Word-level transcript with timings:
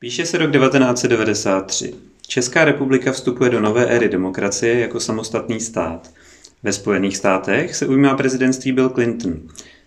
Píše 0.00 0.26
se 0.26 0.38
rok 0.38 0.52
1993. 0.52 1.94
Česká 2.26 2.64
republika 2.64 3.12
vstupuje 3.12 3.50
do 3.50 3.60
nové 3.60 3.86
éry 3.86 4.08
demokracie 4.08 4.80
jako 4.80 5.00
samostatný 5.00 5.60
stát. 5.60 6.10
Ve 6.62 6.72
Spojených 6.72 7.16
státech 7.16 7.76
se 7.76 7.86
ujímá 7.86 8.14
prezidentství 8.14 8.72
Bill 8.72 8.90
Clinton. 8.90 9.40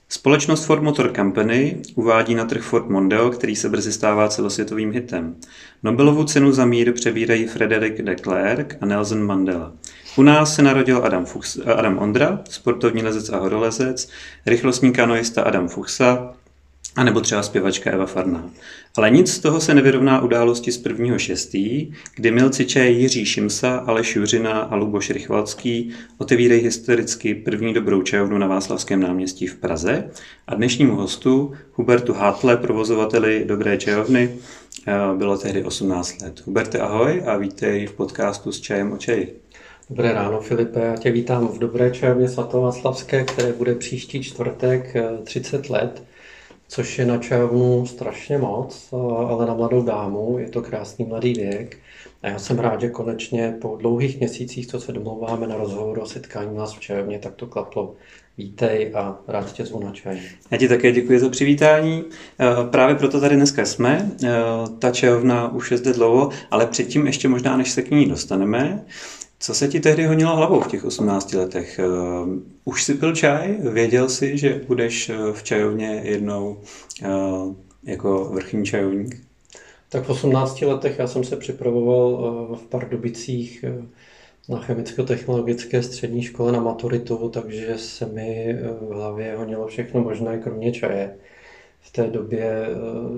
Společnost 0.09 0.65
Ford 0.65 0.83
Motor 0.83 1.13
Company 1.15 1.81
uvádí 1.95 2.35
na 2.35 2.45
trh 2.45 2.61
Ford 2.61 2.89
Mondeo, 2.89 3.29
který 3.29 3.55
se 3.55 3.69
brzy 3.69 3.91
stává 3.93 4.27
celosvětovým 4.27 4.91
hitem. 4.91 5.35
Nobelovu 5.83 6.23
cenu 6.23 6.51
za 6.51 6.65
mír 6.65 6.93
přebírají 6.93 7.47
Frederick 7.47 8.01
de 8.01 8.15
Klerk 8.15 8.77
a 8.81 8.85
Nelson 8.85 9.25
Mandela. 9.25 9.73
U 10.17 10.21
nás 10.21 10.55
se 10.55 10.61
narodil 10.61 11.05
Adam, 11.05 11.25
Fuchs, 11.25 11.59
Adam 11.65 11.97
Ondra, 11.97 12.39
sportovní 12.49 13.03
lezec 13.03 13.29
a 13.29 13.37
horolezec, 13.37 14.09
rychlostní 14.45 14.93
kanoista 14.93 15.41
Adam 15.41 15.67
Fuchsa, 15.67 16.33
a 16.95 17.03
nebo 17.03 17.21
třeba 17.21 17.43
zpěvačka 17.43 17.91
Eva 17.91 18.05
Farná. 18.05 18.49
Ale 18.97 19.09
nic 19.09 19.33
z 19.33 19.39
toho 19.39 19.61
se 19.61 19.73
nevyrovná 19.73 20.21
události 20.21 20.71
z 20.71 20.77
prvního 20.77 21.19
šestý, 21.19 21.91
kdy 22.15 22.31
milci 22.31 22.65
Če 22.65 22.87
Jiří 22.87 23.25
Šimsa, 23.25 23.77
Aleš 23.77 24.15
Juřina 24.15 24.59
a 24.59 24.75
Luboš 24.75 25.09
Rychvalský 25.09 25.91
otevírají 26.17 26.61
historicky 26.61 27.35
první 27.35 27.73
dobrou 27.73 28.01
čajovnu 28.01 28.37
na 28.37 28.47
Václavském 28.47 28.99
náměstí 28.99 29.47
v 29.47 29.55
Praze 29.55 30.09
a 30.47 30.55
dnešnímu 30.55 30.95
hostu 30.95 31.53
Hubertu 31.73 32.13
Hátle, 32.13 32.57
provozovateli 32.57 33.45
Dobré 33.47 33.77
čajovny, 33.77 34.35
eh, 34.87 34.93
bylo 35.17 35.37
tehdy 35.37 35.63
18 35.63 36.21
let. 36.21 36.41
Huberte, 36.45 36.79
ahoj 36.79 37.23
a 37.25 37.37
vítej 37.37 37.87
v 37.87 37.93
podcastu 37.93 38.51
s 38.51 38.59
čajem 38.59 38.91
o 38.91 38.97
čaji. 38.97 39.39
Dobré 39.89 40.13
ráno, 40.13 40.41
Filipe. 40.41 40.79
Já 40.79 40.95
tě 40.95 41.11
vítám 41.11 41.47
v 41.47 41.59
Dobré 41.59 41.91
čajovně 41.91 42.29
svatováclavské, 42.29 43.23
které 43.23 43.53
bude 43.53 43.75
příští 43.75 44.23
čtvrtek 44.23 44.93
30 45.23 45.65
eh, 45.65 45.73
let 45.73 46.03
což 46.71 46.99
je 46.99 47.05
na 47.05 47.17
čajovnu 47.17 47.85
strašně 47.85 48.37
moc, 48.37 48.93
ale 49.27 49.45
na 49.45 49.53
mladou 49.53 49.83
dámu 49.83 50.39
je 50.39 50.49
to 50.49 50.61
krásný 50.61 51.05
mladý 51.05 51.33
věk. 51.33 51.77
A 52.23 52.27
já 52.27 52.39
jsem 52.39 52.59
rád, 52.59 52.81
že 52.81 52.89
konečně 52.89 53.55
po 53.61 53.77
dlouhých 53.79 54.19
měsících, 54.19 54.67
co 54.67 54.79
se 54.79 54.91
domlouváme 54.91 55.47
na 55.47 55.57
rozhovor 55.57 55.99
o 55.99 56.05
setkání 56.05 56.57
nás 56.57 56.73
v 56.73 56.79
čajovně, 56.79 57.19
tak 57.19 57.35
to 57.35 57.47
klaplo. 57.47 57.93
Vítej 58.37 58.91
a 58.95 59.19
rád 59.27 59.53
tě 59.53 59.65
zvu 59.65 59.83
na 59.83 59.91
čaj. 59.91 60.19
Já 60.51 60.57
ti 60.57 60.67
také 60.67 60.91
děkuji 60.91 61.19
za 61.19 61.29
přivítání. 61.29 62.03
E, 62.39 62.69
právě 62.69 62.95
proto 62.95 63.21
tady 63.21 63.35
dneska 63.35 63.65
jsme. 63.65 64.11
E, 64.23 64.29
ta 64.79 64.91
čajovna 64.91 65.53
už 65.53 65.71
je 65.71 65.77
zde 65.77 65.93
dlouho, 65.93 66.29
ale 66.51 66.65
předtím 66.65 67.07
ještě 67.07 67.27
možná, 67.27 67.57
než 67.57 67.71
se 67.71 67.81
k 67.81 67.91
ní 67.91 68.05
dostaneme, 68.05 68.85
co 69.41 69.53
se 69.53 69.67
ti 69.67 69.79
tehdy 69.79 70.05
honilo 70.05 70.35
hlavou 70.35 70.59
v 70.59 70.67
těch 70.67 70.85
18 70.85 71.33
letech? 71.33 71.79
Eh, 71.79 71.85
už 72.63 72.83
si 72.83 72.93
pil 72.93 73.15
čaj? 73.15 73.57
Věděl 73.59 74.09
jsi, 74.09 74.37
že 74.37 74.61
budeš 74.67 75.09
eh, 75.09 75.17
v 75.33 75.43
čajovně 75.43 76.01
jednou 76.03 76.61
eh, 77.03 77.09
jako 77.83 78.25
vrchní 78.25 78.65
čajovník? 78.65 79.27
Tak 79.89 80.03
v 80.03 80.09
18 80.09 80.61
letech 80.61 80.99
já 80.99 81.07
jsem 81.07 81.23
se 81.23 81.35
připravoval 81.35 82.17
v 82.55 82.67
Pardubicích 82.69 83.65
na 84.49 84.59
chemicko-technologické 84.59 85.83
střední 85.83 86.23
škole 86.23 86.51
na 86.51 86.59
maturitu, 86.59 87.29
takže 87.29 87.77
se 87.77 88.05
mi 88.05 88.57
v 88.81 88.93
hlavě 88.93 89.35
honilo 89.37 89.67
všechno 89.67 90.01
možné, 90.01 90.37
kromě 90.37 90.71
čaje. 90.71 91.17
V 91.79 91.91
té 91.91 92.07
době 92.07 92.67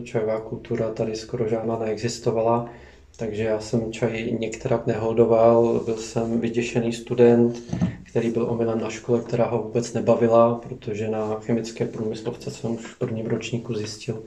čajová 0.03 0.39
kultura 0.39 0.89
tady 0.89 1.15
skoro 1.15 1.47
žádná 1.47 1.79
neexistovala. 1.79 2.69
Takže 3.17 3.43
já 3.43 3.59
jsem 3.59 3.91
čaj 3.91 4.31
některak 4.39 4.87
neholdoval, 4.87 5.81
byl 5.85 5.97
jsem 5.97 6.39
vyděšený 6.39 6.93
student, 6.93 7.63
který 8.03 8.29
byl 8.29 8.49
omylem 8.49 8.79
na 8.79 8.89
škole, 8.89 9.21
která 9.21 9.45
ho 9.45 9.63
vůbec 9.63 9.93
nebavila, 9.93 10.55
protože 10.55 11.09
na 11.09 11.39
chemické 11.39 11.85
průmyslovce 11.85 12.51
jsem 12.51 12.71
už 12.71 12.85
v 12.85 12.99
prvním 12.99 13.25
ročníku 13.25 13.73
zjistil 13.73 14.23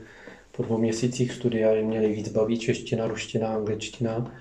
po 0.51 0.63
dvou 0.63 0.77
měsících 0.77 1.33
studia, 1.33 1.75
že 1.75 1.81
mě 1.81 1.99
nejvíc 1.99 2.29
baví 2.29 2.59
čeština, 2.59 3.07
ruština, 3.07 3.47
angličtina. 3.47 4.31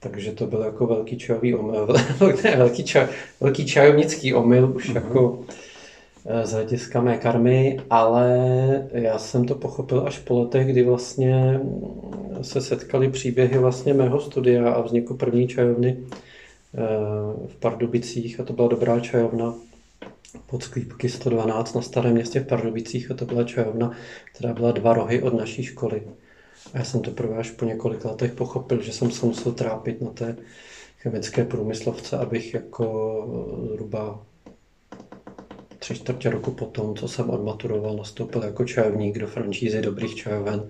Takže 0.00 0.32
to 0.32 0.46
byl 0.46 0.60
jako 0.60 0.86
velký 0.86 1.16
čajový 1.16 1.54
omyl, 1.54 1.88
ne, 2.44 2.56
velký, 2.56 2.84
čaj, 2.84 3.06
velký 3.40 3.66
čajovnický 3.66 4.34
omyl, 4.34 4.72
už 4.76 4.90
uh-huh. 4.90 4.94
jako 4.94 5.44
Eh, 6.26 6.46
z 6.46 6.52
hlediska 6.52 7.00
mé 7.00 7.18
karmy, 7.18 7.80
ale 7.90 8.38
já 8.92 9.18
jsem 9.18 9.44
to 9.44 9.54
pochopil 9.54 10.04
až 10.06 10.18
po 10.18 10.38
letech, 10.38 10.66
kdy 10.66 10.82
vlastně 10.82 11.60
se 12.44 12.60
setkaly 12.60 13.10
příběhy 13.10 13.58
vlastně 13.58 13.94
mého 13.94 14.20
studia 14.20 14.72
a 14.72 14.80
vzniku 14.80 15.16
první 15.16 15.48
čajovny 15.48 15.96
eh, 16.00 16.78
v 17.46 17.56
Pardubicích 17.60 18.40
a 18.40 18.44
to 18.44 18.52
byla 18.52 18.68
dobrá 18.68 19.00
čajovna 19.00 19.54
pod 20.46 20.62
sklípky 20.62 21.08
112 21.08 21.74
na 21.74 21.82
Starém 21.82 22.12
městě 22.12 22.40
v 22.40 22.46
Pardubicích 22.46 23.10
a 23.10 23.14
to 23.14 23.24
byla 23.24 23.44
čajovna, 23.44 23.90
která 24.32 24.54
byla 24.54 24.72
dva 24.72 24.92
rohy 24.92 25.22
od 25.22 25.34
naší 25.34 25.62
školy. 25.62 26.02
A 26.74 26.78
já 26.78 26.84
jsem 26.84 27.00
to 27.00 27.10
prvé 27.10 27.36
až 27.36 27.50
po 27.50 27.64
několik 27.64 28.04
letech 28.04 28.32
pochopil, 28.32 28.82
že 28.82 28.92
jsem 28.92 29.10
se 29.10 29.26
musel 29.26 29.52
trápit 29.52 30.00
na 30.00 30.10
té 30.10 30.36
chemické 30.98 31.44
průmyslovce, 31.44 32.18
abych 32.18 32.54
jako 32.54 33.66
zhruba 33.72 34.22
tři 35.78 35.94
čtvrtě 35.94 36.30
roku 36.30 36.50
potom, 36.50 36.96
co 36.96 37.08
jsem 37.08 37.30
odmaturoval, 37.30 37.96
nastoupil 37.96 38.42
jako 38.42 38.64
čajovník 38.64 39.18
do 39.18 39.26
franšízy 39.26 39.82
dobrých 39.82 40.14
čajoven 40.14 40.68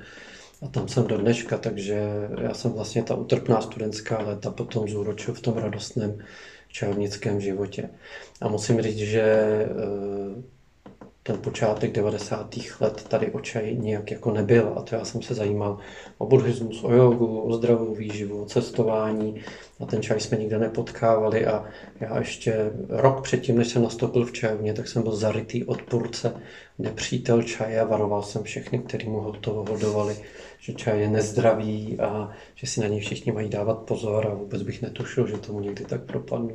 a 0.63 0.69
tam 0.69 0.89
jsem 0.89 1.07
do 1.07 1.19
dneška, 1.19 1.59
takže 1.59 2.29
já 2.41 2.55
jsem 2.55 2.73
vlastně 2.73 3.03
ta 3.03 3.15
utrpná 3.15 3.61
studentská 3.61 4.19
léta 4.19 4.51
potom 4.51 4.89
zúročil 4.89 5.35
v 5.35 5.41
tom 5.41 5.55
radostném 5.55 6.19
čajovnickém 6.69 7.41
životě. 7.41 7.91
A 8.41 8.49
musím 8.49 8.83
říct, 8.83 8.99
že 8.99 9.23
eh, 9.23 10.43
ten 11.23 11.39
počátek 11.39 11.93
90. 11.93 12.55
let 12.81 13.05
tady 13.09 13.31
o 13.31 13.41
čaj 13.41 13.77
nijak 13.77 14.11
jako 14.11 14.31
nebyl 14.31 14.73
a 14.77 14.83
to 14.83 14.95
já 14.95 15.05
jsem 15.05 15.23
se 15.23 15.35
zajímal 15.35 15.79
o 16.19 16.27
buddhismus, 16.27 16.85
o 16.85 16.93
jogu, 16.93 17.41
o 17.41 17.53
zdravou 17.53 17.95
výživu, 17.95 18.43
o 18.43 18.47
cestování 18.47 19.43
a 19.83 19.87
ten 19.87 20.03
čaj 20.03 20.21
jsme 20.21 20.39
nikde 20.39 20.59
nepotkávali 20.59 21.47
a 21.47 21.65
já 22.01 22.19
ještě 22.19 22.71
rok 22.89 23.23
předtím, 23.23 23.59
než 23.59 23.69
jsem 23.69 23.83
nastoupil 23.83 24.25
v 24.25 24.33
čajovně, 24.33 24.75
tak 24.75 24.89
jsem 24.89 25.03
byl 25.03 25.17
zarytý 25.17 25.65
odpůrce, 25.65 26.35
nepřítel 26.79 27.43
čaje 27.43 27.81
a 27.81 27.85
varoval 27.85 28.23
jsem 28.23 28.43
všechny, 28.43 28.79
kteří 28.79 29.09
mu 29.09 29.33
to 29.33 29.51
hodovali, 29.51 30.17
že 30.61 30.73
čaj 30.73 31.01
je 31.01 31.09
nezdravý 31.09 32.01
a 32.01 32.31
že 32.55 32.67
si 32.67 32.81
na 32.81 32.89
něj 32.89 33.01
všichni 33.01 33.33
mají 33.33 33.49
dávat 33.49 33.79
pozor 33.79 34.27
a 34.27 34.35
vůbec 34.35 34.63
bych 34.63 34.83
netušil, 34.83 35.27
že 35.27 35.39
tomu 35.39 35.61
někdy 35.61 35.85
tak 35.85 36.01
propadnu. 36.01 36.53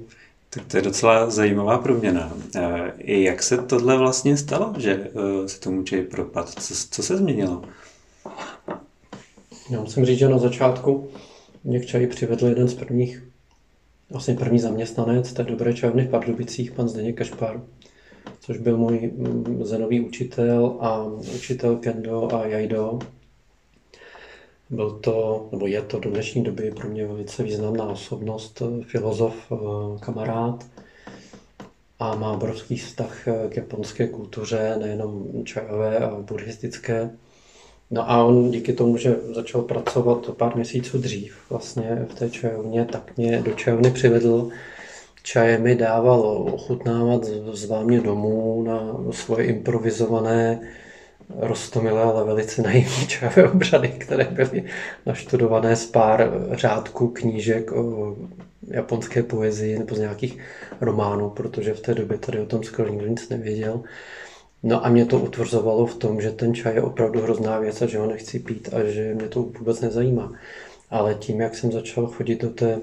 Tak 0.49 0.65
to 0.65 0.77
je 0.77 0.83
docela 0.83 1.29
zajímavá 1.29 1.77
proměna. 1.77 2.33
I 2.97 3.23
jak 3.23 3.44
se 3.44 3.57
tohle 3.57 3.97
vlastně 3.97 4.38
stalo, 4.38 4.73
že 4.77 4.91
e, 4.94 5.47
se 5.47 5.59
tomu 5.59 5.83
čaj 5.83 6.01
propad? 6.01 6.49
Co, 6.49 6.73
co 6.89 7.03
se 7.03 7.17
změnilo? 7.17 7.61
Já 9.69 9.79
musím 9.79 10.05
říct, 10.05 10.19
že 10.19 10.29
na 10.29 10.38
začátku 10.38 11.09
mě 11.67 11.79
k 11.79 11.85
čaji 11.85 12.07
přivedl 12.07 12.47
jeden 12.47 12.67
z 12.67 12.73
prvních, 12.73 13.23
vlastně 14.09 14.33
první 14.33 14.59
zaměstnanec 14.59 15.33
té 15.33 15.44
dobré 15.44 15.73
čajovny 15.73 16.03
v 16.03 16.09
Pardubicích, 16.09 16.72
pan 16.72 16.89
Zdeněk 16.89 17.17
Kašpar, 17.17 17.61
což 18.39 18.57
byl 18.57 18.78
můj 18.78 19.11
mm, 19.16 19.66
zenový 19.66 20.01
učitel 20.01 20.77
a 20.79 21.03
učitel 21.35 21.77
kendo 21.77 22.35
a 22.35 22.45
jaido. 22.45 23.00
Byl 24.69 24.91
to, 24.91 25.47
nebo 25.51 25.67
je 25.67 25.81
to 25.81 26.00
do 26.00 26.09
dnešní 26.09 26.44
doby 26.44 26.72
pro 26.72 26.89
mě 26.89 27.07
velice 27.07 27.44
významná 27.44 27.85
osobnost, 27.85 28.61
filozof, 28.81 29.51
eh, 29.51 29.56
kamarád 30.00 30.66
a 32.00 32.16
má 32.16 32.31
obrovský 32.31 32.77
vztah 32.77 33.27
k 33.50 33.57
japonské 33.57 34.07
kultuře, 34.07 34.75
nejenom 34.79 35.44
čajové 35.44 35.97
a 35.97 36.16
buddhistické. 36.16 37.09
No 37.91 38.11
a 38.11 38.23
on 38.23 38.51
díky 38.51 38.73
tomu, 38.73 38.97
že 38.97 39.15
začal 39.33 39.61
pracovat 39.61 40.29
pár 40.37 40.55
měsíců 40.55 40.97
dřív 40.97 41.37
vlastně 41.49 42.05
v 42.09 42.15
té 42.15 42.29
čajovně, 42.29 42.85
tak 42.85 43.17
mě 43.17 43.41
do 43.41 43.51
čajovny 43.51 43.91
přivedl. 43.91 44.49
Čaje 45.23 45.57
mi 45.57 45.75
dával 45.75 46.21
ochutnávat, 46.53 47.23
zval 47.51 47.85
mě 47.85 48.01
domů 48.01 48.63
na 48.63 48.97
svoje 49.11 49.45
improvizované 49.45 50.59
rostomilé, 51.35 52.03
ale 52.03 52.23
velice 52.23 52.61
naivní 52.61 53.07
čajové 53.07 53.49
obřady, 53.49 53.87
které 53.87 54.23
byly 54.23 54.63
naštudované 55.05 55.75
z 55.75 55.85
pár 55.85 56.47
řádků 56.51 57.07
knížek 57.07 57.71
o 57.71 58.15
japonské 58.67 59.23
poezii 59.23 59.79
nebo 59.79 59.95
z 59.95 60.00
nějakých 60.00 60.38
románů, 60.81 61.29
protože 61.29 61.73
v 61.73 61.79
té 61.79 61.94
době 61.94 62.17
tady 62.17 62.39
o 62.39 62.45
tom 62.45 62.63
skoro 62.63 62.89
nikdo 62.89 63.07
nic 63.07 63.29
nevěděl. 63.29 63.81
No 64.63 64.86
a 64.86 64.89
mě 64.89 65.06
to 65.06 65.19
utvrzovalo 65.19 65.86
v 65.86 65.95
tom, 65.95 66.21
že 66.21 66.31
ten 66.31 66.54
čaj 66.54 66.75
je 66.75 66.81
opravdu 66.81 67.21
hrozná 67.21 67.59
věc 67.59 67.81
a 67.81 67.86
že 67.86 67.98
ho 67.98 68.07
nechci 68.07 68.39
pít 68.39 68.69
a 68.74 68.83
že 68.83 69.13
mě 69.13 69.27
to 69.27 69.42
vůbec 69.42 69.81
nezajímá. 69.81 70.31
Ale 70.89 71.15
tím, 71.15 71.42
jak 71.42 71.56
jsem 71.56 71.71
začal 71.71 72.07
chodit 72.07 72.42
do 72.42 72.50
té 72.50 72.80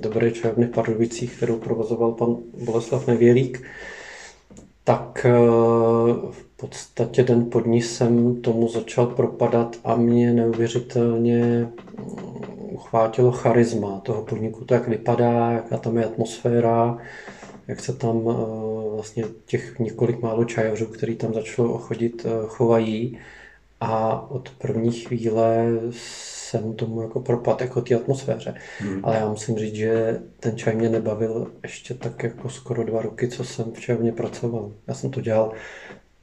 dobré 0.00 0.30
čajovny 0.30 0.66
v 0.66 0.70
Pardubicích, 0.70 1.36
kterou 1.36 1.58
provozoval 1.58 2.12
pan 2.12 2.36
Boleslav 2.64 3.06
Nevělík, 3.06 3.62
tak 4.84 5.26
eh, 5.28 5.32
v 6.30 6.44
podstatě 6.56 7.22
den 7.22 7.50
pod 7.50 7.66
ní 7.66 7.82
jsem 7.82 8.42
tomu 8.42 8.68
začal 8.68 9.06
propadat 9.06 9.76
a 9.84 9.96
mě 9.96 10.32
neuvěřitelně 10.32 11.68
uchvátilo 12.72 13.32
charisma 13.32 14.00
toho 14.00 14.22
podniku, 14.22 14.64
to 14.64 14.74
jak 14.74 14.88
vypadá, 14.88 15.50
jaká 15.50 15.76
tam 15.76 15.96
je 15.96 16.04
atmosféra, 16.04 16.98
jak 17.68 17.80
se 17.80 17.92
tam 17.92 18.16
eh, 18.16 18.94
vlastně 18.94 19.24
těch 19.46 19.78
několik 19.78 20.22
málo 20.22 20.44
čajařů, 20.44 20.86
který 20.86 21.16
tam 21.16 21.34
začalo 21.34 21.78
chodit, 21.78 22.26
eh, 22.26 22.30
chovají. 22.46 23.18
A 23.80 24.26
od 24.30 24.50
první 24.50 24.92
chvíle 24.92 25.66
jsem 25.90 26.74
tomu 26.74 27.02
jako 27.02 27.20
propad 27.20 27.60
jako 27.60 27.80
té 27.80 27.94
atmosféře. 27.94 28.54
Hmm. 28.78 29.00
Ale 29.02 29.16
já 29.16 29.28
musím 29.28 29.58
říct, 29.58 29.74
že 29.74 30.20
ten 30.40 30.56
čaj 30.56 30.76
mě 30.76 30.88
nebavil 30.88 31.52
ještě 31.62 31.94
tak 31.94 32.22
jako 32.22 32.48
skoro 32.48 32.84
dva 32.84 33.02
roky, 33.02 33.28
co 33.28 33.44
jsem 33.44 33.72
v 33.72 33.80
čajovně 33.80 34.12
pracoval. 34.12 34.72
Já 34.86 34.94
jsem 34.94 35.10
to 35.10 35.20
dělal 35.20 35.52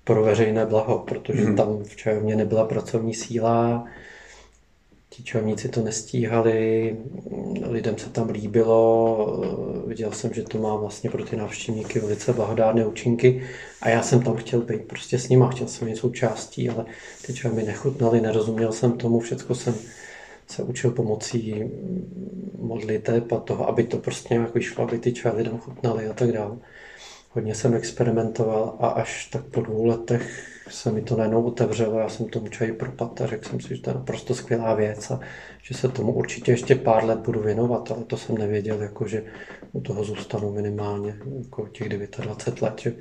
pro 0.04 0.24
veřejné 0.24 0.66
blaho, 0.66 1.00
protože 1.00 1.44
hmm. 1.44 1.56
tam 1.56 1.84
v 1.84 1.96
čajovně 1.96 2.36
nebyla 2.36 2.66
pracovní 2.66 3.14
síla, 3.14 3.86
ti 5.14 5.24
čajovníci 5.24 5.70
to 5.70 5.82
nestíhali, 5.82 6.98
lidem 7.68 7.98
se 7.98 8.10
tam 8.10 8.30
líbilo, 8.30 9.44
viděl 9.88 10.12
jsem, 10.12 10.34
že 10.34 10.44
to 10.44 10.58
má 10.58 10.76
vlastně 10.76 11.10
pro 11.10 11.26
ty 11.26 11.36
návštěvníky 11.36 12.00
velice 12.00 12.34
blahodárné 12.34 12.86
účinky 12.88 13.44
a 13.82 13.90
já 13.90 14.02
jsem 14.02 14.22
tam 14.22 14.36
chtěl 14.36 14.62
být 14.62 14.82
prostě 14.82 15.20
s 15.20 15.30
nima, 15.30 15.50
chtěl 15.50 15.68
jsem 15.68 15.88
být 15.88 15.98
součástí, 15.98 16.70
ale 16.70 16.86
ty 17.26 17.34
čaje 17.34 17.54
mi 17.54 17.64
nechutnaly, 17.64 18.22
nerozuměl 18.22 18.72
jsem 18.72 18.92
tomu, 18.92 19.20
všechno 19.20 19.56
jsem 19.56 19.74
se 20.48 20.64
učil 20.64 20.92
pomocí 20.92 21.64
modliteb 22.60 23.32
a 23.32 23.40
toho, 23.40 23.70
aby 23.70 23.84
to 23.84 23.98
prostě 23.98 24.34
nějak 24.34 24.54
vyšlo, 24.54 24.84
aby 24.84 25.00
ty 25.00 25.14
čaje 25.14 25.36
lidem 25.36 25.58
chutnaly 25.58 26.08
a 26.08 26.14
tak 26.14 26.32
dále. 26.32 26.58
Hodně 27.30 27.56
jsem 27.56 27.74
experimentoval 27.74 28.76
a 28.80 28.88
až 28.88 29.26
tak 29.26 29.44
po 29.44 29.62
dvou 29.62 29.86
letech 29.86 30.48
se 30.72 30.92
mi 30.92 31.02
to 31.02 31.18
najednou 31.18 31.44
otevřelo, 31.44 32.00
já 32.00 32.10
jsem 32.10 32.30
tomu 32.30 32.48
čaji 32.48 32.74
propad 32.74 33.22
a 33.22 33.28
řekl 33.28 33.50
jsem 33.50 33.60
si, 33.60 33.76
že 33.76 33.82
to 33.82 33.90
je 33.90 33.94
naprosto 33.94 34.36
skvělá 34.36 34.74
věc 34.74 35.12
a 35.12 35.20
že 35.64 35.74
se 35.74 35.88
tomu 35.88 36.14
určitě 36.14 36.52
ještě 36.52 36.76
pár 36.76 37.06
let 37.06 37.20
budu 37.20 37.40
věnovat, 37.40 37.92
ale 37.92 38.04
to 38.04 38.18
jsem 38.18 38.38
nevěděl, 38.38 38.82
jako 38.82 39.08
že 39.08 39.24
u 39.72 39.82
toho 39.82 40.04
zůstanu 40.04 40.52
minimálně 40.52 41.16
jako 41.44 41.68
těch 41.68 41.90
29 41.90 42.62
let. 42.62 42.80
Že 42.82 42.94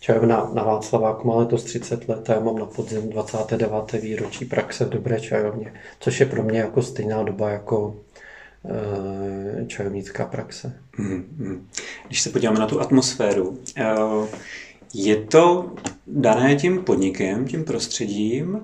čajovna 0.00 0.50
na 0.54 0.62
Václaváku 0.62 1.28
má 1.28 1.36
letos 1.36 1.64
30 1.64 2.08
let 2.08 2.30
a 2.30 2.32
já 2.32 2.40
mám 2.40 2.58
na 2.58 2.66
podzim 2.66 3.10
29. 3.10 3.92
výročí 3.92 4.44
praxe 4.44 4.84
v 4.84 4.88
Dobré 4.88 5.20
čajovně, 5.20 5.72
což 6.00 6.20
je 6.20 6.26
pro 6.26 6.42
mě 6.42 6.58
jako 6.58 6.82
stejná 6.82 7.22
doba 7.22 7.50
jako 7.50 7.96
e, 8.64 9.66
čajovnická 9.66 10.24
praxe. 10.24 10.72
Mm-hmm. 10.98 11.60
Když 12.06 12.22
se 12.22 12.30
podíváme 12.30 12.58
na 12.58 12.66
tu 12.66 12.80
atmosféru, 12.80 13.58
e, 13.76 13.84
je 14.96 15.16
to 15.16 15.72
dané 16.06 16.56
tím 16.56 16.78
podnikem, 16.78 17.44
tím 17.44 17.64
prostředím, 17.64 18.60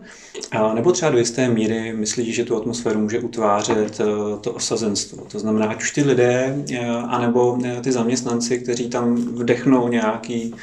nebo 0.74 0.92
třeba 0.92 1.10
do 1.10 1.18
jisté 1.18 1.48
míry 1.48 1.92
myslíš, 1.92 2.34
že 2.34 2.44
tu 2.44 2.56
atmosféru 2.56 3.00
může 3.00 3.20
utvářet 3.20 4.00
eh, 4.00 4.04
to 4.40 4.52
osazenstvo. 4.52 5.24
To 5.32 5.38
znamená, 5.38 5.66
ať 5.66 5.82
už 5.82 5.90
ty 5.90 6.02
lidé, 6.02 6.56
eh, 6.72 6.78
anebo 6.88 7.58
eh, 7.64 7.80
ty 7.80 7.92
zaměstnanci, 7.92 8.58
kteří 8.58 8.88
tam 8.88 9.16
vdechnou 9.16 9.88
nějaký, 9.88 10.54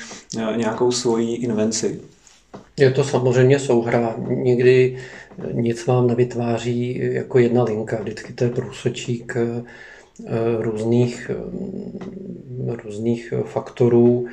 nějakou 0.56 0.92
svoji 0.92 1.36
invenci. 1.36 2.02
Je 2.78 2.92
to 2.92 3.04
samozřejmě 3.04 3.60
souhra. 3.60 4.16
Nikdy 4.30 4.98
nic 5.52 5.86
vám 5.86 6.08
nevytváří 6.08 7.00
jako 7.02 7.40
jedna 7.40 7.64
linka. 7.64 7.98
Vždycky 8.02 8.34
to 8.34 8.44
je 8.44 8.50
průsočík 8.50 9.38
různých, 10.60 11.32
různých 12.84 13.34
faktorů, 13.46 14.28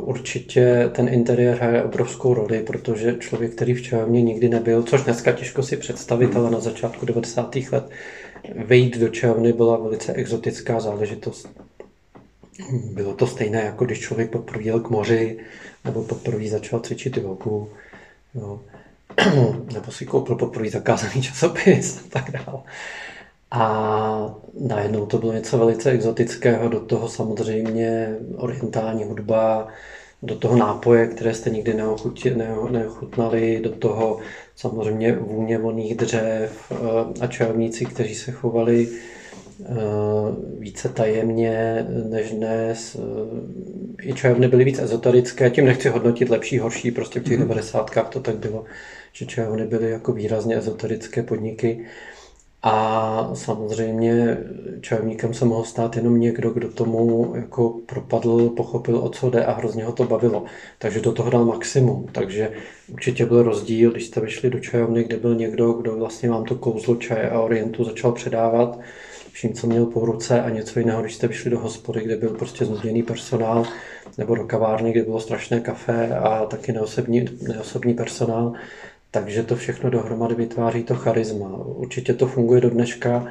určitě 0.00 0.90
ten 0.92 1.08
interiér 1.08 1.56
hraje 1.56 1.82
obrovskou 1.82 2.34
roli, 2.34 2.62
protože 2.62 3.16
člověk, 3.18 3.54
který 3.54 3.74
v 3.74 3.82
čajovně 3.82 4.22
nikdy 4.22 4.48
nebyl, 4.48 4.82
což 4.82 5.02
dneska 5.02 5.32
těžko 5.32 5.62
si 5.62 5.76
představit, 5.76 6.36
ale 6.36 6.50
na 6.50 6.60
začátku 6.60 7.06
90. 7.06 7.56
let 7.72 7.90
vejít 8.54 8.98
do 8.98 9.08
čajovny 9.08 9.52
byla 9.52 9.76
velice 9.76 10.12
exotická 10.12 10.80
záležitost. 10.80 11.48
Bylo 12.92 13.14
to 13.14 13.26
stejné, 13.26 13.60
jako 13.60 13.84
když 13.84 14.00
člověk 14.00 14.30
poprvé 14.30 14.62
jel 14.62 14.80
k 14.80 14.90
moři, 14.90 15.38
nebo 15.84 16.02
poprvé 16.02 16.48
začal 16.48 16.80
cvičit 16.80 17.16
jogu, 17.16 17.70
jo. 18.34 18.60
nebo 19.74 19.92
si 19.92 20.06
koupil 20.06 20.36
poprvé 20.36 20.70
zakázaný 20.70 21.22
časopis 21.22 21.98
a 21.98 22.02
tak 22.08 22.30
dále. 22.30 22.62
A 23.56 24.34
najednou 24.60 25.06
to 25.06 25.18
bylo 25.18 25.32
něco 25.32 25.58
velice 25.58 25.90
exotického, 25.90 26.68
do 26.68 26.80
toho 26.80 27.08
samozřejmě 27.08 28.16
orientální 28.36 29.04
hudba, 29.04 29.68
do 30.22 30.34
toho 30.34 30.56
nápoje, 30.56 31.06
které 31.06 31.34
jste 31.34 31.50
nikdy 31.50 31.74
neochutnali, 32.70 33.60
do 33.62 33.70
toho 33.70 34.18
samozřejmě 34.56 35.12
vůně 35.12 35.58
voných 35.58 35.96
dřev 35.96 36.72
eh, 36.72 36.76
a 37.20 37.26
čajovníci, 37.26 37.84
kteří 37.84 38.14
se 38.14 38.32
chovali 38.32 38.88
eh, 38.88 39.74
více 40.58 40.88
tajemně 40.88 41.86
než 42.10 42.30
dnes. 42.30 42.96
Eh, 42.96 44.08
I 44.08 44.12
čajovny 44.12 44.48
byly 44.48 44.64
víc 44.64 44.78
ezoterické, 44.78 45.50
tím 45.50 45.64
nechci 45.64 45.88
hodnotit 45.88 46.30
lepší, 46.30 46.58
horší, 46.58 46.90
prostě 46.90 47.20
v 47.20 47.24
těch 47.24 47.38
mm. 47.38 47.48
90. 47.48 47.90
to 48.10 48.20
tak 48.20 48.36
bylo, 48.36 48.64
že 49.12 49.26
čajovny 49.26 49.66
byly 49.66 49.90
jako 49.90 50.12
výrazně 50.12 50.56
ezoterické 50.56 51.22
podniky. 51.22 51.84
A 52.66 53.30
samozřejmě 53.34 54.38
čajovníkem 54.80 55.34
se 55.34 55.44
mohl 55.44 55.64
stát 55.64 55.96
jenom 55.96 56.20
někdo, 56.20 56.50
kdo 56.50 56.68
tomu 56.68 57.32
jako 57.36 57.80
propadl, 57.86 58.48
pochopil, 58.48 58.98
o 58.98 59.08
co 59.08 59.30
jde 59.30 59.44
a 59.44 59.52
hrozně 59.52 59.84
ho 59.84 59.92
to 59.92 60.04
bavilo. 60.04 60.44
Takže 60.78 61.00
do 61.00 61.12
toho 61.12 61.30
dal 61.30 61.44
maximum. 61.44 62.06
Takže 62.12 62.52
určitě 62.92 63.26
byl 63.26 63.42
rozdíl, 63.42 63.90
když 63.90 64.06
jste 64.06 64.20
vyšli 64.20 64.50
do 64.50 64.58
čajovny, 64.58 65.04
kde 65.04 65.16
byl 65.16 65.34
někdo, 65.34 65.72
kdo 65.72 65.96
vlastně 65.96 66.30
vám 66.30 66.44
to 66.44 66.54
kouzlo 66.54 66.96
čaje 66.96 67.30
a 67.30 67.40
orientu 67.40 67.84
začal 67.84 68.12
předávat 68.12 68.78
vším, 69.34 69.52
co 69.52 69.66
měl 69.66 69.86
po 69.86 70.06
ruce 70.06 70.42
a 70.42 70.50
něco 70.50 70.78
jiného, 70.78 71.02
když 71.02 71.14
jste 71.14 71.28
vyšli 71.28 71.50
do 71.50 71.58
hospody, 71.58 72.00
kde 72.00 72.16
byl 72.16 72.30
prostě 72.30 72.64
znuděný 72.64 73.02
personál, 73.02 73.66
nebo 74.18 74.34
do 74.34 74.44
kavárny, 74.44 74.92
kde 74.92 75.02
bylo 75.02 75.20
strašné 75.20 75.60
kafe 75.60 76.16
a 76.16 76.46
taky 76.46 76.72
neosobní, 76.72 77.24
neosobní 77.42 77.94
personál, 77.94 78.52
takže 79.14 79.42
to 79.42 79.56
všechno 79.56 79.90
dohromady 79.90 80.34
vytváří 80.34 80.82
to 80.82 80.94
charisma. 80.94 81.48
Určitě 81.64 82.14
to 82.14 82.26
funguje 82.26 82.60
do 82.60 82.70
dneška, 82.70 83.26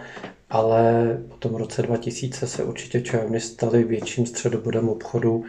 ale 0.49 0.83
po 1.27 1.35
tom 1.35 1.55
roce 1.55 1.81
2000 1.81 2.47
se 2.47 2.63
určitě 2.63 3.01
čajovny 3.01 3.39
staly 3.39 3.83
větším 3.83 4.25
středobodem 4.25 4.89
obchodu, 4.89 5.43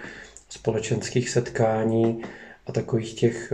společenských 0.48 1.30
setkání 1.30 2.22
a 2.66 2.72
takových 2.72 3.14
těch 3.14 3.52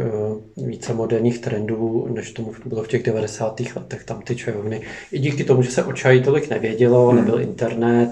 uh, 0.56 0.66
více 0.66 0.94
moderních 0.94 1.38
trendů, 1.38 2.08
než 2.14 2.32
tomu 2.32 2.54
bylo 2.66 2.82
v 2.82 2.88
těch 2.88 3.02
90. 3.02 3.60
letech, 3.76 4.04
tam 4.04 4.22
ty 4.22 4.36
čajovny. 4.36 4.80
I 5.12 5.18
díky 5.18 5.44
tomu, 5.44 5.62
že 5.62 5.70
se 5.70 5.84
o 5.84 5.92
čaji 5.92 6.22
tolik 6.22 6.50
nevědělo, 6.50 7.08
hmm. 7.08 7.16
nebyl 7.16 7.40
internet, 7.40 8.10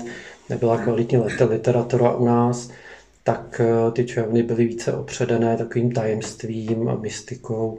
nebyla 0.49 0.79
kvalitní 0.79 1.19
literatura 1.49 2.13
u 2.13 2.25
nás, 2.25 2.71
tak 3.25 3.61
uh, 3.61 3.93
ty 3.93 4.05
čajovny 4.05 4.43
byly 4.43 4.65
více 4.65 4.93
opředené 4.93 5.57
takovým 5.57 5.93
tajemstvím 5.93 6.89
a 6.89 6.95
mystikou 6.95 7.79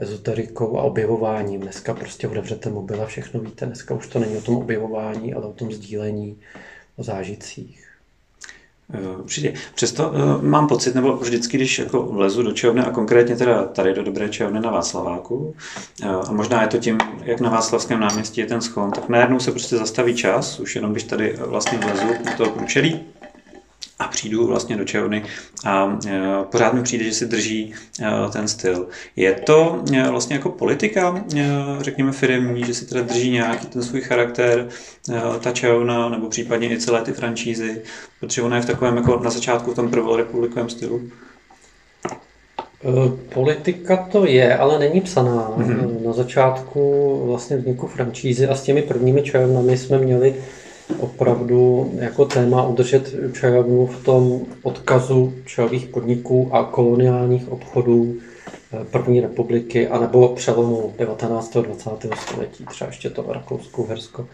ezoterikou 0.00 0.78
a 0.78 0.82
objevováním. 0.82 1.60
Dneska 1.60 1.94
prostě 1.94 2.28
otevřete 2.28 2.70
mobil 2.70 3.02
a 3.02 3.06
všechno 3.06 3.40
víte. 3.40 3.66
Dneska 3.66 3.94
už 3.94 4.06
to 4.06 4.18
není 4.18 4.36
o 4.36 4.40
tom 4.40 4.56
objevování, 4.56 5.34
ale 5.34 5.46
o 5.46 5.52
tom 5.52 5.72
sdílení, 5.72 6.36
o 6.96 7.02
zážitcích. 7.02 7.90
Eh, 8.92 9.16
určitě. 9.16 9.54
Přesto 9.74 10.08
uh, 10.08 10.42
mám 10.42 10.68
pocit, 10.68 10.94
nebo 10.94 11.16
vždycky, 11.16 11.56
když 11.56 11.78
jako 11.78 12.02
vlezu 12.02 12.42
do 12.42 12.52
čehovny 12.52 12.82
a 12.82 12.90
konkrétně 12.90 13.36
teda 13.36 13.64
tady 13.64 13.94
do 13.94 14.02
Dobré 14.02 14.28
čehovny 14.28 14.60
na 14.60 14.70
Václaváku, 14.70 15.54
uh, 16.02 16.08
a 16.28 16.32
možná 16.32 16.62
je 16.62 16.68
to 16.68 16.78
tím, 16.78 16.98
jak 17.22 17.40
na 17.40 17.50
Václavském 17.50 18.00
náměstí 18.00 18.40
je 18.40 18.46
ten 18.46 18.60
schon, 18.60 18.90
tak 18.90 19.08
najednou 19.08 19.40
se 19.40 19.50
prostě 19.50 19.76
zastaví 19.76 20.14
čas, 20.14 20.60
už 20.60 20.76
jenom 20.76 20.92
když 20.92 21.04
tady 21.04 21.36
vlastně 21.46 21.78
vlezu 21.78 22.06
do 22.24 22.36
toho 22.36 22.50
průčelí, 22.50 23.00
a 24.00 24.08
přijdu 24.08 24.46
vlastně 24.46 24.76
do 24.76 24.84
čehovny 24.84 25.22
a 25.64 25.98
e, 26.06 26.20
pořád 26.50 26.74
mi 26.74 26.82
přijde, 26.82 27.04
že 27.04 27.12
si 27.12 27.26
drží 27.26 27.74
e, 28.00 28.30
ten 28.32 28.48
styl. 28.48 28.86
Je 29.16 29.32
to 29.32 29.82
e, 29.92 30.10
vlastně 30.10 30.36
jako 30.36 30.48
politika, 30.48 31.24
řekněme 31.80 32.12
firmní, 32.12 32.64
že 32.64 32.74
si 32.74 32.86
teda 32.86 33.02
drží 33.02 33.30
nějaký 33.30 33.66
ten 33.66 33.82
svůj 33.82 34.00
charakter, 34.00 34.68
ta 35.40 35.52
čehovna, 35.52 36.08
nebo 36.08 36.28
případně 36.28 36.70
i 36.70 36.78
celé 36.78 37.02
ty 37.02 37.12
francízy, 37.12 37.82
protože 38.20 38.42
ona 38.42 38.56
je 38.56 38.62
v 38.62 38.66
takovém 38.66 38.96
jako 38.96 39.20
na 39.24 39.30
začátku 39.30 39.70
v 39.70 39.74
tom 39.74 39.90
prvorepublikovém 39.90 40.68
stylu. 40.68 41.00
Politika 43.34 44.08
to 44.12 44.26
je, 44.26 44.56
ale 44.56 44.78
není 44.78 45.00
psaná. 45.00 45.52
Mm-hmm. 45.58 46.06
Na 46.06 46.12
začátku 46.12 47.22
vlastně 47.26 47.56
vzniku 47.56 47.86
francízy 47.86 48.46
a 48.46 48.54
s 48.54 48.62
těmi 48.62 48.82
prvními 48.82 49.22
čajovnami 49.22 49.78
jsme 49.78 49.98
měli 49.98 50.34
opravdu 50.98 51.90
jako 51.98 52.24
téma 52.24 52.66
udržet 52.66 53.14
čajovnu 53.32 53.86
v 53.86 54.04
tom 54.04 54.40
odkazu 54.62 55.32
čajových 55.46 55.86
podniků 55.86 56.50
a 56.52 56.64
koloniálních 56.64 57.52
obchodů 57.52 58.14
eh, 58.72 58.84
první 58.84 59.20
republiky, 59.20 59.88
anebo 59.88 60.28
přelomu 60.28 60.94
19. 60.98 61.56
a 61.56 61.60
20. 61.60 61.90
století, 62.16 62.66
třeba 62.66 62.88
ještě 62.88 63.10
to 63.10 63.24
Rakousku, 63.28 63.86
Hersko 63.86 64.28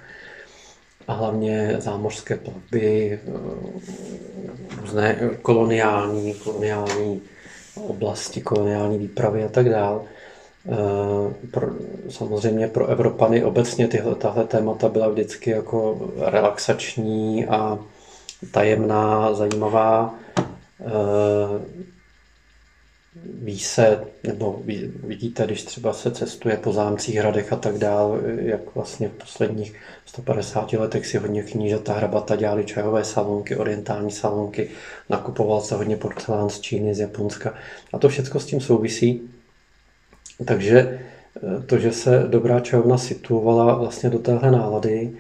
a 1.09 1.13
hlavně 1.13 1.77
zámořské 1.79 2.37
plavby, 2.37 3.13
eh, 3.13 3.31
různé 4.81 5.31
koloniální, 5.43 6.35
koloniální 6.35 7.23
oblasti, 7.87 8.41
koloniální 8.41 8.99
výpravy 8.99 9.45
a 9.45 9.49
tak 9.49 9.69
dále. 9.69 10.01
Eh, 10.69 11.35
pro, 11.51 11.67
samozřejmě 12.09 12.69
pro 12.69 12.87
Evropany 12.87 13.45
obecně 13.45 13.89
tyhle, 13.89 14.15
tahle 14.15 14.45
témata 14.45 14.89
byla 14.89 15.09
vždycky 15.09 15.51
jako 15.51 16.11
relaxační 16.19 17.47
a 17.47 17.79
tajemná, 18.53 19.35
zajímavá. 19.35 20.15
Eh, 20.81 21.87
ví 23.25 23.59
se, 23.59 24.05
nebo 24.25 24.63
vidíte, 25.05 25.47
když 25.47 25.65
třeba 25.65 25.93
se 25.93 26.11
cestuje 26.11 26.57
po 26.57 26.73
zámcích, 26.73 27.17
hradech 27.17 27.53
a 27.53 27.57
tak 27.57 27.79
dál, 27.79 28.19
jak 28.39 28.75
vlastně 28.75 29.09
v 29.09 29.13
posledních 29.13 29.75
150 30.07 30.73
letech 30.73 31.07
si 31.07 31.19
hodně 31.19 31.43
knížata 31.43 31.93
hrabata 31.93 32.37
dělali 32.37 32.65
čajové 32.65 33.05
salonky, 33.05 33.57
orientální 33.57 34.11
salonky, 34.11 34.71
nakupoval 35.09 35.61
se 35.61 35.75
hodně 35.75 35.97
porcelán 35.97 36.51
z 36.51 36.61
Číny, 36.61 36.95
z 36.95 37.01
Japonska 37.01 37.55
a 37.93 37.99
to 37.99 38.09
všechno 38.09 38.41
s 38.41 38.47
tím 38.47 38.61
souvisí. 38.61 39.31
Takže 40.45 40.79
eh, 40.79 41.63
to, 41.67 41.79
že 41.79 41.93
se 41.93 42.25
dobrá 42.29 42.61
čajovna 42.61 42.99
situovala 42.99 43.75
vlastně 43.75 44.11
do 44.11 44.19
téhle 44.19 44.51
nálady, 44.51 45.13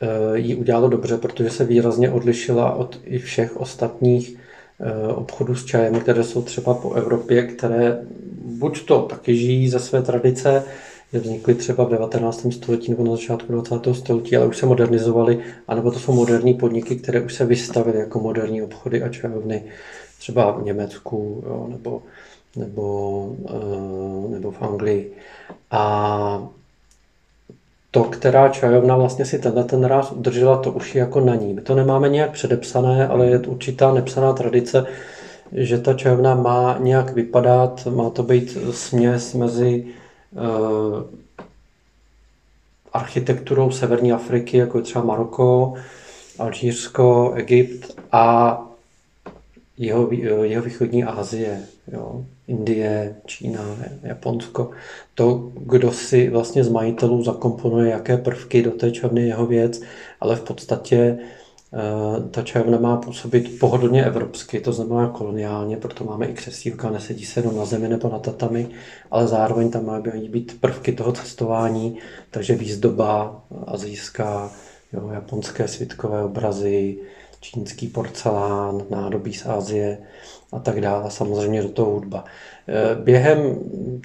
eh, 0.00 0.38
jí 0.38 0.54
udělalo 0.54 0.88
dobře, 0.88 1.16
protože 1.16 1.50
se 1.50 1.64
výrazně 1.64 2.10
odlišila 2.10 2.74
od 2.74 3.00
i 3.04 3.18
všech 3.18 3.56
ostatních 3.56 4.36
eh, 4.80 5.12
obchodů 5.12 5.54
s 5.54 5.64
čajem, 5.64 6.00
které 6.00 6.24
jsou 6.24 6.42
třeba 6.42 6.74
po 6.74 6.92
Evropě, 6.92 7.42
které 7.42 7.98
buď 8.44 8.86
to 8.86 9.02
taky 9.02 9.36
žijí 9.36 9.68
ze 9.68 9.78
své 9.78 10.02
tradice, 10.02 10.64
že 11.12 11.18
vznikly 11.18 11.54
třeba 11.54 11.84
v 11.84 11.90
19. 11.90 12.46
století 12.52 12.90
nebo 12.90 13.04
na 13.04 13.10
začátku 13.10 13.52
20. 13.52 13.74
století, 13.94 14.36
ale 14.36 14.46
už 14.46 14.56
se 14.56 14.66
modernizovaly, 14.66 15.38
anebo 15.68 15.90
to 15.90 15.98
jsou 15.98 16.12
moderní 16.12 16.54
podniky, 16.54 16.96
které 16.96 17.20
už 17.20 17.34
se 17.34 17.44
vystavily 17.44 17.98
jako 17.98 18.20
moderní 18.20 18.62
obchody 18.62 19.02
a 19.02 19.08
čajovny, 19.08 19.64
třeba 20.18 20.50
v 20.50 20.64
Německu 20.64 21.44
jo, 21.46 21.66
nebo, 21.70 22.02
nebo, 22.56 23.36
eh, 23.48 24.28
nebo 24.28 24.50
v 24.50 24.62
Anglii. 24.62 25.12
A 25.70 26.48
to, 27.90 28.04
která 28.04 28.48
čajovna 28.48 28.96
vlastně 28.96 29.24
si 29.24 29.38
tenhle 29.38 29.64
ten 29.64 29.84
ráz 29.84 30.12
udržela, 30.12 30.56
to 30.56 30.72
už 30.72 30.94
je 30.94 30.98
jako 30.98 31.20
na 31.20 31.34
ní. 31.34 31.54
My 31.54 31.60
to 31.60 31.74
nemáme 31.74 32.08
nějak 32.08 32.30
předepsané, 32.30 33.08
ale 33.08 33.26
je 33.26 33.38
to 33.38 33.50
určitá 33.50 33.94
nepsaná 33.94 34.32
tradice, 34.32 34.86
že 35.52 35.78
ta 35.78 35.94
čajovna 35.94 36.34
má 36.34 36.76
nějak 36.78 37.12
vypadat, 37.12 37.86
má 37.86 38.10
to 38.10 38.22
být 38.22 38.58
směs 38.70 39.34
mezi 39.34 39.86
Eh, 40.36 41.04
architekturou 42.92 43.70
severní 43.70 44.12
Afriky, 44.12 44.56
jako 44.56 44.78
je 44.78 44.84
třeba 44.84 45.04
Maroko, 45.04 45.74
Alžírsko, 46.38 47.32
Egypt 47.36 48.00
a 48.12 48.56
jeho, 49.78 50.12
jeho 50.42 50.62
východní 50.62 51.04
Asie, 51.04 51.62
jo, 51.92 52.24
Indie, 52.50 53.16
Čína, 53.26 53.76
Japonsko. 54.02 54.70
To, 55.14 55.52
kdo 55.54 55.92
si 55.92 56.30
vlastně 56.30 56.64
z 56.64 56.68
majitelů 56.68 57.24
zakomponuje 57.24 57.90
jaké 57.90 58.16
prvky 58.16 58.62
do 58.62 58.70
té 58.70 58.90
černé 58.90 59.20
jeho 59.20 59.46
věc, 59.46 59.80
ale 60.20 60.36
v 60.36 60.42
podstatě 60.42 61.18
Eh, 61.72 62.28
ta 62.30 62.42
čajovna 62.42 62.78
má 62.78 62.96
působit 62.96 63.58
pohodlně 63.58 64.04
evropsky, 64.04 64.60
to 64.60 64.72
znamená 64.72 65.08
koloniálně, 65.08 65.76
proto 65.76 66.04
máme 66.04 66.26
i 66.26 66.34
křesívka, 66.34 66.90
nesedí 66.90 67.24
se 67.24 67.40
jenom 67.40 67.56
na 67.56 67.64
zemi 67.64 67.88
nebo 67.88 68.08
na 68.08 68.18
tatami, 68.18 68.68
ale 69.10 69.26
zároveň 69.26 69.70
tam 69.70 69.86
mají 69.86 70.28
být 70.28 70.60
prvky 70.60 70.92
toho 70.92 71.12
cestování, 71.12 71.98
takže 72.30 72.54
výzdoba 72.54 73.42
azijská, 73.66 74.50
jo, 74.92 75.10
japonské 75.12 75.68
svitkové 75.68 76.24
obrazy, 76.24 76.98
čínský 77.40 77.88
porcelán, 77.88 78.82
nádobí 78.90 79.32
z 79.32 79.46
Asie 79.46 79.98
a 80.52 80.58
tak 80.58 80.80
dále, 80.80 81.10
samozřejmě 81.10 81.62
do 81.62 81.68
toho 81.68 81.90
hudba. 81.90 82.24
Eh, 82.68 82.94
během 82.94 83.58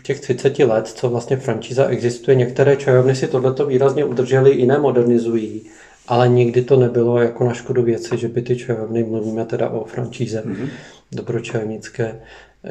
těch 0.04 0.20
30 0.20 0.66
let, 0.66 0.88
co 0.88 1.10
vlastně 1.10 1.38
franšíza 1.38 1.86
existuje, 1.86 2.36
některé 2.36 2.78
čajovny 2.78 3.16
si 3.16 3.28
tohleto 3.28 3.66
výrazně 3.66 4.06
udržely, 4.06 4.56
jiné 4.56 4.80
modernizují 4.80 5.66
ale 6.08 6.28
nikdy 6.28 6.62
to 6.62 6.76
nebylo 6.76 7.20
jako 7.20 7.44
na 7.44 7.54
škodu 7.54 7.84
věci, 7.84 8.18
že 8.18 8.28
by 8.28 8.42
ty 8.42 8.56
čajovny, 8.56 9.04
mluvíme 9.04 9.46
teda 9.46 9.70
o 9.70 9.86
franšíze 9.86 10.44
mm-hmm. 10.46 10.70
dobročajovnické, 11.12 12.22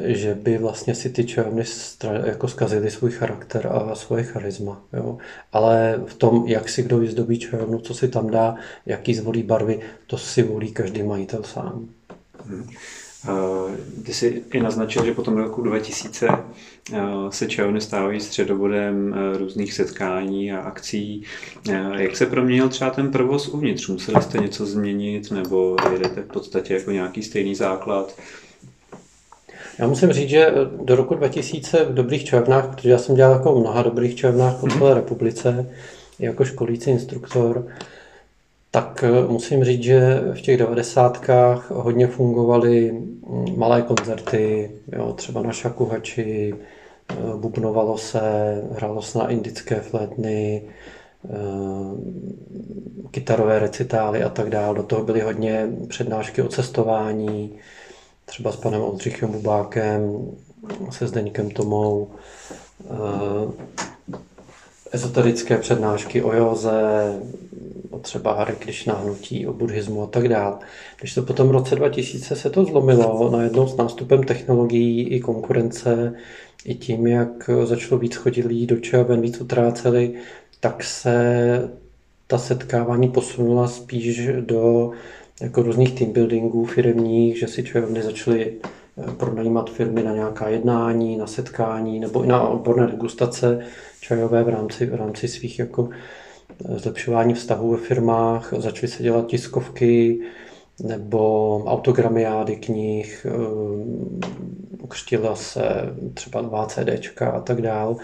že 0.03 0.35
by 0.35 0.57
vlastně 0.57 0.95
si 0.95 1.09
ty 1.09 1.25
čajovny 1.25 1.63
jako 2.25 2.47
zkazily 2.47 2.91
svůj 2.91 3.11
charakter 3.11 3.67
a 3.67 3.95
svoje 3.95 4.23
charisma. 4.23 4.81
Jo. 4.93 5.17
Ale 5.53 6.01
v 6.05 6.13
tom, 6.13 6.43
jak 6.47 6.69
si 6.69 6.83
kdo 6.83 6.97
vyzdobí 6.97 7.39
čajovnu, 7.39 7.79
co 7.79 7.93
si 7.93 8.07
tam 8.07 8.29
dá, 8.29 8.55
jaký 8.85 9.13
zvolí 9.13 9.43
barvy, 9.43 9.79
to 10.07 10.17
si 10.17 10.43
volí 10.43 10.71
každý 10.71 11.03
majitel 11.03 11.43
sám. 11.43 11.89
Mm. 12.45 12.69
Ty 14.05 14.13
jsi 14.13 14.43
i 14.53 14.59
naznačil, 14.59 15.05
že 15.05 15.13
potom 15.13 15.37
roku 15.37 15.61
2000 15.61 16.27
eh, 16.27 16.99
se 17.29 17.47
čajovny 17.47 17.81
stávají 17.81 18.21
středobodem 18.21 19.13
eh, 19.13 19.37
různých 19.37 19.73
setkání 19.73 20.51
a 20.51 20.59
akcí. 20.59 21.23
Eh, 21.69 22.03
jak 22.03 22.17
se 22.17 22.25
proměnil 22.25 22.69
třeba 22.69 22.89
ten 22.89 23.11
provoz 23.11 23.47
uvnitř? 23.47 23.87
Museli 23.87 24.21
jste 24.21 24.37
něco 24.37 24.65
změnit 24.65 25.31
nebo 25.31 25.75
jedete 25.93 26.21
v 26.21 26.27
podstatě 26.27 26.73
jako 26.73 26.91
nějaký 26.91 27.23
stejný 27.23 27.55
základ? 27.55 28.15
Já 29.79 29.87
musím 29.87 30.11
říct, 30.11 30.29
že 30.29 30.51
do 30.83 30.95
roku 30.95 31.15
2000 31.15 31.85
v 31.85 31.93
dobrých 31.93 32.25
čajovnách, 32.25 32.67
protože 32.67 32.89
já 32.89 32.97
jsem 32.97 33.15
dělal 33.15 33.33
jako 33.33 33.59
mnoha 33.59 33.83
dobrých 33.83 34.15
čajovnách 34.15 34.59
po 34.59 34.67
celé 34.67 34.93
republice, 34.93 35.69
jako 36.19 36.45
školící 36.45 36.89
instruktor, 36.89 37.67
tak 38.71 39.03
eh, 39.03 39.27
musím 39.27 39.63
říct, 39.63 39.83
že 39.83 40.21
v 40.33 40.41
těch 40.41 40.57
devadesátkách 40.57 41.71
hodně 41.71 42.07
fungovaly 42.07 42.91
mm, 42.91 43.57
malé 43.57 43.81
koncerty, 43.81 44.71
jo, 44.91 45.13
třeba 45.13 45.41
na 45.41 45.51
šakuhači, 45.51 46.55
eh, 47.09 47.15
bubnovalo 47.35 47.97
se, 47.97 48.21
hrálo 48.71 49.01
se 49.01 49.17
na 49.17 49.29
indické 49.29 49.75
flétny, 49.75 50.61
eh, 51.25 51.29
kytarové 53.11 53.59
recitály 53.59 54.23
a 54.23 54.29
tak 54.29 54.49
dále. 54.49 54.75
Do 54.75 54.83
toho 54.83 55.03
byly 55.03 55.21
hodně 55.21 55.67
přednášky 55.87 56.41
o 56.41 56.47
cestování, 56.47 57.51
třeba 58.25 58.51
s 58.51 58.55
panem 58.55 58.81
Oldřichem 58.81 59.31
Bubákem, 59.31 60.31
se 60.89 61.07
Zdeňkem 61.07 61.49
Tomou, 61.49 62.11
ezoterické 64.91 65.57
přednášky 65.57 66.23
o 66.23 66.33
józe, 66.33 67.13
o 67.89 67.99
třeba 67.99 68.33
Hare 68.33 68.55
Krishna 68.55 68.93
hnutí, 68.93 69.47
o 69.47 69.53
buddhismu 69.53 70.03
a 70.03 70.07
tak 70.07 70.27
dále. 70.27 70.57
Když 70.99 71.13
to 71.13 71.21
potom 71.21 71.47
v 71.47 71.51
roce 71.51 71.75
2000 71.75 72.35
se 72.35 72.49
to 72.49 72.65
zlomilo, 72.65 73.29
najednou 73.31 73.67
s 73.67 73.77
nástupem 73.77 74.23
technologií 74.23 75.09
i 75.09 75.19
konkurence, 75.19 76.13
i 76.65 76.75
tím, 76.75 77.07
jak 77.07 77.49
začalo 77.63 77.99
víc 77.99 78.15
chodit 78.15 78.45
lidí 78.45 78.67
do 78.67 78.79
čajoven, 78.79 79.21
víc 79.21 79.41
utráceli, 79.41 80.13
tak 80.59 80.83
se 80.83 81.69
ta 82.27 82.37
setkávání 82.37 83.09
posunula 83.09 83.67
spíš 83.67 84.29
do 84.39 84.91
jako 85.41 85.61
různých 85.61 85.91
team 85.99 86.13
buildingů 86.13 86.65
firmních, 86.65 87.39
že 87.39 87.47
si 87.47 87.63
čajovny 87.63 88.03
začaly 88.03 88.53
eh, 88.97 89.11
pronajímat 89.11 89.69
firmy 89.69 90.03
na 90.03 90.13
nějaká 90.13 90.49
jednání, 90.49 91.17
na 91.17 91.27
setkání 91.27 91.99
nebo 91.99 92.23
i 92.23 92.27
na 92.27 92.47
odborné 92.47 92.87
degustace 92.87 93.59
čajové 94.01 94.43
v 94.43 94.49
rámci, 94.49 94.85
v 94.85 94.95
rámci 94.95 95.27
svých 95.27 95.59
jako 95.59 95.89
zlepšování 96.59 97.33
vztahů 97.33 97.71
ve 97.71 97.77
firmách, 97.77 98.53
začaly 98.57 98.87
se 98.87 99.03
dělat 99.03 99.27
tiskovky 99.27 100.19
nebo 100.83 101.57
autogramiády 101.65 102.55
knih, 102.55 103.25
eh, 103.29 103.31
ukřtila 104.81 105.35
se 105.35 105.61
třeba 106.13 106.41
nová 106.41 106.65
CDčka 106.65 107.29
a 107.29 107.41
tak 107.41 107.61
dál. 107.61 107.97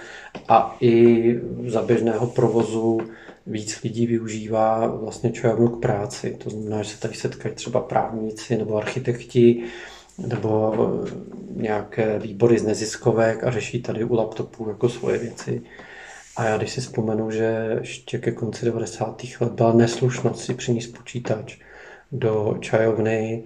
A 0.47 0.77
i 0.81 1.39
za 1.67 1.81
běžného 1.81 2.27
provozu 2.27 2.99
víc 3.47 3.81
lidí 3.83 4.05
využívá 4.05 4.87
vlastně 4.87 5.31
čajovnu 5.31 5.67
k 5.67 5.81
práci. 5.81 6.37
To 6.43 6.49
znamená, 6.49 6.83
že 6.83 6.89
se 6.89 6.99
tady 6.99 7.13
setkají 7.13 7.55
třeba 7.55 7.79
právníci 7.79 8.57
nebo 8.57 8.77
architekti, 8.77 9.63
nebo 10.17 10.73
eh, 11.07 11.11
nějaké 11.55 12.19
výbory 12.19 12.59
z 12.59 12.63
neziskovek 12.63 13.43
a 13.43 13.51
řeší 13.51 13.81
tady 13.81 14.03
u 14.03 14.15
laptopů 14.15 14.69
jako 14.69 14.89
svoje 14.89 15.17
věci. 15.17 15.61
A 16.35 16.45
já 16.45 16.57
když 16.57 16.71
si 16.71 16.81
vzpomenu, 16.81 17.31
že 17.31 17.77
ještě 17.81 18.17
ke 18.17 18.31
konci 18.31 18.65
90. 18.65 19.21
let 19.39 19.51
byla 19.51 19.73
neslušnost 19.73 20.45
si 20.45 20.53
přinést 20.53 20.87
počítač 20.87 21.57
do 22.11 22.57
čajovny 22.59 23.43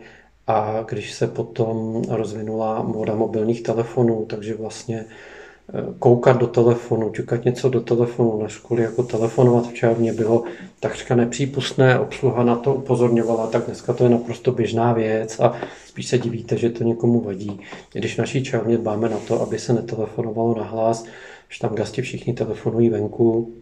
a 0.48 0.86
když 0.90 1.14
se 1.14 1.28
potom 1.28 2.02
rozvinula 2.10 2.84
moda 2.84 3.16
mobilních 3.16 3.64
telefonů, 3.64 4.26
takže 4.26 4.56
vlastně 4.56 5.06
koukat 6.00 6.38
do 6.38 6.48
telefonu, 6.48 7.10
čekat 7.10 7.46
něco 7.46 7.70
do 7.70 7.82
telefonu, 7.82 8.44
než 8.44 8.58
kvůli 8.58 8.84
jako 8.84 9.04
telefonovat 9.04 9.68
v 9.68 9.74
bylo 10.14 10.44
takřka 10.80 11.16
nepřípustné, 11.16 12.00
obsluha 12.00 12.44
na 12.44 12.56
to 12.56 12.74
upozorňovala, 12.74 13.48
tak 13.48 13.66
dneska 13.66 13.94
to 13.94 14.04
je 14.04 14.10
naprosto 14.10 14.52
běžná 14.52 14.94
věc 14.94 15.40
a 15.40 15.54
spíš 15.86 16.08
se 16.08 16.18
divíte, 16.18 16.58
že 16.58 16.70
to 16.70 16.84
někomu 16.84 17.22
vadí. 17.22 17.60
Když 17.94 18.18
naší 18.18 18.44
čajovně 18.44 18.78
dbáme 18.78 19.10
na 19.10 19.18
to, 19.18 19.42
aby 19.42 19.60
se 19.60 19.74
netelefonovalo 19.74 20.56
na 20.58 20.64
hlas, 20.64 21.06
štamgasti 21.50 22.02
všichni 22.02 22.34
telefonují 22.34 22.90
venku, 22.90 23.54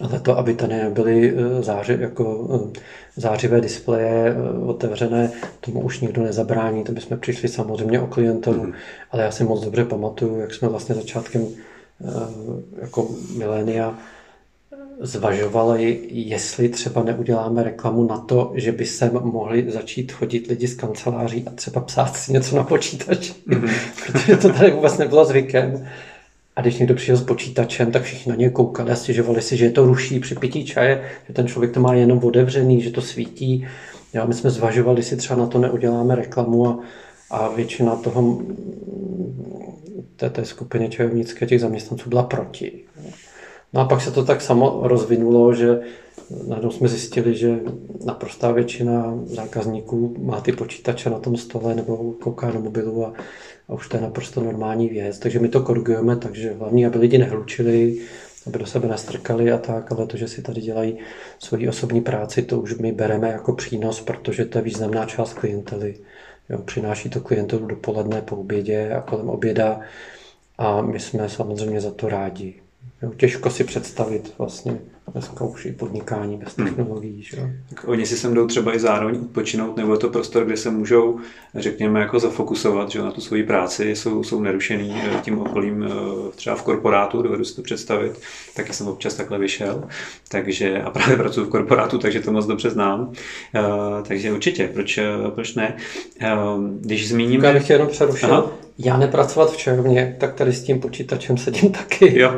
ale 0.00 0.20
to, 0.20 0.38
aby 0.38 0.54
tady 0.54 0.74
nebyly 0.74 1.34
eh, 1.36 1.62
záři, 1.62 1.98
jako 2.00 2.48
eh, 2.54 2.80
zářivé 3.16 3.60
displeje 3.60 4.34
eh, 4.36 4.58
otevřené, 4.58 5.30
tomu 5.60 5.80
už 5.80 6.00
nikdo 6.00 6.22
nezabrání, 6.22 6.84
to 6.84 6.92
bychom 6.92 7.18
přišli 7.18 7.48
samozřejmě 7.48 8.00
o 8.00 8.06
klientelu, 8.06 8.62
mm. 8.62 8.72
ale 9.10 9.22
já 9.22 9.30
si 9.30 9.44
moc 9.44 9.64
dobře 9.64 9.84
pamatuju, 9.84 10.40
jak 10.40 10.54
jsme 10.54 10.68
vlastně 10.68 10.94
začátkem 10.94 11.46
jako 12.82 13.08
milénia 13.36 13.98
zvažovali, 15.00 16.00
jestli 16.10 16.68
třeba 16.68 17.02
neuděláme 17.02 17.62
reklamu 17.62 18.06
na 18.06 18.18
to, 18.18 18.52
že 18.54 18.72
by 18.72 18.86
sem 18.86 19.10
mohli 19.22 19.70
začít 19.70 20.12
chodit 20.12 20.46
lidi 20.46 20.68
z 20.68 20.74
kanceláří 20.74 21.44
a 21.46 21.50
třeba 21.50 21.80
psát 21.80 22.16
si 22.16 22.32
něco 22.32 22.56
na 22.56 22.64
počítač, 22.64 23.32
mm-hmm. 23.48 23.70
protože 24.12 24.36
to 24.36 24.52
tady 24.52 24.70
vůbec 24.70 24.98
nebylo 24.98 25.24
zvykem. 25.24 25.88
A 26.56 26.60
když 26.60 26.78
někdo 26.78 26.94
přišel 26.94 27.16
s 27.16 27.24
počítačem, 27.24 27.92
tak 27.92 28.02
všichni 28.02 28.30
na 28.30 28.36
něj 28.36 28.50
koukali 28.50 28.90
a 28.90 28.96
stěžovali 28.96 29.42
si, 29.42 29.56
že 29.56 29.64
je 29.64 29.70
to 29.70 29.86
ruší 29.86 30.20
při 30.20 30.34
pití 30.34 30.64
čaje, 30.64 31.04
že 31.26 31.34
ten 31.34 31.46
člověk 31.46 31.72
to 31.72 31.80
má 31.80 31.94
jenom 31.94 32.24
otevřený, 32.24 32.80
že 32.80 32.90
to 32.90 33.00
svítí. 33.00 33.66
Já, 34.12 34.24
my 34.24 34.34
jsme 34.34 34.50
zvažovali, 34.50 34.98
jestli 34.98 35.16
třeba 35.16 35.38
na 35.38 35.46
to 35.46 35.58
neuděláme 35.58 36.14
reklamu 36.14 36.66
a, 36.66 36.78
a 37.30 37.48
většina 37.48 37.96
toho 37.96 38.40
té, 40.16 40.30
té 40.30 40.44
skupiny 40.44 40.88
čajovnické 40.88 41.46
těch 41.46 41.60
zaměstnanců 41.60 42.08
byla 42.08 42.22
proti. 42.22 42.84
No 43.72 43.80
a 43.80 43.84
pak 43.84 44.00
se 44.00 44.10
to 44.10 44.24
tak 44.24 44.40
samo 44.40 44.80
rozvinulo, 44.82 45.54
že 45.54 45.80
najednou 46.48 46.70
jsme 46.70 46.88
zjistili, 46.88 47.36
že 47.36 47.60
naprostá 48.04 48.52
většina 48.52 49.18
zákazníků 49.24 50.14
má 50.18 50.40
ty 50.40 50.52
počítače 50.52 51.10
na 51.10 51.18
tom 51.18 51.36
stole 51.36 51.74
nebo 51.74 52.12
kouká 52.12 52.50
do 52.50 52.60
mobilu 52.60 53.06
a, 53.06 53.12
a 53.68 53.72
už 53.72 53.88
to 53.88 53.96
je 53.96 54.02
naprosto 54.02 54.40
normální 54.40 54.88
věc. 54.88 55.18
Takže 55.18 55.38
my 55.38 55.48
to 55.48 55.60
korigujeme, 55.60 56.16
takže 56.16 56.52
hlavně, 56.52 56.86
aby 56.86 56.98
lidi 56.98 57.18
nehlučili, 57.18 57.98
aby 58.46 58.58
do 58.58 58.66
sebe 58.66 58.88
nestrkali 58.88 59.52
a 59.52 59.58
tak, 59.58 59.92
ale 59.92 60.06
to, 60.06 60.16
že 60.16 60.28
si 60.28 60.42
tady 60.42 60.60
dělají 60.60 60.98
svoji 61.38 61.68
osobní 61.68 62.00
práci, 62.00 62.42
to 62.42 62.60
už 62.60 62.78
my 62.78 62.92
bereme 62.92 63.28
jako 63.28 63.52
přínos, 63.52 64.00
protože 64.00 64.44
to 64.44 64.58
je 64.58 64.62
významná 64.62 65.06
část 65.06 65.34
klientely. 65.34 65.94
Jo, 66.48 66.58
přináší 66.58 67.10
to 67.10 67.20
klientelu 67.20 67.66
dopoledne 67.66 68.22
po 68.22 68.36
obědě 68.36 68.90
a 68.90 69.00
kolem 69.00 69.28
oběda 69.28 69.80
a 70.58 70.82
my 70.82 71.00
jsme 71.00 71.28
samozřejmě 71.28 71.80
za 71.80 71.90
to 71.90 72.08
rádi. 72.08 72.54
Jo, 73.02 73.12
těžko 73.16 73.50
si 73.50 73.64
představit 73.64 74.34
vlastně 74.38 74.78
dneska 75.12 75.44
už 75.44 75.66
i 75.66 75.72
podnikání 75.72 76.36
bez 76.36 76.56
hmm. 76.56 76.66
technologií. 76.66 77.22
Že? 77.22 77.36
Tak 77.68 77.88
oni 77.88 78.06
si 78.06 78.16
sem 78.16 78.34
jdou 78.34 78.46
třeba 78.46 78.74
i 78.74 78.78
zároveň 78.78 79.20
odpočinout, 79.20 79.76
nebo 79.76 79.92
je 79.92 79.98
to 79.98 80.08
prostor, 80.08 80.44
kde 80.44 80.56
se 80.56 80.70
můžou, 80.70 81.20
řekněme, 81.54 82.00
jako 82.00 82.18
zafokusovat 82.18 82.90
že 82.90 83.02
na 83.02 83.10
tu 83.10 83.20
svoji 83.20 83.42
práci, 83.44 83.96
jsou, 83.96 84.24
jsou 84.24 84.40
nerušený 84.40 84.94
eh, 84.96 85.20
tím 85.22 85.38
okolím 85.38 85.84
eh, 85.84 85.90
třeba 86.36 86.56
v 86.56 86.62
korporátu, 86.62 87.22
dovedu 87.22 87.44
si 87.44 87.56
to 87.56 87.62
představit, 87.62 88.20
taky 88.56 88.72
jsem 88.72 88.88
občas 88.88 89.14
takhle 89.14 89.38
vyšel, 89.38 89.88
takže, 90.28 90.82
a 90.82 90.90
právě 90.90 91.16
pracuji 91.16 91.46
v 91.46 91.50
korporátu, 91.50 91.98
takže 91.98 92.20
to 92.20 92.32
moc 92.32 92.46
dobře 92.46 92.70
znám, 92.70 93.00
uh, 93.00 93.14
takže 94.08 94.32
určitě, 94.32 94.68
proč, 94.68 94.98
proč 95.34 95.54
ne? 95.54 95.76
Když 96.80 97.08
zmíním... 97.08 97.44
Já 97.44 97.52
bych 97.52 97.70
jenom 97.70 97.88
přerušil. 97.88 98.34
Aha 98.34 98.65
já 98.78 98.96
nepracovat 98.96 99.52
v 99.52 99.56
čajovně, 99.56 100.16
tak 100.18 100.34
tady 100.34 100.52
s 100.52 100.62
tím 100.62 100.80
počítačem 100.80 101.36
sedím 101.36 101.72
taky. 101.72 102.20
Jo. 102.20 102.34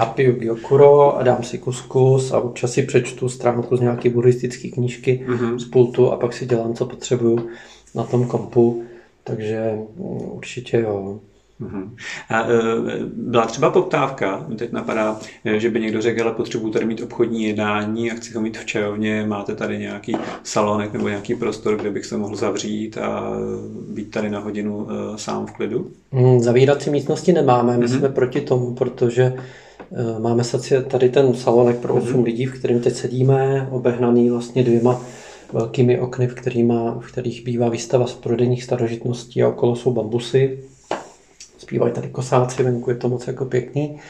a 0.00 0.06
piju 0.06 0.32
Gyokuro 0.32 1.16
a 1.16 1.22
dám 1.22 1.42
si 1.42 1.58
kuskus 1.58 2.32
a 2.32 2.40
občas 2.40 2.72
si 2.72 2.82
přečtu 2.82 3.28
stránku 3.28 3.76
z 3.76 3.80
nějaké 3.80 4.10
buddhistické 4.10 4.68
knížky 4.68 5.26
mm-hmm. 5.28 5.58
z 5.58 5.64
pultu 5.64 6.12
a 6.12 6.16
pak 6.16 6.32
si 6.32 6.46
dělám, 6.46 6.74
co 6.74 6.86
potřebuju 6.86 7.48
na 7.94 8.04
tom 8.04 8.26
kompu. 8.26 8.84
Takže 9.24 9.72
mm, 9.74 10.22
určitě 10.32 10.80
jo. 10.80 11.20
Mhm. 11.62 11.96
A 12.30 12.42
e, 12.42 12.46
byla 13.16 13.46
třeba 13.46 13.70
poptávka, 13.70 14.46
teď 14.58 14.72
napadá, 14.72 15.18
e, 15.44 15.60
že 15.60 15.70
by 15.70 15.80
někdo 15.80 16.02
řekl, 16.02 16.22
ale 16.22 16.32
potřebuji 16.32 16.70
tady 16.70 16.84
mít 16.84 17.02
obchodní 17.02 17.44
jednání 17.44 18.10
a 18.10 18.14
chci 18.14 18.34
ho 18.34 18.40
mít 18.40 18.58
v 18.58 18.66
čajovně, 18.66 19.24
máte 19.26 19.54
tady 19.54 19.78
nějaký 19.78 20.16
salonek 20.42 20.92
nebo 20.92 21.08
nějaký 21.08 21.34
prostor, 21.34 21.76
kde 21.76 21.90
bych 21.90 22.06
se 22.06 22.16
mohl 22.16 22.36
zavřít 22.36 22.98
a 22.98 23.32
být 23.88 24.10
tady 24.10 24.30
na 24.30 24.38
hodinu 24.38 24.86
e, 24.90 25.18
sám 25.18 25.46
v 25.46 25.52
klidu? 25.52 25.90
Hmm, 26.12 26.40
zavírací 26.40 26.90
místnosti 26.90 27.32
nemáme, 27.32 27.76
my 27.76 27.86
mm-hmm. 27.86 27.98
jsme 27.98 28.08
proti 28.08 28.40
tomu, 28.40 28.74
protože 28.74 29.34
máme 30.18 30.42
tady 30.88 31.08
ten 31.08 31.34
salonek 31.34 31.76
pro 31.76 31.94
8 31.94 32.06
mm-hmm. 32.06 32.24
lidí, 32.24 32.46
v 32.46 32.58
kterém 32.58 32.80
teď 32.80 32.94
sedíme, 32.94 33.68
obehnaný 33.70 34.30
vlastně 34.30 34.62
dvěma 34.62 35.00
velkými 35.52 36.00
okny, 36.00 36.26
v, 36.26 36.34
kterýma, 36.34 36.98
v 37.00 37.12
kterých 37.12 37.44
bývá 37.44 37.68
výstava 37.68 38.06
z 38.06 38.14
prodejních 38.14 38.64
starožitností 38.64 39.42
a 39.42 39.48
okolo 39.48 39.76
jsou 39.76 39.92
bambusy 39.92 40.58
zpívají 41.62 41.92
tady 41.92 42.08
kosáci 42.08 42.62
venku, 42.62 42.90
je 42.90 42.96
to 42.96 43.08
moc 43.08 43.26
jako 43.26 43.44
pěkný. 43.44 44.00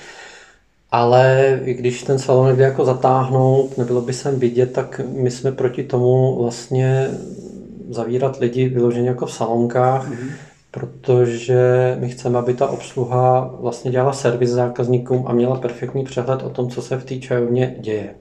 Ale 0.90 1.61
i 1.64 1.75
když 1.75 2.02
ten 2.02 2.18
salon 2.18 2.56
jde 2.56 2.64
jako 2.64 2.85
zatáhnout, 2.85 3.78
nebylo 3.78 4.00
by 4.00 4.12
sem 4.12 4.38
vidět, 4.38 4.73
tak 4.73 5.00
my 5.09 5.30
jsme 5.30 5.52
proti 5.52 5.82
tomu 5.82 6.42
vlastně 6.42 7.08
zavírat 7.91 8.41
lidi 8.41 8.69
vyloženě 8.69 9.08
jako 9.08 9.26
v 9.26 9.32
salonkách, 9.32 10.10
mm-hmm. 10.10 10.30
protože 10.71 11.97
my 12.00 12.08
chceme, 12.08 12.38
aby 12.38 12.54
ta 12.54 12.67
obsluha 12.67 13.54
vlastně 13.60 13.91
dělala 13.91 14.12
servis 14.12 14.50
zákazníkům 14.50 15.25
a 15.26 15.32
měla 15.32 15.56
perfektní 15.56 16.04
přehled 16.04 16.43
o 16.43 16.50
tom, 16.50 16.71
co 16.71 16.82
se 16.82 16.97
v 16.97 17.04
té 17.04 17.17
čajovně 17.17 17.76
děje. 17.80 18.15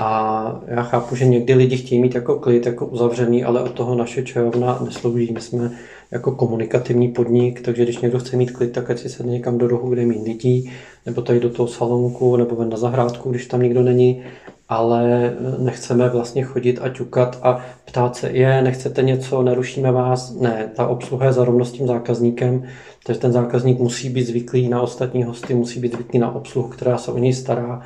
A 0.00 0.60
já 0.66 0.82
chápu, 0.82 1.16
že 1.16 1.24
někdy 1.24 1.54
lidi 1.54 1.76
chtějí 1.76 2.00
mít 2.00 2.14
jako 2.14 2.34
klid, 2.34 2.66
jako 2.66 2.86
uzavřený, 2.86 3.44
ale 3.44 3.62
od 3.62 3.72
toho 3.72 3.94
naše 3.94 4.22
čajovna 4.22 4.78
neslouží. 4.84 5.32
My 5.32 5.40
jsme 5.40 5.70
jako 6.10 6.32
komunikativní 6.32 7.08
podnik, 7.08 7.60
takže 7.60 7.82
když 7.82 7.98
někdo 7.98 8.18
chce 8.18 8.36
mít 8.36 8.50
klid, 8.50 8.72
tak 8.72 8.90
ať 8.90 8.98
si 8.98 9.08
sedne 9.08 9.32
někam 9.32 9.58
do 9.58 9.68
rohu, 9.68 9.90
kde 9.90 10.06
mít 10.06 10.24
lidí, 10.24 10.72
nebo 11.06 11.22
tady 11.22 11.40
do 11.40 11.50
toho 11.50 11.66
salonku, 11.68 12.36
nebo 12.36 12.56
ven 12.56 12.68
na 12.68 12.76
zahrádku, 12.76 13.30
když 13.30 13.46
tam 13.46 13.62
nikdo 13.62 13.82
není, 13.82 14.22
ale 14.68 15.32
nechceme 15.58 16.08
vlastně 16.08 16.42
chodit 16.42 16.78
a 16.82 16.88
ťukat 16.88 17.38
a 17.42 17.60
ptát 17.84 18.16
se, 18.16 18.30
je, 18.30 18.62
nechcete 18.62 19.02
něco, 19.02 19.42
nerušíme 19.42 19.92
vás. 19.92 20.36
Ne, 20.40 20.70
ta 20.76 20.86
obsluha 20.86 21.26
je 21.26 21.32
za 21.32 21.44
rovnost 21.44 21.72
tím 21.72 21.86
zákazníkem, 21.86 22.62
takže 23.06 23.20
ten 23.20 23.32
zákazník 23.32 23.78
musí 23.78 24.10
být 24.10 24.24
zvyklý 24.24 24.68
na 24.68 24.80
ostatní 24.80 25.22
hosty, 25.22 25.54
musí 25.54 25.80
být 25.80 25.92
zvyklý 25.92 26.18
na 26.18 26.34
obsluhu, 26.34 26.68
která 26.68 26.98
se 26.98 27.12
o 27.12 27.18
něj 27.18 27.32
stará 27.32 27.82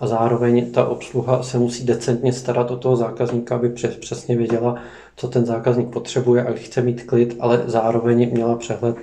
a 0.00 0.06
zároveň 0.06 0.72
ta 0.72 0.86
obsluha 0.86 1.42
se 1.42 1.58
musí 1.58 1.84
decentně 1.84 2.32
starat 2.32 2.70
o 2.70 2.76
toho 2.76 2.96
zákazníka, 2.96 3.54
aby 3.54 3.68
přes, 3.68 3.96
přesně 3.96 4.36
věděla, 4.36 4.82
co 5.16 5.28
ten 5.28 5.46
zákazník 5.46 5.88
potřebuje 5.88 6.44
a 6.44 6.52
chce 6.52 6.82
mít 6.82 7.02
klid, 7.02 7.36
ale 7.40 7.62
zároveň 7.66 8.30
měla 8.32 8.56
přehled 8.56 8.96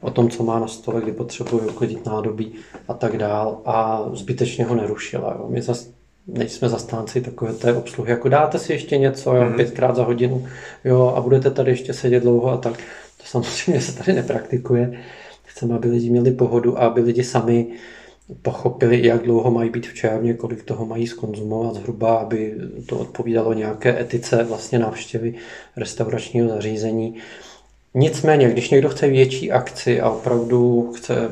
o 0.00 0.10
tom, 0.10 0.30
co 0.30 0.42
má 0.42 0.58
na 0.58 0.66
stole, 0.66 1.00
kdy 1.00 1.12
potřebuje 1.12 1.66
uklidit 1.66 2.06
nádobí 2.06 2.54
a 2.88 2.94
tak 2.94 3.16
dál 3.16 3.60
a 3.64 4.04
zbytečně 4.12 4.64
ho 4.64 4.74
nerušila. 4.74 5.36
Jo. 5.38 5.46
My 5.48 5.62
zas 5.62 5.88
nejsme 6.26 6.68
zastánci 6.68 7.20
takové 7.20 7.52
té 7.52 7.74
obsluhy, 7.74 8.10
jako 8.10 8.28
dáte 8.28 8.58
si 8.58 8.72
ještě 8.72 8.98
něco, 8.98 9.34
jo, 9.34 9.42
mm-hmm. 9.42 9.56
pětkrát 9.56 9.96
za 9.96 10.04
hodinu, 10.04 10.46
jo, 10.84 11.12
a 11.16 11.20
budete 11.20 11.50
tady 11.50 11.70
ještě 11.70 11.94
sedět 11.94 12.20
dlouho 12.20 12.50
a 12.50 12.56
tak. 12.56 12.76
To 13.16 13.24
samozřejmě 13.24 13.80
se 13.82 13.98
tady 13.98 14.12
nepraktikuje. 14.12 15.00
Chceme, 15.42 15.74
aby 15.74 15.88
lidi 15.88 16.10
měli 16.10 16.30
pohodu 16.30 16.78
a 16.78 16.80
aby 16.80 17.00
lidi 17.00 17.24
sami 17.24 17.66
pochopili, 18.42 19.06
jak 19.06 19.22
dlouho 19.22 19.50
mají 19.50 19.70
být 19.70 19.86
v 19.86 19.94
čajovně, 19.94 20.34
kolik 20.34 20.62
toho 20.62 20.86
mají 20.86 21.06
skonzumovat 21.06 21.74
zhruba, 21.74 22.16
aby 22.16 22.54
to 22.86 22.98
odpovídalo 22.98 23.52
nějaké 23.52 24.00
etice 24.00 24.44
vlastně 24.44 24.78
návštěvy 24.78 25.34
restauračního 25.76 26.48
zařízení. 26.48 27.14
Nicméně, 27.94 28.50
když 28.50 28.70
někdo 28.70 28.88
chce 28.88 29.08
větší 29.08 29.52
akci 29.52 30.00
a 30.00 30.10
opravdu 30.10 30.92
chce 30.96 31.30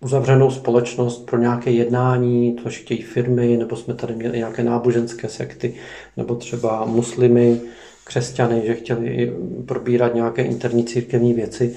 uzavřenou 0.00 0.50
společnost 0.50 1.26
pro 1.26 1.38
nějaké 1.38 1.70
jednání, 1.70 2.52
to 2.52 2.70
chtějí 2.70 3.02
firmy, 3.02 3.56
nebo 3.56 3.76
jsme 3.76 3.94
tady 3.94 4.14
měli 4.14 4.38
nějaké 4.38 4.62
náboženské 4.62 5.28
sekty, 5.28 5.74
nebo 6.16 6.34
třeba 6.34 6.84
muslimy, 6.84 7.60
křesťany, 8.04 8.62
že 8.66 8.74
chtěli 8.74 9.32
probírat 9.66 10.14
nějaké 10.14 10.42
interní 10.42 10.84
církevní 10.84 11.34
věci, 11.34 11.76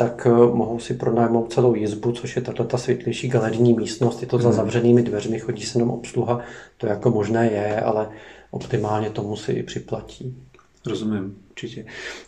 tak 0.00 0.26
eh, 0.26 0.30
mohou 0.30 0.78
si 0.78 0.94
pronajmout 0.94 1.52
celou 1.52 1.74
jizbu, 1.74 2.12
což 2.12 2.36
je 2.36 2.42
tato 2.42 2.64
ta 2.64 2.78
světlější 2.78 3.28
galerijní 3.28 3.74
místnost. 3.74 4.20
Je 4.20 4.26
to 4.26 4.38
za 4.38 4.48
hmm. 4.48 4.56
zavřenými 4.56 5.02
dveřmi, 5.02 5.38
chodí 5.38 5.62
se 5.62 5.78
jenom 5.78 5.90
obsluha. 5.90 6.40
To 6.76 6.86
jako 6.86 7.10
možné 7.10 7.50
je, 7.50 7.80
ale 7.80 8.08
optimálně 8.50 9.10
tomu 9.10 9.36
si 9.36 9.52
i 9.52 9.62
připlatí. 9.62 10.36
Rozumím, 10.86 11.36
určitě. 11.50 11.84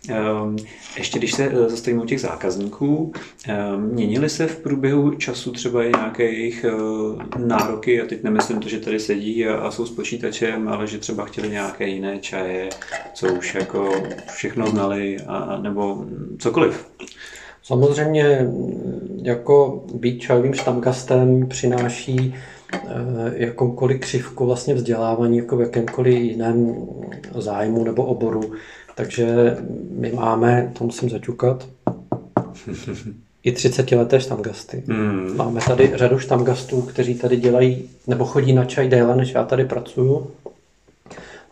Ehm, 0.08 0.56
ještě 0.96 1.18
když 1.18 1.32
se 1.32 1.44
eh, 1.44 1.68
zastavíme 1.70 2.02
u 2.02 2.06
těch 2.06 2.20
zákazníků, 2.20 3.12
ehm, 3.48 3.82
měnily 3.82 4.28
se 4.28 4.46
v 4.46 4.58
průběhu 4.58 5.14
času 5.14 5.52
třeba 5.52 5.84
i 5.84 5.92
nějaké 5.96 6.24
jejich 6.24 6.64
eh, 6.64 7.38
nároky, 7.38 8.02
a 8.02 8.06
teď 8.06 8.22
nemyslím 8.22 8.60
to, 8.60 8.68
že 8.68 8.80
tady 8.80 9.00
sedí 9.00 9.46
a 9.46 9.70
jsou 9.70 9.86
s 9.86 9.90
počítačem, 9.90 10.68
ale 10.68 10.86
že 10.86 10.98
třeba 10.98 11.24
chtěli 11.24 11.48
nějaké 11.48 11.88
jiné 11.88 12.18
čaje, 12.18 12.68
co 13.14 13.34
už 13.34 13.54
jako 13.54 13.92
všechno 14.32 14.66
znali, 14.66 15.16
a, 15.26 15.58
nebo 15.62 16.06
cokoliv. 16.38 16.86
Samozřejmě 17.62 18.48
jako 19.22 19.84
být 19.94 20.18
čajovým 20.18 20.54
štamgastem 20.54 21.46
přináší 21.48 22.34
eh, 22.74 22.78
jakoukoliv 23.34 24.00
křivku 24.00 24.46
vlastně 24.46 24.74
vzdělávání 24.74 25.38
jako 25.38 25.56
v 25.56 25.60
jakémkoliv 25.60 26.14
jiném 26.14 26.86
zájmu 27.34 27.84
nebo 27.84 28.04
oboru. 28.04 28.52
Takže 28.94 29.56
my 29.90 30.12
máme, 30.12 30.72
to 30.78 30.84
musím 30.84 31.10
zaťukat, 31.10 31.68
i 33.44 33.52
30 33.52 33.92
leté 33.92 34.20
štamgasty. 34.20 34.82
Mm. 34.86 35.36
Máme 35.36 35.60
tady 35.66 35.92
řadu 35.94 36.18
štamgastů, 36.18 36.82
kteří 36.82 37.14
tady 37.14 37.36
dělají 37.36 37.90
nebo 38.06 38.24
chodí 38.24 38.52
na 38.52 38.64
čaj 38.64 38.88
déle, 38.88 39.16
než 39.16 39.34
já 39.34 39.44
tady 39.44 39.64
pracuju, 39.64 40.30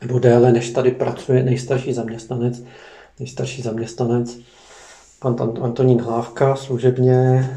nebo 0.00 0.18
déle, 0.18 0.52
než 0.52 0.70
tady 0.70 0.90
pracuje 0.90 1.42
nejstarší 1.42 1.92
zaměstnanec. 1.92 2.62
Nejstarší 3.18 3.62
zaměstnanec 3.62 4.38
pan 5.20 5.36
Antonín 5.62 6.00
Hlávka 6.00 6.56
služebně 6.56 7.50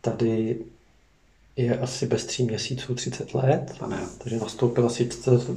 tady 0.00 0.56
je 1.56 1.78
asi 1.78 2.06
bez 2.06 2.26
tří 2.26 2.44
měsíců 2.44 2.94
30 2.94 3.34
let, 3.34 3.74
Pane. 3.78 3.96
takže 4.18 4.38
nastoupil 4.38 4.86
asi 4.86 5.08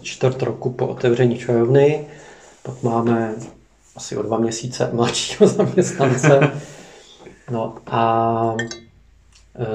čtvrt 0.02 0.42
roku 0.42 0.70
po 0.70 0.88
otevření 0.88 1.38
čajovny. 1.38 2.08
Pak 2.64 2.84
máme 2.84 3.36
asi 3.96 4.18
o 4.18 4.22
dva 4.22 4.38
měsíce 4.38 4.90
mladšího 4.94 5.48
zaměstnance. 5.48 6.52
No 7.52 7.76
a 7.88 8.56
e, 9.56 9.66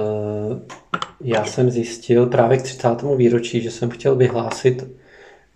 já 1.20 1.44
jsem 1.44 1.70
zjistil 1.70 2.26
právě 2.26 2.58
k 2.58 2.62
30. 2.62 2.88
výročí, 3.16 3.62
že 3.62 3.70
jsem 3.70 3.90
chtěl 3.90 4.16
vyhlásit 4.16 4.84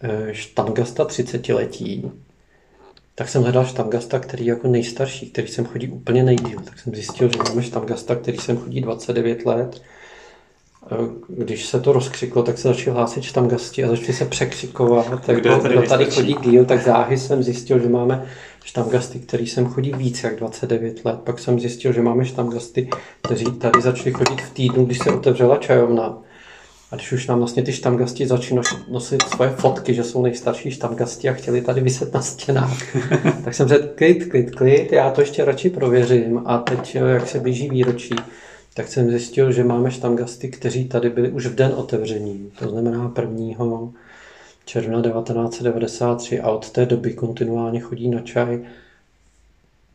e, 0.01 0.35
štangasta 0.35 1.05
30 1.05 1.49
letí. 1.49 2.11
Tak 3.19 3.29
jsem 3.29 3.43
hledal 3.43 3.67
štangasta, 3.67 4.19
který 4.19 4.47
je 4.47 4.51
jako 4.51 4.69
nejstarší, 4.69 5.31
který 5.31 5.49
jsem 5.49 5.65
chodí 5.65 5.89
úplně 5.89 6.23
nejdíl. 6.23 6.61
Tak 6.65 6.79
jsem 6.79 6.95
zjistil, 6.95 7.29
že 7.29 7.39
máme 7.49 7.63
štangasta, 7.63 8.15
který 8.15 8.39
jsem 8.39 8.59
chodí 8.59 8.81
29 8.81 9.47
let 9.47 9.83
když 11.29 11.67
se 11.67 11.81
to 11.81 11.93
rozkřiklo, 11.93 12.43
tak 12.43 12.59
se 12.59 12.69
začali 12.69 12.97
hlásit 12.97 13.23
štamgasti 13.23 13.85
a 13.85 13.89
začali 13.89 14.13
se 14.13 14.25
překřikovat. 14.25 15.25
Tak 15.27 15.41
kdo 15.41 15.59
tady, 15.59 15.75
kdo 15.75 15.89
tady 15.89 16.05
chodí 16.05 16.35
díl, 16.45 16.65
tak 16.65 16.83
záhy 16.83 17.19
jsem 17.19 17.43
zjistil, 17.43 17.79
že 17.79 17.89
máme 17.89 18.27
štamgasty, 18.65 19.19
který 19.19 19.47
sem 19.47 19.67
chodí 19.67 19.93
víc 19.97 20.25
jak 20.25 20.37
29 20.37 21.05
let. 21.05 21.21
Pak 21.25 21.39
jsem 21.39 21.61
zjistil, 21.61 21.93
že 21.93 22.03
máme 22.03 22.25
štamgasty, 22.25 22.89
kteří 23.23 23.45
tady 23.45 23.83
začali 23.83 24.13
chodit 24.13 24.41
v 24.41 24.51
týdnu, 24.51 24.85
když 24.85 24.99
se 24.99 25.11
otevřela 25.11 25.57
čajovna. 25.57 26.19
A 26.91 26.97
když 26.97 27.13
už 27.13 27.27
nám 27.27 27.39
vlastně 27.39 27.63
ty 27.63 27.73
štamgasti 27.73 28.27
začínají 28.27 28.67
nosit 28.89 29.23
svoje 29.23 29.51
fotky, 29.51 29.95
že 29.95 30.05
jsou 30.05 30.23
nejstarší 30.23 30.71
štamgasti 30.71 31.29
a 31.29 31.33
chtěli 31.33 31.63
tady 31.63 31.81
vyset 31.81 32.15
na 32.15 32.23
stěnách, 32.23 32.97
tak 33.45 33.55
jsem 33.55 33.69
řekl, 33.69 33.89
klid, 33.95 34.31
klid, 34.31 34.55
klid, 34.55 34.93
já 34.93 35.11
to 35.11 35.21
ještě 35.21 35.45
radši 35.45 35.71
prověřím. 35.71 36.43
A 36.45 36.59
teď, 36.59 36.95
jak 36.95 37.29
se 37.29 37.41
blíží 37.41 37.69
výročí, 37.69 38.15
tak 38.75 38.89
jsem 38.89 39.11
zjistil, 39.11 39.53
že 39.53 39.65
máme 39.65 39.91
štamgasty, 39.91 40.49
kteří 40.49 40.89
tady 40.89 41.11
byli 41.11 41.31
už 41.31 41.47
v 41.47 41.55
den 41.55 41.73
otevření. 41.77 42.53
To 42.59 42.69
znamená 42.69 43.13
1. 43.21 43.93
června 44.65 45.03
1993 45.03 46.41
a 46.41 46.51
od 46.51 46.71
té 46.71 46.87
doby 46.87 47.13
kontinuálně 47.13 47.81
chodí 47.81 48.09
na 48.09 48.21
čaj. 48.21 48.61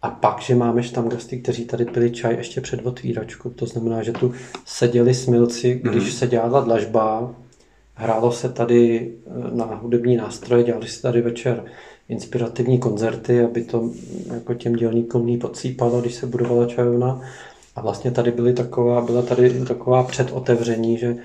A 0.03 0.09
pak, 0.09 0.41
že 0.41 0.55
máme 0.55 0.83
štamgasty, 0.83 1.41
kteří 1.41 1.65
tady 1.65 1.85
byli 1.85 2.11
čaj 2.11 2.35
ještě 2.35 2.61
před 2.61 2.85
otvíračkou. 2.85 3.49
To 3.49 3.65
znamená, 3.65 4.03
že 4.03 4.11
tu 4.11 4.33
seděli 4.65 5.13
smilci, 5.13 5.79
když 5.83 6.03
mm. 6.03 6.11
se 6.11 6.27
dělala 6.27 6.61
dlažba, 6.61 7.35
hrálo 7.93 8.31
se 8.31 8.49
tady 8.49 9.11
eh, 9.27 9.55
na 9.55 9.65
hudební 9.65 10.15
nástroje, 10.15 10.63
dělali 10.63 10.87
se 10.87 11.01
tady 11.01 11.21
večer 11.21 11.65
inspirativní 12.09 12.79
koncerty, 12.79 13.41
aby 13.41 13.63
to 13.63 13.89
jako 14.33 14.53
těm 14.53 14.73
dělníkům 14.73 15.27
ní 15.27 15.37
podsýpalo, 15.37 16.01
když 16.01 16.13
se 16.13 16.25
budovala 16.25 16.65
čajovna. 16.65 17.21
A 17.75 17.81
vlastně 17.81 18.11
tady 18.11 18.31
byly 18.31 18.53
taková, 18.53 19.01
byla 19.01 19.21
tady 19.21 19.65
taková 19.65 20.03
předotevření, 20.03 20.97
že 20.97 21.15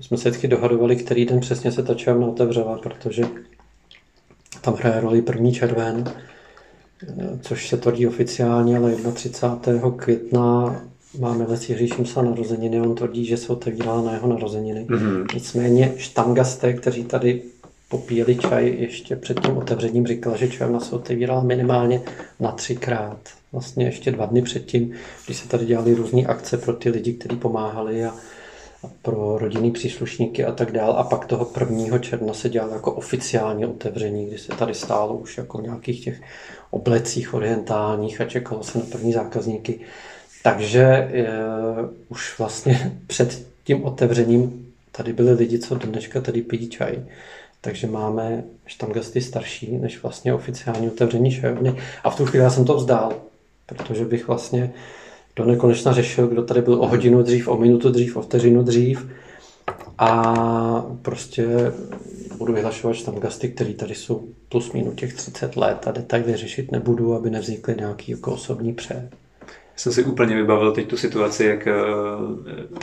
jsme 0.00 0.16
se 0.16 0.30
vždycky 0.30 0.48
dohadovali, 0.48 0.96
který 0.96 1.24
den 1.24 1.40
přesně 1.40 1.72
se 1.72 1.82
ta 1.82 1.94
čajovna 1.94 2.26
otevřela, 2.26 2.78
protože 2.78 3.24
tam 4.60 4.74
hraje 4.74 5.00
roli 5.00 5.22
první 5.22 5.52
červen, 5.52 6.04
což 7.40 7.68
se 7.68 7.76
tvrdí 7.76 8.06
oficiálně, 8.06 8.78
ale 8.78 8.94
31. 9.14 9.90
května 9.96 10.76
máme 11.18 11.44
Les 11.44 11.68
Jiří 11.68 11.88
Šimsa 11.88 12.22
narozeniny, 12.22 12.80
on 12.80 12.94
tvrdí, 12.94 13.24
že 13.24 13.36
se 13.36 13.52
otevírá 13.52 14.02
na 14.02 14.12
jeho 14.12 14.28
narozeniny. 14.28 14.86
Mm-hmm. 14.88 15.26
Nicméně 15.34 15.92
štangasté, 15.96 16.72
kteří 16.72 17.04
tady 17.04 17.42
popíjeli 17.88 18.36
čaj 18.36 18.76
ještě 18.78 19.16
před 19.16 19.40
tím 19.40 19.56
otevřením, 19.56 20.06
říkal, 20.06 20.36
že 20.36 20.48
čajovna 20.48 20.80
se 20.80 20.94
otevírala 20.94 21.42
minimálně 21.42 22.02
na 22.40 22.52
třikrát 22.52 23.18
vlastně 23.52 23.84
ještě 23.84 24.10
dva 24.10 24.26
dny 24.26 24.42
předtím, 24.42 24.92
když 25.26 25.36
se 25.36 25.48
tady 25.48 25.66
dělali 25.66 25.94
různé 25.94 26.22
akce 26.22 26.56
pro 26.56 26.72
ty 26.72 26.90
lidi, 26.90 27.12
kteří 27.12 27.36
pomáhali 27.36 28.04
a 28.04 28.14
pro 29.02 29.38
rodinný 29.38 29.70
příslušníky 29.70 30.44
a 30.44 30.52
tak 30.52 30.72
dál. 30.72 30.92
A 30.92 31.04
pak 31.04 31.26
toho 31.26 31.50
1. 31.60 31.98
června 31.98 32.34
se 32.34 32.48
dělalo 32.48 32.72
jako 32.72 32.92
oficiální 32.92 33.66
otevření, 33.66 34.26
kdy 34.26 34.38
se 34.38 34.48
tady 34.48 34.74
stálo 34.74 35.16
už 35.16 35.38
jako 35.38 35.60
nějakých 35.60 36.04
těch 36.04 36.22
oblecích 36.70 37.34
orientálních 37.34 38.20
a 38.20 38.24
čekalo 38.24 38.62
se 38.62 38.78
na 38.78 38.84
první 38.84 39.12
zákazníky. 39.12 39.80
Takže 40.42 41.08
je, 41.12 41.28
už 42.08 42.38
vlastně 42.38 43.00
před 43.06 43.46
tím 43.64 43.84
otevřením 43.84 44.72
tady 44.92 45.12
byli 45.12 45.32
lidi, 45.32 45.58
co 45.58 45.74
dneška 45.74 46.20
tady 46.20 46.42
pijí 46.42 46.68
čaj. 46.68 47.04
Takže 47.60 47.86
máme 47.86 48.44
štamgasty 48.66 49.20
starší 49.20 49.76
než 49.76 50.02
vlastně 50.02 50.34
oficiální 50.34 50.88
otevření 50.88 51.30
čajovny. 51.30 51.76
A 52.04 52.10
v 52.10 52.16
tu 52.16 52.26
chvíli 52.26 52.44
já 52.44 52.50
jsem 52.50 52.64
to 52.64 52.76
vzdál 52.76 53.14
protože 53.74 54.04
bych 54.04 54.26
vlastně 54.26 54.72
do 55.36 55.44
nekonečna 55.44 55.92
řešil, 55.92 56.26
kdo 56.26 56.42
tady 56.42 56.62
byl 56.62 56.74
o 56.74 56.88
hodinu 56.88 57.22
dřív, 57.22 57.48
o 57.48 57.56
minutu 57.56 57.90
dřív, 57.90 58.16
o 58.16 58.22
vteřinu 58.22 58.62
dřív. 58.62 59.06
A 59.98 60.84
prostě 61.02 61.46
budu 62.38 62.52
vyhlašovat 62.52 63.02
tam 63.02 63.14
gasty, 63.14 63.48
které 63.48 63.74
tady 63.74 63.94
jsou 63.94 64.28
plus 64.48 64.72
minus 64.72 64.94
těch 64.94 65.14
30 65.14 65.56
let 65.56 65.88
a 65.88 65.90
detaily 65.90 66.36
řešit 66.36 66.72
nebudu, 66.72 67.14
aby 67.14 67.30
nevznikly 67.30 67.74
nějaký 67.76 68.12
jako 68.12 68.32
osobní 68.32 68.72
pře 68.72 69.10
jsem 69.80 69.92
si 69.92 70.04
úplně 70.04 70.36
vybavil 70.36 70.72
teď 70.72 70.86
tu 70.86 70.96
situaci, 70.96 71.44
jak 71.44 71.66
eh, 71.66 71.72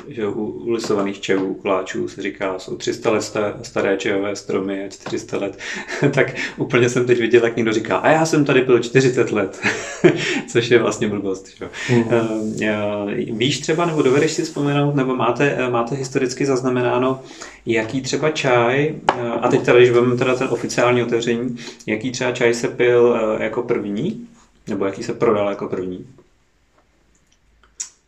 že 0.08 0.28
u, 0.28 0.46
u 0.46 0.72
lisovaných 0.72 1.22
čevů, 1.22 1.54
koláčů 1.54 2.08
se 2.08 2.22
říká, 2.22 2.60
jsou 2.60 2.78
300 2.78 3.12
let 3.12 3.34
staré 3.62 3.98
čejové 3.98 4.36
stromy 4.36 4.86
a 4.86 4.90
400 4.90 5.38
let, 5.38 5.58
tak 6.14 6.36
úplně 6.58 6.90
jsem 6.90 7.06
teď 7.06 7.20
viděl, 7.20 7.44
jak 7.44 7.56
někdo 7.56 7.74
říká, 7.74 7.98
a 7.98 8.10
já 8.10 8.26
jsem 8.26 8.46
tady 8.46 8.62
byl 8.62 8.80
40 8.80 9.32
let, 9.32 9.60
což 10.48 10.72
je 10.72 10.80
vlastně 10.80 11.08
blbost. 11.08 11.48
Že? 11.58 11.70
Mm. 11.90 13.38
Víš 13.38 13.60
třeba, 13.60 13.86
nebo 13.86 14.02
dovedeš 14.02 14.32
si 14.32 14.44
vzpomenout, 14.44 14.96
nebo 14.96 15.16
máte, 15.16 15.70
máte 15.70 15.96
historicky 15.96 16.46
zaznamenáno, 16.46 17.20
jaký 17.66 18.02
třeba 18.02 18.30
čaj, 18.30 18.96
a 19.42 19.48
teď 19.48 19.66
tady, 19.66 19.78
když 19.78 19.90
vezmeme 19.90 20.16
teda 20.16 20.36
ten 20.36 20.48
oficiální 20.52 21.04
otevření, 21.04 21.58
jaký 21.86 22.12
třeba 22.12 22.32
čaj 22.32 22.54
se 22.54 22.68
pil 22.68 23.20
jako 23.40 23.64
první, 23.64 24.28
nebo 24.68 24.86
jaký 24.86 25.04
se 25.04 25.14
prodal 25.14 25.50
jako 25.50 25.68
první? 25.68 26.06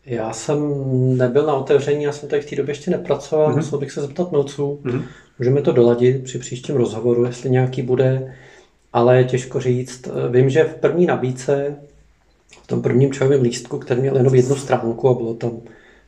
Já 0.09 0.33
jsem 0.33 0.59
nebyl 1.17 1.45
na 1.45 1.53
otevření, 1.53 2.03
já 2.03 2.11
jsem 2.11 2.29
tady 2.29 2.41
v 2.41 2.49
té 2.49 2.55
době 2.55 2.71
ještě 2.71 2.91
nepracoval, 2.91 3.51
mm-hmm. 3.51 3.55
musel 3.55 3.79
bych 3.79 3.91
se 3.91 4.01
zeptat 4.01 4.31
milců. 4.31 4.79
Mm-hmm. 4.83 5.03
Můžeme 5.39 5.61
to 5.61 5.71
doladit 5.71 6.23
při 6.23 6.39
příštím 6.39 6.75
rozhovoru, 6.75 7.25
jestli 7.25 7.49
nějaký 7.49 7.81
bude, 7.81 8.35
ale 8.93 9.17
je 9.17 9.23
těžko 9.23 9.59
říct. 9.59 10.07
Vím, 10.31 10.49
že 10.49 10.63
v 10.63 10.75
první 10.75 11.05
nabídce, 11.05 11.75
v 12.63 12.67
tom 12.67 12.81
prvním 12.81 13.13
čajovém 13.13 13.41
lístku, 13.41 13.79
který 13.79 14.01
měl 14.01 14.17
jenom 14.17 14.35
jednu 14.35 14.55
stránku 14.55 15.09
a 15.09 15.13
bylo 15.13 15.33
tam 15.33 15.51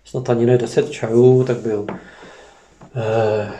snad 0.03 0.29
ani 0.29 0.45
ne 0.45 0.57
10 0.57 0.89
čajů, 0.89 1.43
tak 1.43 1.57
byl 1.57 1.85
eh, 2.95 3.51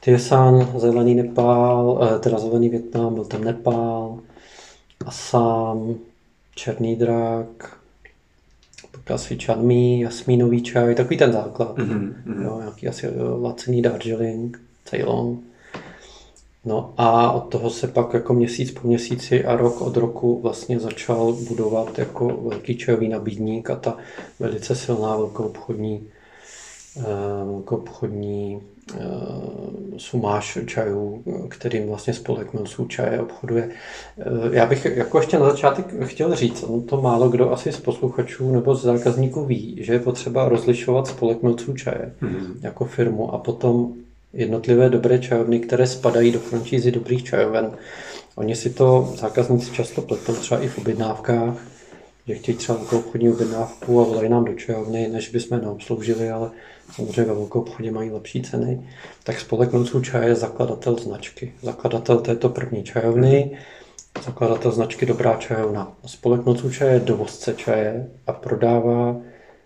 Tiesan, 0.00 0.72
zelený 0.76 1.14
Nepál, 1.14 2.08
eh, 2.16 2.18
teda 2.18 2.38
zelený 2.38 2.68
Větnam, 2.68 3.14
byl 3.14 3.24
tam 3.24 3.44
Nepál, 3.44 4.18
Assam, 5.06 5.94
Černý 6.54 6.96
drak, 6.96 7.78
asi 9.10 9.36
čadmí, 9.36 10.00
jasmínový 10.00 10.62
čaj, 10.62 10.94
takový 10.94 11.16
ten 11.16 11.32
základ. 11.32 11.78
Mm-hmm. 11.78 12.42
Jo, 12.44 12.58
nějaký 12.58 12.88
asi 12.88 13.06
lacený 13.40 13.82
Darjeeling, 13.82 14.60
Ceylon. 14.84 15.38
No 16.64 16.94
a 16.96 17.32
od 17.32 17.40
toho 17.40 17.70
se 17.70 17.88
pak 17.88 18.14
jako 18.14 18.34
měsíc 18.34 18.70
po 18.70 18.88
měsíci 18.88 19.44
a 19.44 19.56
rok 19.56 19.80
od 19.80 19.96
roku 19.96 20.40
vlastně 20.40 20.80
začal 20.80 21.32
budovat 21.32 21.98
jako 21.98 22.48
velký 22.48 22.76
čajový 22.76 23.08
nabídník 23.08 23.70
a 23.70 23.76
ta 23.76 23.96
velice 24.40 24.74
silná 24.74 25.16
velkou 25.16 25.44
obchodní, 25.44 26.06
eh, 26.96 27.02
velkou 27.44 27.76
obchodní 27.76 28.60
Eh, 28.60 28.73
sumáš 29.96 30.58
čajů, 30.66 31.24
kterým 31.48 31.88
vlastně 31.88 32.14
spolek 32.14 32.52
Milsů 32.52 32.86
čaje 32.86 33.20
obchoduje. 33.20 33.68
Eh, 34.18 34.24
já 34.50 34.66
bych 34.66 34.84
jako 34.84 35.18
ještě 35.18 35.38
na 35.38 35.50
začátek 35.50 35.86
chtěl 36.04 36.34
říct, 36.34 36.62
on 36.62 36.82
to 36.82 37.00
málo 37.00 37.28
kdo 37.28 37.52
asi 37.52 37.72
z 37.72 37.80
posluchačů 37.80 38.52
nebo 38.52 38.74
z 38.74 38.82
zákazníků 38.82 39.44
ví, 39.44 39.76
že 39.80 39.92
je 39.92 39.98
potřeba 39.98 40.48
rozlišovat 40.48 41.06
spolek 41.06 41.42
Milsů 41.42 41.74
čaje 41.74 42.14
mm. 42.20 42.60
jako 42.62 42.84
firmu 42.84 43.34
a 43.34 43.38
potom 43.38 43.92
jednotlivé 44.32 44.90
dobré 44.90 45.18
čajovny, 45.18 45.60
které 45.60 45.86
spadají 45.86 46.32
do 46.32 46.38
franšízy 46.38 46.90
dobrých 46.90 47.24
čajoven. 47.24 47.70
Oni 48.36 48.56
si 48.56 48.70
to 48.70 49.12
zákazníci 49.16 49.72
často 49.72 50.02
pletou 50.02 50.34
třeba 50.34 50.60
i 50.60 50.68
v 50.68 50.78
objednávkách, 50.78 51.54
že 52.28 52.34
chtějí 52.34 52.58
třeba 52.58 52.78
obchodní 52.92 53.30
objednávku 53.30 54.00
a 54.00 54.04
volají 54.04 54.28
nám 54.28 54.44
do 54.44 54.54
čajovny, 54.54 55.08
než 55.08 55.28
bychom 55.28 55.60
neobsloužili, 55.60 56.30
ale 56.30 56.50
samozřejmě 56.96 57.24
ve 57.24 57.34
velkou 57.34 57.60
obchodě 57.60 57.90
mají 57.90 58.10
lepší 58.10 58.42
ceny, 58.42 58.88
tak 59.24 59.40
spolek 59.40 59.72
Milců 59.72 60.00
čaje 60.00 60.28
je 60.28 60.34
zakladatel 60.34 60.96
značky. 60.96 61.52
Zakladatel 61.62 62.20
této 62.20 62.48
první 62.48 62.84
čajovny, 62.84 63.58
zakladatel 64.24 64.72
značky 64.72 65.06
Dobrá 65.06 65.36
čajovna. 65.36 65.92
Spolek 66.06 66.44
Milců 66.44 66.70
čaje 66.70 66.92
je 66.92 67.00
dovozce 67.00 67.54
čaje 67.54 68.10
a 68.26 68.32
prodává 68.32 69.16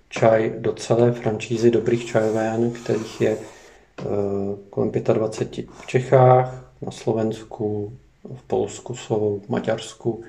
čaj 0.09 0.55
do 0.59 0.73
celé 0.73 1.13
franšízy 1.13 1.71
dobrých 1.71 2.07
čajoven, 2.07 2.71
kterých 2.71 3.21
je 3.21 3.37
uh, 3.37 4.59
kolem 4.71 4.91
25 4.91 5.67
v 5.83 5.87
Čechách, 5.87 6.65
na 6.83 6.91
Slovensku, 6.91 7.93
v 8.37 8.43
Polsku 8.43 8.95
jsou, 8.95 9.41
v 9.47 9.49
Maďarsku 9.49 10.23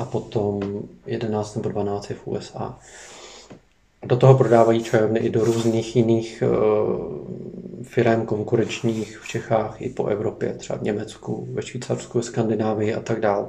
a 0.00 0.04
potom 0.04 0.82
11 1.06 1.56
nebo 1.56 1.68
12 1.68 2.06
v 2.06 2.26
USA. 2.26 2.78
Do 4.04 4.16
toho 4.16 4.38
prodávají 4.38 4.82
čajovny 4.82 5.20
i 5.20 5.30
do 5.30 5.44
různých 5.44 5.96
jiných 5.96 6.42
firm 7.82 8.26
konkurenčních 8.26 9.18
v 9.18 9.28
Čechách 9.28 9.82
i 9.82 9.88
po 9.88 10.06
Evropě, 10.06 10.52
třeba 10.52 10.78
v 10.78 10.82
Německu, 10.82 11.48
ve 11.50 11.62
Švýcarsku, 11.62 12.18
ve 12.18 12.24
Skandinávii 12.24 12.94
a 12.94 13.00
tak 13.00 13.20
dále. 13.20 13.48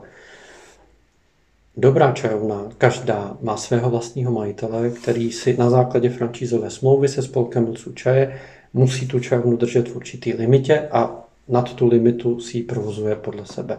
Dobrá 1.78 2.12
čajovna, 2.12 2.70
každá, 2.78 3.38
má 3.42 3.58
svého 3.58 3.90
vlastního 3.90 4.32
majitele, 4.32 4.90
který 4.90 5.32
si 5.32 5.58
na 5.58 5.70
základě 5.70 6.10
francízové 6.10 6.70
smlouvy 6.70 7.08
se 7.08 7.22
spolkem 7.22 7.66
Luců 7.66 7.94
čaje 7.94 8.40
musí 8.74 9.08
tu 9.08 9.20
čajovnu 9.20 9.58
držet 9.58 9.90
v 9.90 9.96
určitý 9.96 10.34
limitě 10.34 10.88
a 10.92 11.27
nad 11.50 11.74
tu 11.74 11.88
limitu 11.88 12.40
si 12.40 12.58
ji 12.58 12.64
provozuje 12.64 13.16
podle 13.16 13.46
sebe. 13.46 13.78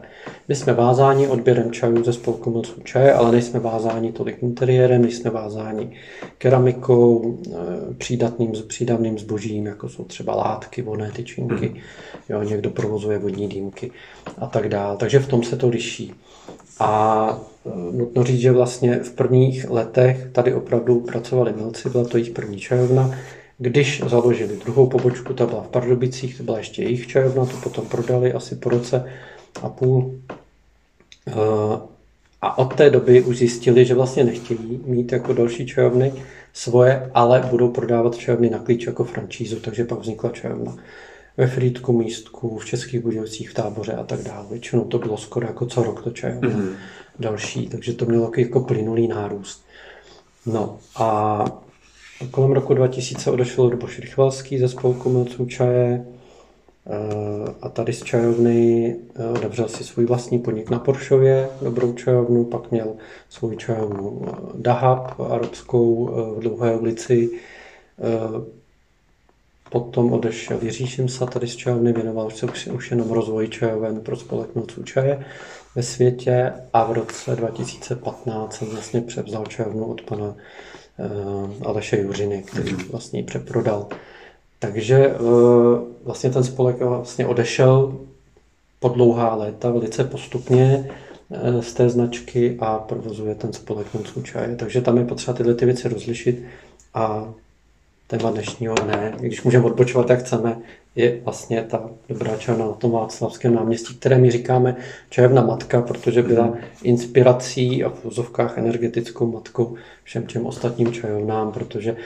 My 0.48 0.54
jsme 0.54 0.72
vázáni 0.72 1.28
odběrem 1.28 1.72
čajů 1.72 2.04
ze 2.04 2.12
spolku 2.12 2.50
moců 2.50 2.80
čaje, 2.80 3.12
ale 3.12 3.32
nejsme 3.32 3.60
vázáni 3.60 4.12
tolik 4.12 4.42
interiérem, 4.42 5.02
nejsme 5.02 5.30
vázáni 5.30 5.90
keramikou, 6.38 7.38
eh, 7.46 7.54
přídatným, 7.98 8.52
přídavným 8.66 9.18
zbožím, 9.18 9.66
jako 9.66 9.88
jsou 9.88 10.04
třeba 10.04 10.34
látky, 10.34 10.82
voné 10.82 11.10
tyčinky, 11.10 11.68
mm. 11.68 11.76
jo, 12.28 12.42
někdo 12.42 12.70
provozuje 12.70 13.18
vodní 13.18 13.48
dýmky 13.48 13.90
a 14.38 14.46
tak 14.46 14.68
dále. 14.68 14.96
Takže 14.96 15.18
v 15.18 15.28
tom 15.28 15.42
se 15.42 15.56
to 15.56 15.68
liší. 15.68 16.14
A 16.80 17.40
eh, 17.66 17.70
nutno 17.92 18.24
říct, 18.24 18.40
že 18.40 18.52
vlastně 18.52 18.96
v 18.96 19.12
prvních 19.12 19.70
letech 19.70 20.28
tady 20.32 20.54
opravdu 20.54 21.00
pracovali 21.00 21.52
milci, 21.52 21.90
byla 21.90 22.04
to 22.04 22.16
jejich 22.16 22.32
první 22.32 22.58
čajovna, 22.58 23.14
když 23.58 24.02
založili 24.06 24.56
druhou 24.56 24.86
pobočku, 24.86 25.34
ta 25.34 25.46
byla 25.46 25.62
v 25.62 25.68
Pardubicích, 25.68 26.36
to 26.36 26.42
byla 26.42 26.58
ještě 26.58 26.82
jejich 26.82 27.06
čajovna, 27.06 27.46
to 27.46 27.56
potom 27.56 27.86
prodali 27.86 28.32
asi 28.32 28.54
po 28.54 28.70
roce 28.70 29.12
a 29.62 29.68
půl. 29.68 30.14
Eh, 31.26 31.32
a 32.42 32.58
od 32.58 32.74
té 32.74 32.90
doby 32.90 33.22
už 33.22 33.38
zjistili, 33.38 33.84
že 33.84 33.94
vlastně 33.94 34.24
nechtějí 34.24 34.80
mít 34.86 35.12
jako 35.12 35.32
další 35.32 35.66
čajovny 35.66 36.12
svoje, 36.52 37.10
ale 37.14 37.48
budou 37.50 37.68
prodávat 37.68 38.16
čajovny 38.16 38.50
na 38.50 38.58
klíč 38.58 38.86
jako 38.86 39.04
francízu, 39.04 39.60
takže 39.60 39.84
pak 39.84 39.98
vznikla 39.98 40.30
čajovna 40.30 40.76
ve 41.36 41.46
Frýdku, 41.46 41.92
Místku, 41.92 42.58
v 42.58 42.66
Českých 42.66 43.00
Budějovicích, 43.00 43.50
v 43.50 43.54
Táboře 43.54 43.92
a 43.92 44.04
tak 44.04 44.20
dále. 44.20 44.46
Většinou 44.50 44.84
to 44.84 44.98
bylo 44.98 45.16
skoro 45.16 45.46
jako 45.46 45.66
co 45.66 45.82
rok 45.82 46.02
to 46.02 46.10
čajovna 46.10 46.48
mm-hmm. 46.48 46.72
další, 47.18 47.68
takže 47.68 47.92
to 47.92 48.04
mělo 48.04 48.30
jako 48.36 48.60
plynulý 48.60 49.08
nárůst. 49.08 49.64
No 50.46 50.78
a 50.96 51.44
Kolem 52.30 52.52
roku 52.52 52.74
2000 52.74 53.30
odešel 53.30 53.64
Luboš 53.64 53.98
Rychvalský 53.98 54.58
ze 54.58 54.68
spolku 54.68 55.10
milců 55.10 55.46
čaje 55.46 56.04
eh, 56.86 57.54
a 57.62 57.68
tady 57.68 57.92
z 57.92 58.02
čajovny 58.02 58.96
eh, 59.14 59.26
otevřel 59.26 59.68
si 59.68 59.84
svůj 59.84 60.06
vlastní 60.06 60.38
podnik 60.38 60.70
na 60.70 60.78
Poršově, 60.78 61.48
dobrou 61.62 61.92
čajovnu, 61.92 62.44
pak 62.44 62.70
měl 62.70 62.94
svou 63.28 63.54
čajovnu 63.54 64.22
eh, 64.26 64.30
Dahab, 64.54 65.20
arabskou 65.20 66.06
v 66.36 66.40
Dlouhé 66.40 66.76
ulici. 66.76 67.30
Potom 69.70 70.12
odešel 70.12 70.58
Jiří 70.62 70.86
Šimsa 70.86 71.26
tady 71.26 71.48
z 71.48 71.56
čajovny, 71.56 71.92
věnoval 71.92 72.30
se 72.30 72.46
už, 72.72 72.90
jenom 72.90 73.10
rozvoji 73.10 73.48
čajoven 73.48 74.00
pro 74.00 74.16
spolek 74.16 74.54
milců 74.54 74.82
čaje 74.82 75.24
ve 75.74 75.82
světě 75.82 76.52
a 76.72 76.84
v 76.84 76.92
roce 76.92 77.36
2015 77.36 78.54
jsem 78.54 78.68
vlastně 78.68 79.00
převzal 79.00 79.46
čajovnu 79.46 79.84
od 79.84 80.02
pana 80.02 80.34
Aleše 81.64 82.00
Juřiny, 82.00 82.42
který 82.42 82.72
mhm. 82.72 82.84
vlastně 82.90 83.18
ji 83.20 83.26
přeprodal. 83.26 83.86
Takže 84.58 84.96
eh, 84.96 85.18
vlastně 86.04 86.30
ten 86.30 86.44
spolek 86.44 86.80
vlastně 86.80 87.26
odešel 87.26 87.98
po 88.80 88.88
dlouhá 88.88 89.34
léta 89.34 89.70
velice 89.70 90.04
postupně 90.04 90.90
eh, 91.30 91.62
z 91.62 91.74
té 91.74 91.88
značky 91.88 92.56
a 92.60 92.78
provozuje 92.78 93.34
ten 93.34 93.52
spolek 93.52 93.86
čaje. 94.22 94.56
Takže 94.56 94.80
tam 94.80 94.98
je 94.98 95.04
potřeba 95.04 95.36
tyhle 95.36 95.54
ty 95.54 95.66
věci 95.66 95.88
rozlišit 95.88 96.42
a 96.94 97.34
téma 98.08 98.30
dnešního 98.30 98.74
ne, 98.86 99.12
když 99.20 99.42
můžeme 99.42 99.64
odbočovat, 99.64 100.10
jak 100.10 100.20
chceme, 100.20 100.58
je 100.96 101.20
vlastně 101.24 101.62
ta 101.62 101.90
dobrá 102.08 102.36
čajovna 102.36 102.66
na 102.66 102.72
tom 102.72 102.90
Václavském 102.90 103.54
náměstí, 103.54 103.94
které 103.94 104.18
my 104.18 104.30
říkáme 104.30 104.76
čajovna 105.10 105.42
matka, 105.42 105.82
protože 105.82 106.22
byla 106.22 106.46
mhm. 106.46 106.58
inspirací 106.82 107.84
a 107.84 107.88
v 107.88 108.04
úzovkách 108.04 108.58
energetickou 108.58 109.32
matkou 109.32 109.74
všem 110.04 110.26
těm 110.26 110.46
ostatním 110.46 110.92
čajovnám, 110.92 111.52
protože 111.52 111.96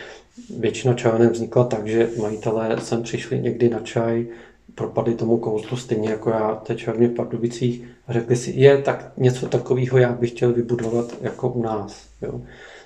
většina 0.59 0.95
čajoven 0.95 1.29
vznikla 1.29 1.65
tak, 1.65 1.87
že 1.87 2.09
majitelé 2.21 2.77
sem 2.81 3.03
přišli 3.03 3.41
někdy 3.41 3.69
na 3.69 3.81
čaj, 3.81 4.27
propadli 4.75 5.15
tomu 5.15 5.39
kouzlu 5.39 5.77
stejně 5.77 6.11
jako 6.11 6.31
já 6.31 6.55
té 6.55 6.75
čajovně 6.75 7.09
v 7.09 7.15
Pardubicích 7.15 7.85
a 8.07 8.13
řekli 8.13 8.37
si, 8.37 8.51
je 8.51 8.83
tak 8.83 9.13
něco 9.17 9.49
takového 9.49 9.99
já 9.99 10.13
bych 10.13 10.31
chtěl 10.31 10.53
vybudovat 10.53 11.15
jako 11.21 11.49
u 11.49 11.63
nás. 11.63 12.07
Jo. 12.23 12.41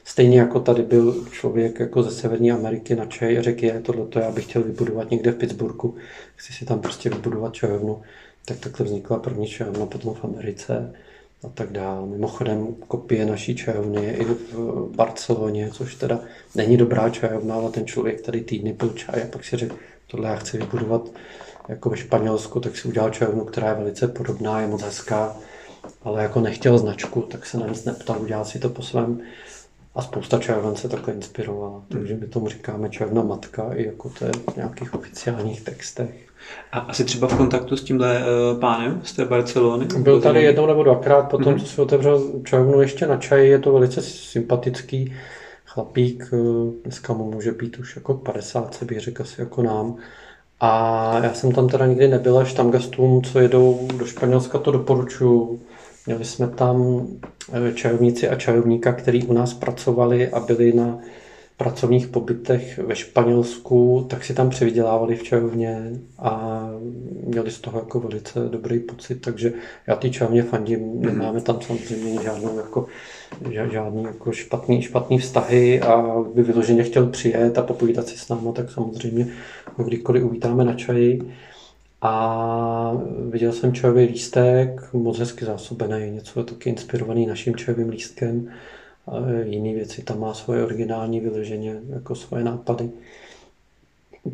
Stejně 0.07 0.39
jako 0.39 0.61
tady 0.61 0.83
byl 0.83 1.25
člověk 1.31 1.81
jako 1.81 2.03
ze 2.03 2.11
Severní 2.11 2.53
Ameriky 2.53 2.95
na 2.95 3.07
čaj 3.07 3.39
a 3.39 3.43
řekl, 3.43 3.65
je 3.65 3.81
tohle, 3.81 4.07
já 4.15 4.31
bych 4.31 4.45
chtěl 4.45 4.63
vybudovat 4.63 5.11
někde 5.11 5.31
v 5.31 5.35
Pittsburghu, 5.35 5.95
chci 6.37 6.53
si 6.53 6.65
tam 6.65 6.81
prostě 6.81 7.11
vybudovat 7.11 7.55
čajovnu, 7.55 8.03
tak 8.45 8.59
takhle 8.59 8.87
vznikla 8.87 9.19
první 9.19 9.47
čajovna 9.47 9.87
potom 9.87 10.15
v 10.15 10.25
Americe 10.25 10.93
a 11.45 11.49
tak 11.49 11.73
dále. 11.73 12.07
Mimochodem 12.07 12.75
kopie 12.89 13.27
naší 13.27 13.57
čajovny 13.57 14.05
je 14.05 14.17
i 14.17 14.25
v 14.25 14.55
Barceloně, 14.97 15.71
což 15.71 15.95
teda 15.95 16.21
není 16.55 16.77
dobrá 16.77 17.11
čajovna, 17.11 17.55
ale 17.55 17.71
ten 17.71 17.87
člověk 17.87 18.21
tady 18.21 18.41
týdny 18.41 18.73
pil 18.73 18.89
čaj 18.89 19.23
a 19.23 19.27
pak 19.27 19.45
si 19.45 19.57
řekl, 19.57 19.77
tohle 20.07 20.29
já 20.29 20.37
chci 20.37 20.59
vybudovat 20.59 21.11
jako 21.69 21.91
ve 21.91 21.97
Španělsku, 21.97 22.61
tak 22.61 22.77
si 22.77 22.89
udělal 22.89 23.11
čajovnu, 23.11 23.45
která 23.45 23.69
je 23.69 23.75
velice 23.75 24.09
podobná, 24.09 24.61
je 24.61 24.67
moc 24.67 24.83
hezká, 24.83 25.37
ale 26.03 26.23
jako 26.23 26.41
nechtěl 26.41 26.79
značku, 26.79 27.23
tak 27.23 27.47
se 27.47 27.59
na 27.59 27.67
nic 27.67 27.85
neptal, 27.85 28.23
udělal 28.23 28.45
si 28.45 28.59
to 28.59 28.69
po 28.69 28.83
svém 28.83 29.21
a 29.97 30.03
spousta 30.03 30.39
čajoven 30.39 30.77
se 30.77 30.89
takhle 30.89 31.15
inspirovala, 31.15 31.83
takže 31.89 32.15
my 32.15 32.27
tomu 32.27 32.49
říkáme 32.49 32.91
čajovna 32.91 33.23
matka 33.23 33.75
i 33.75 33.87
jako 33.87 34.11
to 34.19 34.25
je 34.25 34.31
v 34.53 34.57
nějakých 34.57 34.95
oficiálních 34.95 35.61
textech. 35.61 36.27
A 36.73 36.79
asi 36.79 37.05
třeba 37.05 37.29
v 37.29 37.37
kontaktu 37.37 37.77
s 37.77 37.85
tímhle 37.85 38.19
uh, 38.19 38.61
pánem 38.61 39.01
z 39.05 39.13
té 39.13 39.25
Barcelony? 39.25 39.87
Byl 39.99 40.21
tady 40.21 40.43
jednou 40.43 40.67
nebo 40.67 40.83
dvakrát, 40.83 41.23
potom 41.23 41.55
mm-hmm. 41.55 41.61
co 41.61 41.67
si 41.67 41.81
otevřel 41.81 42.23
čajovnu 42.45 42.81
ještě 42.81 43.07
na 43.07 43.17
čaj, 43.17 43.49
je 43.49 43.59
to 43.59 43.73
velice 43.73 44.03
sympatický 44.03 45.15
chlapík, 45.77 46.31
eh, 46.33 46.37
dneska 46.83 47.13
mu 47.13 47.31
může 47.31 47.53
být 47.53 47.79
už 47.79 47.97
jako 47.97 48.15
50, 48.15 48.75
se 48.75 48.85
bych 48.85 49.01
řekl 49.01 49.23
asi 49.23 49.41
jako 49.41 49.63
nám. 49.63 49.97
A 50.61 51.21
já 51.23 51.35
jsem 51.35 51.53
tam 51.53 51.69
teda 51.69 51.87
nikdy 51.87 52.09
nebyl, 52.09 52.39
až 52.39 52.53
tam 52.53 52.71
gastům, 52.71 53.23
co 53.23 53.39
jedou 53.39 53.89
do 53.99 54.07
Španělska, 54.07 54.59
to 54.59 54.71
doporučuju. 54.71 55.61
Měli 56.07 56.25
jsme 56.25 56.49
tam 56.49 57.07
eh, 57.53 57.73
čajovníci 57.73 58.29
a 58.29 58.35
čajovníka, 58.35 58.93
kteří 58.93 59.23
u 59.23 59.33
nás 59.33 59.55
pracovali 59.55 60.29
a 60.29 60.41
byli 60.41 60.73
na 60.73 60.99
pracovních 61.57 62.09
pobytech 62.09 62.79
ve 62.79 62.97
Španělsku, 62.97 64.07
tak 64.11 64.25
si 64.25 64.35
tam 64.35 64.51
přivydělávali 64.51 65.17
v 65.17 65.23
čajovně 65.23 65.91
a 66.19 66.61
měli 67.25 67.51
z 67.51 67.61
toho 67.61 67.79
jako 67.79 68.01
velice 68.01 68.49
dobrý 68.49 68.79
pocit, 68.79 69.15
takže 69.15 69.53
já 69.87 69.97
ty 69.97 70.11
čajovně 70.11 70.43
fandím, 70.43 71.01
nemáme 71.01 71.41
tam 71.41 71.61
samozřejmě 71.61 72.23
žádnou 72.23 72.57
jako, 72.57 72.87
žádný 73.71 74.03
jako 74.03 74.33
špatný, 74.33 74.83
špatný 74.83 75.19
vztahy 75.19 75.81
a 75.81 76.25
by 76.35 76.43
vyloženě 76.43 76.83
chtěl 76.83 77.07
přijet 77.07 77.59
a 77.59 77.63
popovídat 77.63 78.09
si 78.09 78.19
s 78.19 78.29
námi, 78.29 78.49
tak 78.55 78.71
samozřejmě 78.71 79.27
kdykoliv 79.85 80.25
uvítáme 80.25 80.65
na 80.65 80.75
čaji. 80.75 81.33
A 82.07 82.93
viděl 83.29 83.53
jsem 83.53 83.73
čajový 83.73 84.05
lístek, 84.05 84.89
moc 84.93 85.19
hezky 85.19 85.45
zásobený, 85.45 86.11
něco 86.11 86.45
taky 86.45 86.71
inspirovaný 86.71 87.27
naším 87.27 87.57
čajovým 87.57 87.89
lístkem. 87.89 88.49
A 89.07 89.13
jiné 89.45 89.75
věci 89.75 90.03
tam 90.03 90.21
má 90.21 90.35
svoje 90.35 90.65
originální 90.65 91.21
vyloženě, 91.21 91.77
jako 91.89 92.15
svoje 92.15 92.45
nápady. 92.45 92.91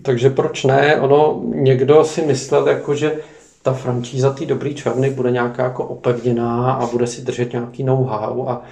Takže 0.03 0.31
proč 0.31 0.65
ne? 0.65 1.01
Ono, 1.01 1.43
někdo 1.45 2.05
si 2.05 2.23
myslel, 2.23 2.69
jako, 2.69 2.95
že 2.95 3.17
ta 3.63 3.73
franšíza 3.73 4.33
té 4.33 4.47
dobrý 4.47 4.75
čajovny 4.75 5.11
bude 5.11 5.31
nějaká 5.31 5.65
jako 5.65 5.85
opevněná 5.85 6.73
a 6.73 6.87
bude 6.87 7.07
si 7.07 7.23
držet 7.23 7.53
nějaký 7.53 7.83
know-how 7.83 8.49
a, 8.49 8.63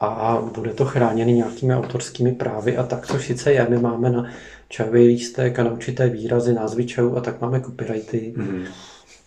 a 0.00 0.42
bude 0.54 0.74
to 0.74 0.84
chráněný 0.84 1.32
nějakými 1.32 1.74
autorskými 1.74 2.32
právy 2.32 2.76
a 2.76 2.82
tak, 2.82 3.06
což 3.06 3.26
sice 3.26 3.52
je. 3.52 3.66
My 3.70 3.78
máme 3.78 4.10
na 4.10 4.26
čajový 4.70 5.06
lístek 5.06 5.58
a 5.58 5.64
na 5.64 5.72
určité 5.72 6.08
výrazy, 6.08 6.52
názvy 6.52 6.86
čajů 6.86 7.16
a 7.16 7.20
tak 7.20 7.40
máme 7.40 7.60
copyrighty. 7.60 8.34
Mm. 8.36 8.64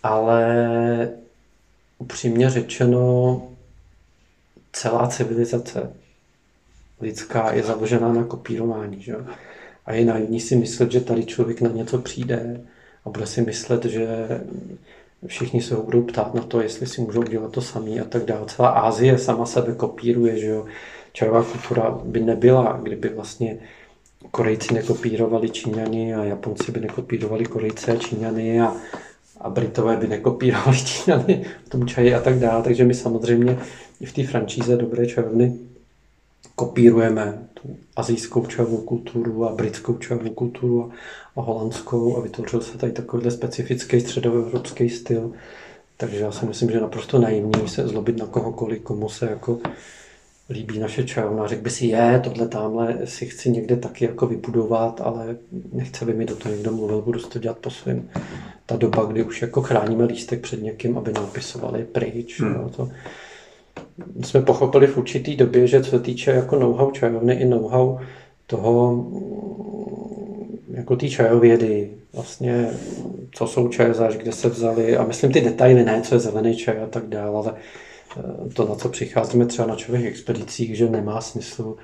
Ale 0.02 1.10
upřímně 1.98 2.50
řečeno, 2.50 3.42
celá 4.72 5.08
civilizace 5.08 5.92
lidská 7.00 7.52
je 7.52 7.62
založená 7.62 8.12
na 8.12 8.24
kopírování. 8.24 9.02
Že? 9.02 9.16
A 9.86 9.92
je 9.92 10.04
naivní 10.04 10.40
si 10.40 10.56
myslet, 10.56 10.92
že 10.92 11.00
tady 11.00 11.24
člověk 11.24 11.60
na 11.60 11.70
něco 11.70 11.98
přijde 11.98 12.60
a 13.04 13.10
bude 13.10 13.26
si 13.26 13.42
myslet, 13.42 13.84
že 13.84 14.06
všichni 15.26 15.62
se 15.62 15.74
ho 15.74 15.82
budou 15.82 16.02
ptát 16.02 16.34
na 16.34 16.42
to, 16.42 16.60
jestli 16.60 16.86
si 16.86 17.00
můžou 17.00 17.22
dělat 17.22 17.52
to 17.52 17.60
samý 17.60 18.00
a 18.00 18.04
tak 18.04 18.24
dále. 18.24 18.46
Celá 18.46 18.68
Ázie 18.68 19.18
sama 19.18 19.46
sebe 19.46 19.74
kopíruje, 19.74 20.38
že 20.38 20.46
jo. 20.46 20.66
Čajová 21.12 21.42
kultura 21.42 22.00
by 22.04 22.20
nebyla, 22.20 22.80
kdyby 22.82 23.08
vlastně 23.08 23.58
Korejci 24.34 24.74
nekopírovali 24.74 25.50
Číňany 25.50 26.14
a 26.14 26.24
Japonci 26.24 26.72
by 26.72 26.80
nekopírovali 26.80 27.44
Korejce 27.44 27.92
a 27.92 27.96
Číňany 27.96 28.60
a, 28.60 28.76
a 29.40 29.50
Britové 29.50 29.96
by 29.96 30.08
nekopírovali 30.08 30.76
Číňany 30.84 31.44
v 31.64 31.68
tom 31.68 31.86
čaji 31.86 32.14
a 32.14 32.20
tak 32.20 32.38
dále. 32.38 32.62
Takže 32.62 32.84
my 32.84 32.94
samozřejmě 32.94 33.58
i 34.00 34.06
v 34.06 34.12
té 34.12 34.26
franšíze 34.26 34.76
Dobré 34.76 35.06
čajovny 35.06 35.58
kopírujeme 36.56 37.48
tu 37.54 37.76
azijskou 37.96 38.46
čajovou 38.46 38.76
kulturu 38.76 39.44
a 39.44 39.54
britskou 39.54 39.94
čajovou 39.94 40.30
kulturu 40.30 40.82
a, 40.82 40.94
a 41.36 41.40
holandskou 41.40 42.16
a 42.16 42.20
vytvořil 42.20 42.60
se 42.60 42.78
tady 42.78 42.92
takovýhle 42.92 43.30
specifický 43.30 44.00
středoevropský 44.00 44.90
styl. 44.90 45.32
Takže 45.96 46.18
já 46.18 46.32
si 46.32 46.46
myslím, 46.46 46.70
že 46.70 46.80
naprosto 46.80 47.18
naivní 47.18 47.68
se 47.68 47.88
zlobit 47.88 48.18
na 48.18 48.26
kohokoliv, 48.26 48.82
komu 48.82 49.08
se 49.08 49.26
jako 49.26 49.58
líbí 50.50 50.78
naše 50.78 51.04
čajovna. 51.04 51.46
Řekl 51.46 51.62
by 51.62 51.70
si, 51.70 51.86
je, 51.86 52.20
tohle 52.24 52.48
tamhle 52.48 52.98
si 53.04 53.26
chci 53.26 53.50
někde 53.50 53.76
taky 53.76 54.04
jako 54.04 54.26
vybudovat, 54.26 55.00
ale 55.04 55.36
nechce, 55.72 56.04
aby 56.04 56.14
mi 56.14 56.24
do 56.24 56.36
toho 56.36 56.54
někdo 56.54 56.72
mluvil, 56.72 57.02
budu 57.02 57.20
to 57.20 57.38
dělat 57.38 57.58
po 57.58 57.70
svém. 57.70 58.08
Ta 58.66 58.76
doba, 58.76 59.04
kdy 59.04 59.22
už 59.22 59.42
jako 59.42 59.62
chráníme 59.62 60.04
lístek 60.04 60.40
před 60.40 60.62
někým, 60.62 60.98
aby 60.98 61.12
napisovali 61.12 61.84
pryč. 61.84 62.40
Hmm. 62.40 62.54
Jo, 62.54 62.70
to, 62.76 62.88
jsme 64.22 64.42
pochopili 64.42 64.86
v 64.86 64.96
určitý 64.96 65.36
době, 65.36 65.66
že 65.66 65.82
co 65.82 65.90
se 65.90 66.00
týče 66.00 66.30
jako 66.30 66.56
know-how 66.56 66.90
čajovny 66.90 67.34
i 67.34 67.44
know-how 67.44 67.98
toho 68.46 69.06
jako 70.70 70.96
té 70.96 71.08
čajovědy, 71.08 71.90
vlastně 72.12 72.70
co 73.32 73.46
jsou 73.46 73.68
čajezáři, 73.68 74.18
kde 74.18 74.32
se 74.32 74.48
vzali 74.48 74.96
a 74.96 75.04
myslím 75.04 75.32
ty 75.32 75.40
detaily, 75.40 75.84
ne 75.84 76.02
co 76.02 76.14
je 76.14 76.18
zelený 76.18 76.56
čaj 76.56 76.82
a 76.82 76.86
tak 76.86 77.06
dále, 77.06 77.36
ale 77.36 77.54
to, 78.54 78.68
na 78.68 78.74
co 78.74 78.88
přicházíme 78.88 79.46
třeba 79.46 79.68
na 79.68 79.76
člověk 79.76 80.04
expedicích, 80.04 80.76
že 80.76 80.90
nemá 80.90 81.20
smysl 81.20 81.76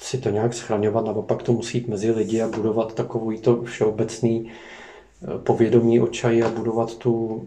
si 0.00 0.18
to 0.18 0.30
nějak 0.30 0.54
schraňovat, 0.54 1.04
naopak 1.04 1.42
to 1.42 1.52
musí 1.52 1.78
jít 1.78 1.88
mezi 1.88 2.10
lidi 2.10 2.42
a 2.42 2.48
budovat 2.48 2.94
takový 2.94 3.40
to 3.40 3.62
všeobecný 3.62 4.50
eh, 4.50 5.38
povědomí 5.38 6.00
o 6.00 6.06
čaji 6.06 6.42
a 6.42 6.48
budovat 6.48 6.96
tu 6.96 7.46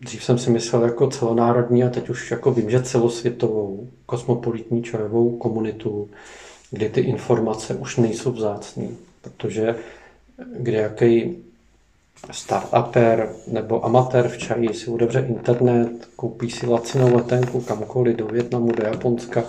Dřív 0.00 0.24
jsem 0.24 0.38
si 0.38 0.50
myslel 0.50 0.84
jako 0.84 1.10
celonárodní 1.10 1.84
a 1.84 1.88
teď 1.88 2.08
už 2.08 2.30
jako 2.30 2.52
vím, 2.52 2.70
že 2.70 2.82
celosvětovou 2.82 3.88
kosmopolitní 4.06 4.82
čajovou 4.82 5.36
komunitu, 5.36 6.08
kdy 6.70 6.88
ty 6.88 7.00
informace 7.00 7.74
už 7.74 7.96
nejsou 7.96 8.32
vzácné, 8.32 8.88
protože 9.22 9.76
kde 10.56 10.78
jaký 10.78 11.36
startuper 12.30 13.28
nebo 13.46 13.84
amatér 13.84 14.28
v 14.28 14.38
čaji 14.38 14.74
si 14.74 14.90
udevře 14.90 15.26
internet, 15.28 16.08
koupí 16.16 16.50
si 16.50 16.66
lacinou 16.66 17.16
letenku 17.16 17.60
kamkoliv 17.60 18.16
do 18.16 18.26
Větnamu, 18.26 18.72
do 18.72 18.82
Japonska, 18.82 19.44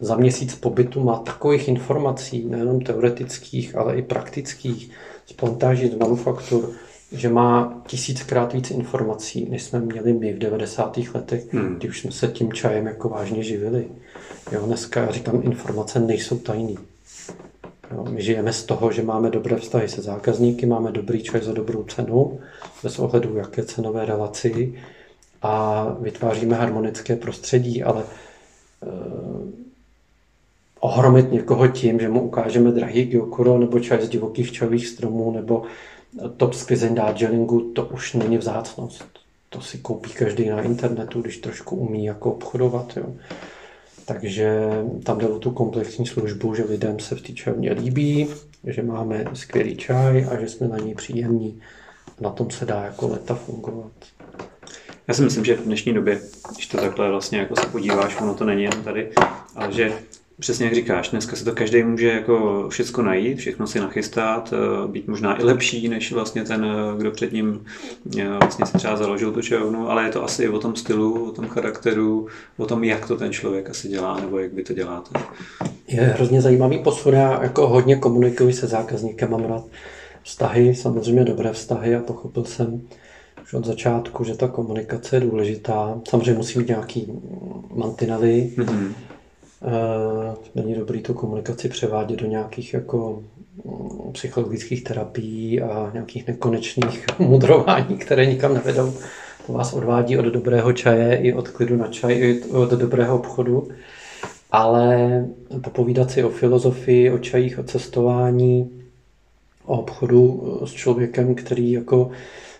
za 0.00 0.16
měsíc 0.16 0.54
pobytu 0.54 1.00
má 1.00 1.18
takových 1.18 1.68
informací, 1.68 2.44
nejenom 2.44 2.80
teoretických, 2.80 3.76
ale 3.76 3.96
i 3.96 4.02
praktických, 4.02 4.90
z 5.26 5.32
plantáží, 5.32 5.88
z 5.88 5.94
manufaktur, 5.94 6.70
že 7.12 7.28
má 7.28 7.82
tisíckrát 7.86 8.52
víc 8.52 8.70
informací, 8.70 9.46
než 9.50 9.62
jsme 9.62 9.80
měli 9.80 10.12
my 10.12 10.32
v 10.32 10.38
90. 10.38 10.98
letech, 11.14 11.52
hmm. 11.54 11.74
kdy 11.74 11.88
už 11.88 12.00
jsme 12.00 12.12
se 12.12 12.28
tím 12.28 12.52
čajem 12.52 12.86
jako 12.86 13.08
vážně 13.08 13.42
živili. 13.42 13.88
Jo, 14.52 14.66
dneska, 14.66 15.00
já 15.00 15.10
říkám, 15.10 15.40
informace 15.44 16.00
nejsou 16.00 16.38
tajný. 16.38 16.78
Jo, 17.94 18.04
my 18.10 18.22
žijeme 18.22 18.52
z 18.52 18.64
toho, 18.64 18.92
že 18.92 19.02
máme 19.02 19.30
dobré 19.30 19.56
vztahy 19.56 19.88
se 19.88 20.02
zákazníky, 20.02 20.66
máme 20.66 20.92
dobrý 20.92 21.22
čaj 21.22 21.42
za 21.42 21.52
dobrou 21.52 21.84
cenu, 21.84 22.40
bez 22.82 22.98
ohledu 22.98 23.36
jaké 23.36 23.64
cenové 23.64 24.04
relaci 24.04 24.74
a 25.42 25.84
vytváříme 26.00 26.56
harmonické 26.56 27.16
prostředí, 27.16 27.82
ale 27.82 28.04
eh, 28.82 28.86
ohromit 30.80 31.32
někoho 31.32 31.68
tím, 31.68 32.00
že 32.00 32.08
mu 32.08 32.22
ukážeme 32.22 32.70
drahý 32.70 33.04
Gyokuro 33.04 33.58
nebo 33.58 33.80
čaj 33.80 34.02
z 34.02 34.08
divokých 34.08 34.52
čajových 34.52 34.86
stromů 34.86 35.30
nebo 35.30 35.62
top 36.36 36.54
sklizeň 36.54 36.94
Darjeelingu, 36.94 37.60
to 37.60 37.84
už 37.84 38.12
není 38.12 38.38
vzácnost. 38.38 39.04
To 39.48 39.60
si 39.60 39.78
koupí 39.78 40.10
každý 40.10 40.48
na 40.48 40.62
internetu, 40.62 41.22
když 41.22 41.38
trošku 41.38 41.76
umí 41.76 42.04
jako 42.04 42.32
obchodovat. 42.32 42.96
Jo. 42.96 43.06
Takže 44.04 44.58
tam 45.02 45.18
jde 45.18 45.28
o 45.28 45.38
tu 45.38 45.50
komplexní 45.50 46.06
službu, 46.06 46.54
že 46.54 46.64
lidem 46.64 46.98
se 46.98 47.14
v 47.14 47.20
té 47.20 47.32
čajovně 47.32 47.72
líbí, 47.72 48.28
že 48.64 48.82
máme 48.82 49.24
skvělý 49.34 49.76
čaj 49.76 50.26
a 50.30 50.40
že 50.40 50.48
jsme 50.48 50.68
na 50.68 50.78
něj 50.78 50.94
příjemní. 50.94 51.60
Na 52.20 52.30
tom 52.30 52.50
se 52.50 52.66
dá 52.66 52.84
jako 52.84 53.08
leta 53.08 53.34
fungovat. 53.34 53.92
Já 55.08 55.14
si 55.14 55.22
myslím, 55.22 55.44
že 55.44 55.56
v 55.56 55.64
dnešní 55.64 55.92
době, 55.92 56.20
když 56.54 56.66
to 56.66 56.76
takhle 56.76 57.10
vlastně 57.10 57.38
jako 57.38 57.56
se 57.56 57.66
podíváš, 57.66 58.20
ono 58.20 58.34
to 58.34 58.44
není 58.44 58.62
jen 58.62 58.82
tady, 58.84 59.10
ale 59.56 59.72
že 59.72 59.92
Přesně 60.40 60.64
jak 60.64 60.74
říkáš, 60.74 61.10
dneska 61.10 61.36
se 61.36 61.44
to 61.44 61.52
každý 61.52 61.82
může 61.82 62.08
jako 62.08 62.66
všecko 62.68 63.02
najít, 63.02 63.38
všechno 63.38 63.66
si 63.66 63.80
nachystat, 63.80 64.54
eh, 64.56 64.88
být 64.88 65.08
možná 65.08 65.40
i 65.40 65.44
lepší, 65.44 65.88
než 65.88 66.12
vlastně 66.12 66.44
ten, 66.44 66.64
eh, 66.64 66.98
kdo 66.98 67.10
před 67.10 67.32
ním 67.32 67.64
eh, 68.18 68.28
vlastně 68.28 68.66
si 68.66 68.72
třeba 68.72 68.96
založil 68.96 69.32
tu 69.32 69.42
čajovnu, 69.42 69.90
ale 69.90 70.04
je 70.04 70.10
to 70.10 70.24
asi 70.24 70.48
o 70.48 70.58
tom 70.58 70.76
stylu, 70.76 71.28
o 71.28 71.32
tom 71.32 71.48
charakteru, 71.48 72.28
o 72.56 72.66
tom, 72.66 72.84
jak 72.84 73.08
to 73.08 73.16
ten 73.16 73.32
člověk 73.32 73.70
asi 73.70 73.88
dělá, 73.88 74.20
nebo 74.20 74.38
jak 74.38 74.52
vy 74.52 74.62
to 74.62 74.72
děláte. 74.72 75.20
Je 75.88 76.00
hrozně 76.00 76.40
zajímavý 76.40 76.78
posun, 76.78 77.14
já 77.14 77.42
jako 77.42 77.68
hodně 77.68 77.96
komunikuji 77.96 78.52
se 78.52 78.66
zákazníkem, 78.66 79.30
mám 79.30 79.44
rád 79.44 79.64
vztahy, 80.22 80.74
samozřejmě 80.74 81.24
dobré 81.24 81.52
vztahy 81.52 81.94
a 81.94 82.00
pochopil 82.00 82.44
jsem 82.44 82.82
už 83.42 83.54
od 83.54 83.64
začátku, 83.64 84.24
že 84.24 84.34
ta 84.34 84.48
komunikace 84.48 85.16
je 85.16 85.20
důležitá. 85.20 86.00
Samozřejmě 86.08 86.34
musí 86.34 86.58
mít 86.58 86.68
nějaký 86.68 87.12
mantinely, 87.74 88.52
mm-hmm 88.56 88.94
není 90.54 90.74
dobrý 90.74 91.02
tu 91.02 91.14
komunikaci 91.14 91.68
převádět 91.68 92.20
do 92.20 92.26
nějakých 92.26 92.74
jako 92.74 93.22
mm, 93.64 94.12
psychologických 94.12 94.84
terapií 94.84 95.60
a 95.60 95.90
nějakých 95.92 96.26
nekonečných 96.26 97.06
mudrování, 97.18 97.96
které 97.96 98.26
nikam 98.26 98.54
nevedou. 98.54 98.92
To 99.46 99.52
vás 99.52 99.72
odvádí 99.72 100.18
od 100.18 100.24
dobrého 100.24 100.72
čaje 100.72 101.16
i 101.16 101.32
od 101.32 101.48
klidu 101.48 101.76
na 101.76 101.88
čaj, 101.88 102.14
i 102.14 102.42
od 102.42 102.70
dobrého 102.70 103.16
obchodu. 103.16 103.68
Ale 104.50 105.24
popovídat 105.60 106.10
si 106.10 106.24
o 106.24 106.28
filozofii, 106.28 107.10
o 107.10 107.18
čajích, 107.18 107.58
o 107.58 107.62
cestování, 107.62 108.70
o 109.64 109.78
obchodu 109.78 110.58
s 110.64 110.72
člověkem, 110.72 111.34
který 111.34 111.72
jako 111.72 112.10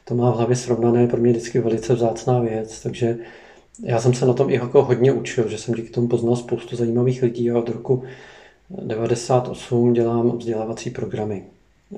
to 0.05 0.15
má 0.15 0.31
v 0.31 0.37
hlavě 0.37 0.57
srovnané, 0.57 1.07
pro 1.07 1.21
mě 1.21 1.31
vždycky 1.31 1.61
velice 1.61 1.95
vzácná 1.95 2.41
věc. 2.41 2.83
Takže 2.83 3.17
já 3.83 4.01
jsem 4.01 4.15
se 4.15 4.27
na 4.27 4.33
tom 4.33 4.51
i 4.51 4.55
jako 4.55 4.85
hodně 4.85 5.13
učil, 5.13 5.49
že 5.49 5.59
jsem 5.59 5.75
díky 5.75 5.91
tomu 5.91 6.09
poznal 6.09 6.37
spoustu 6.37 6.77
zajímavých 6.77 7.23
lidí 7.23 7.51
a 7.51 7.59
od 7.59 7.69
roku 7.69 8.05
98 8.71 9.93
dělám 9.93 10.39
vzdělávací 10.39 10.91
programy. 10.91 11.45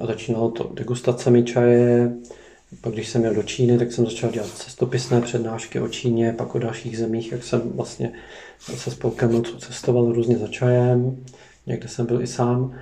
A 0.00 0.06
začínalo 0.06 0.50
to 0.50 0.70
degustacemi 0.74 1.44
čaje, 1.44 2.12
pak 2.80 2.92
když 2.92 3.08
jsem 3.08 3.24
jel 3.24 3.34
do 3.34 3.42
Číny, 3.42 3.78
tak 3.78 3.92
jsem 3.92 4.04
začal 4.04 4.30
dělat 4.30 4.48
cestopisné 4.48 5.20
přednášky 5.20 5.80
o 5.80 5.88
Číně, 5.88 6.32
pak 6.32 6.54
o 6.54 6.58
dalších 6.58 6.98
zemích, 6.98 7.32
jak 7.32 7.44
jsem 7.44 7.72
vlastně 7.74 8.12
se 8.58 8.90
spolkem 8.90 9.42
cestoval 9.58 10.12
různě 10.12 10.38
za 10.38 10.48
čajem, 10.48 11.24
někde 11.66 11.88
jsem 11.88 12.06
byl 12.06 12.22
i 12.22 12.26
sám. 12.26 12.78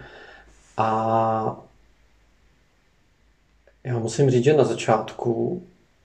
A 0.77 1.65
já 3.85 3.99
musím 3.99 4.31
říct, 4.31 4.45
že 4.45 4.57
na 4.57 4.65
začátku 4.65 5.63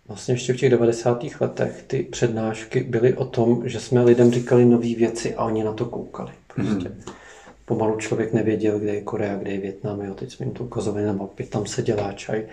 vlastně 0.09 0.33
ještě 0.33 0.53
v 0.53 0.57
těch 0.57 0.69
90. 0.69 1.23
letech 1.39 1.83
ty 1.87 2.03
přednášky 2.03 2.83
byly 2.83 3.13
o 3.13 3.25
tom, 3.25 3.61
že 3.65 3.79
jsme 3.79 4.03
lidem 4.03 4.31
říkali 4.31 4.65
nové 4.65 4.95
věci 4.95 5.35
a 5.35 5.45
oni 5.45 5.63
na 5.63 5.73
to 5.73 5.85
koukali. 5.85 6.31
Prostě. 6.55 6.89
Mm. 6.89 7.01
Pomalu 7.65 7.97
člověk 7.97 8.33
nevěděl, 8.33 8.79
kde 8.79 8.93
je 8.93 9.01
Korea, 9.01 9.35
kde 9.35 9.51
je 9.51 9.59
Větnam. 9.59 10.01
Jo. 10.01 10.13
Teď 10.13 10.31
jsme 10.31 10.45
jim 10.45 10.53
to 10.53 10.63
ukazovali 10.63 11.05
na 11.05 11.13
mapě, 11.13 11.45
tam 11.45 11.65
se 11.65 11.81
dělá 11.81 12.13
čaj. 12.13 12.45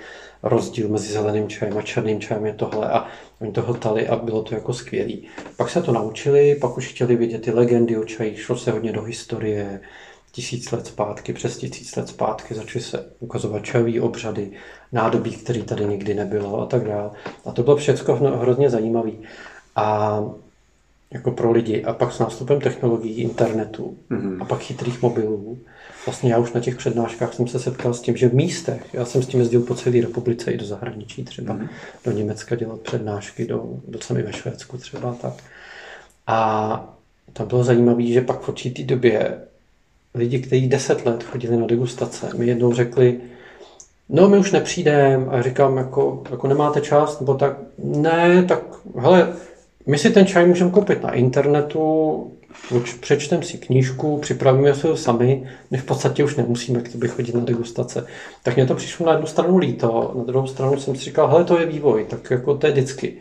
Rozdíl 0.42 0.88
mezi 0.88 1.12
zeleným 1.12 1.48
čajem 1.48 1.78
a 1.78 1.82
černým 1.82 2.20
čajem 2.20 2.46
je 2.46 2.54
tohle 2.54 2.90
a 2.90 3.06
oni 3.40 3.52
to 3.52 3.62
hltali 3.62 4.08
a 4.08 4.16
bylo 4.16 4.42
to 4.42 4.54
jako 4.54 4.72
skvělý. 4.72 5.28
Pak 5.56 5.70
se 5.70 5.82
to 5.82 5.92
naučili, 5.92 6.54
pak 6.60 6.76
už 6.76 6.88
chtěli 6.88 7.16
vidět 7.16 7.42
ty 7.42 7.50
legendy 7.50 7.96
o 7.96 8.04
čaji, 8.04 8.36
šlo 8.36 8.56
se 8.56 8.70
hodně 8.70 8.92
do 8.92 9.02
historie, 9.02 9.80
tisíc 10.36 10.70
let 10.70 10.86
zpátky, 10.86 11.32
přes 11.32 11.56
tisíc 11.56 11.96
let 11.96 12.08
zpátky 12.08 12.54
začaly 12.54 12.84
se 12.84 13.06
ukazovat 13.20 13.64
čajové 13.64 14.00
obřady, 14.00 14.50
nádobí, 14.92 15.30
které 15.30 15.62
tady 15.62 15.84
nikdy 15.84 16.14
nebylo 16.14 16.60
a 16.60 16.66
tak 16.66 16.84
dále. 16.84 17.10
A 17.44 17.52
to 17.52 17.62
bylo 17.62 17.76
všechno 17.76 18.36
hrozně 18.36 18.70
zajímavé. 18.70 19.10
A 19.76 20.20
jako 21.10 21.30
pro 21.30 21.52
lidi. 21.52 21.84
A 21.84 21.92
pak 21.92 22.12
s 22.12 22.18
nástupem 22.18 22.60
technologií, 22.60 23.14
internetu 23.14 23.98
mm-hmm. 24.10 24.42
a 24.42 24.44
pak 24.44 24.60
chytrých 24.60 25.02
mobilů. 25.02 25.58
Vlastně 26.06 26.32
já 26.32 26.38
už 26.38 26.52
na 26.52 26.60
těch 26.60 26.76
přednáškách 26.76 27.34
jsem 27.34 27.48
se 27.48 27.58
setkal 27.58 27.94
s 27.94 28.00
tím, 28.00 28.16
že 28.16 28.28
v 28.28 28.34
místech, 28.34 28.82
já 28.92 29.04
jsem 29.04 29.22
s 29.22 29.26
tím 29.26 29.40
jezdil 29.40 29.62
po 29.62 29.74
celé 29.74 30.00
republice 30.00 30.52
i 30.52 30.56
do 30.56 30.64
zahraničí 30.64 31.24
třeba, 31.24 31.54
mm-hmm. 31.54 31.68
do 32.04 32.12
Německa 32.12 32.56
dělat 32.56 32.80
přednášky, 32.80 33.46
do, 33.46 33.80
do 33.88 33.98
i 34.18 34.22
ve 34.22 34.32
Švédsku 34.32 34.78
třeba 34.78 35.14
tak. 35.14 35.34
A 36.26 36.94
tam 37.32 37.48
bylo 37.48 37.64
zajímavé, 37.64 38.02
že 38.02 38.20
pak 38.20 38.40
v 38.40 38.48
určitý 38.48 38.84
době 38.84 39.38
lidi, 40.16 40.38
kteří 40.38 40.68
deset 40.68 41.06
let 41.06 41.22
chodili 41.22 41.56
na 41.56 41.66
degustace, 41.66 42.30
mi 42.36 42.46
jednou 42.46 42.72
řekli, 42.72 43.20
no 44.08 44.28
my 44.28 44.38
už 44.38 44.52
nepřijdeme 44.52 45.26
a 45.26 45.42
říkám, 45.42 45.76
jako, 45.76 46.22
jako 46.30 46.48
nemáte 46.48 46.80
čas, 46.80 47.20
nebo 47.20 47.34
tak, 47.34 47.56
ne, 47.78 48.44
tak 48.48 48.62
hele, 48.98 49.32
my 49.86 49.98
si 49.98 50.10
ten 50.10 50.26
čaj 50.26 50.46
můžeme 50.46 50.70
koupit 50.70 51.02
na 51.02 51.12
internetu, 51.12 52.32
přečtem 53.00 53.42
si 53.42 53.58
knížku, 53.58 54.18
připravíme 54.18 54.74
se 54.74 54.88
ho 54.88 54.96
sami, 54.96 55.48
my 55.70 55.78
v 55.78 55.84
podstatě 55.84 56.24
už 56.24 56.36
nemusíme 56.36 56.80
k 56.80 56.92
tobě 56.92 57.08
chodit 57.08 57.34
na 57.34 57.40
degustace. 57.40 58.06
Tak 58.42 58.56
mě 58.56 58.66
to 58.66 58.74
přišlo 58.74 59.06
na 59.06 59.12
jednu 59.12 59.26
stranu 59.26 59.58
líto, 59.58 60.12
na 60.18 60.24
druhou 60.24 60.46
stranu 60.46 60.80
jsem 60.80 60.96
si 60.96 61.04
říkal, 61.04 61.28
hele, 61.28 61.44
to 61.44 61.60
je 61.60 61.66
vývoj, 61.66 62.06
tak 62.10 62.30
jako 62.30 62.56
to 62.56 62.66
je 62.66 62.72
vždycky. 62.72 63.16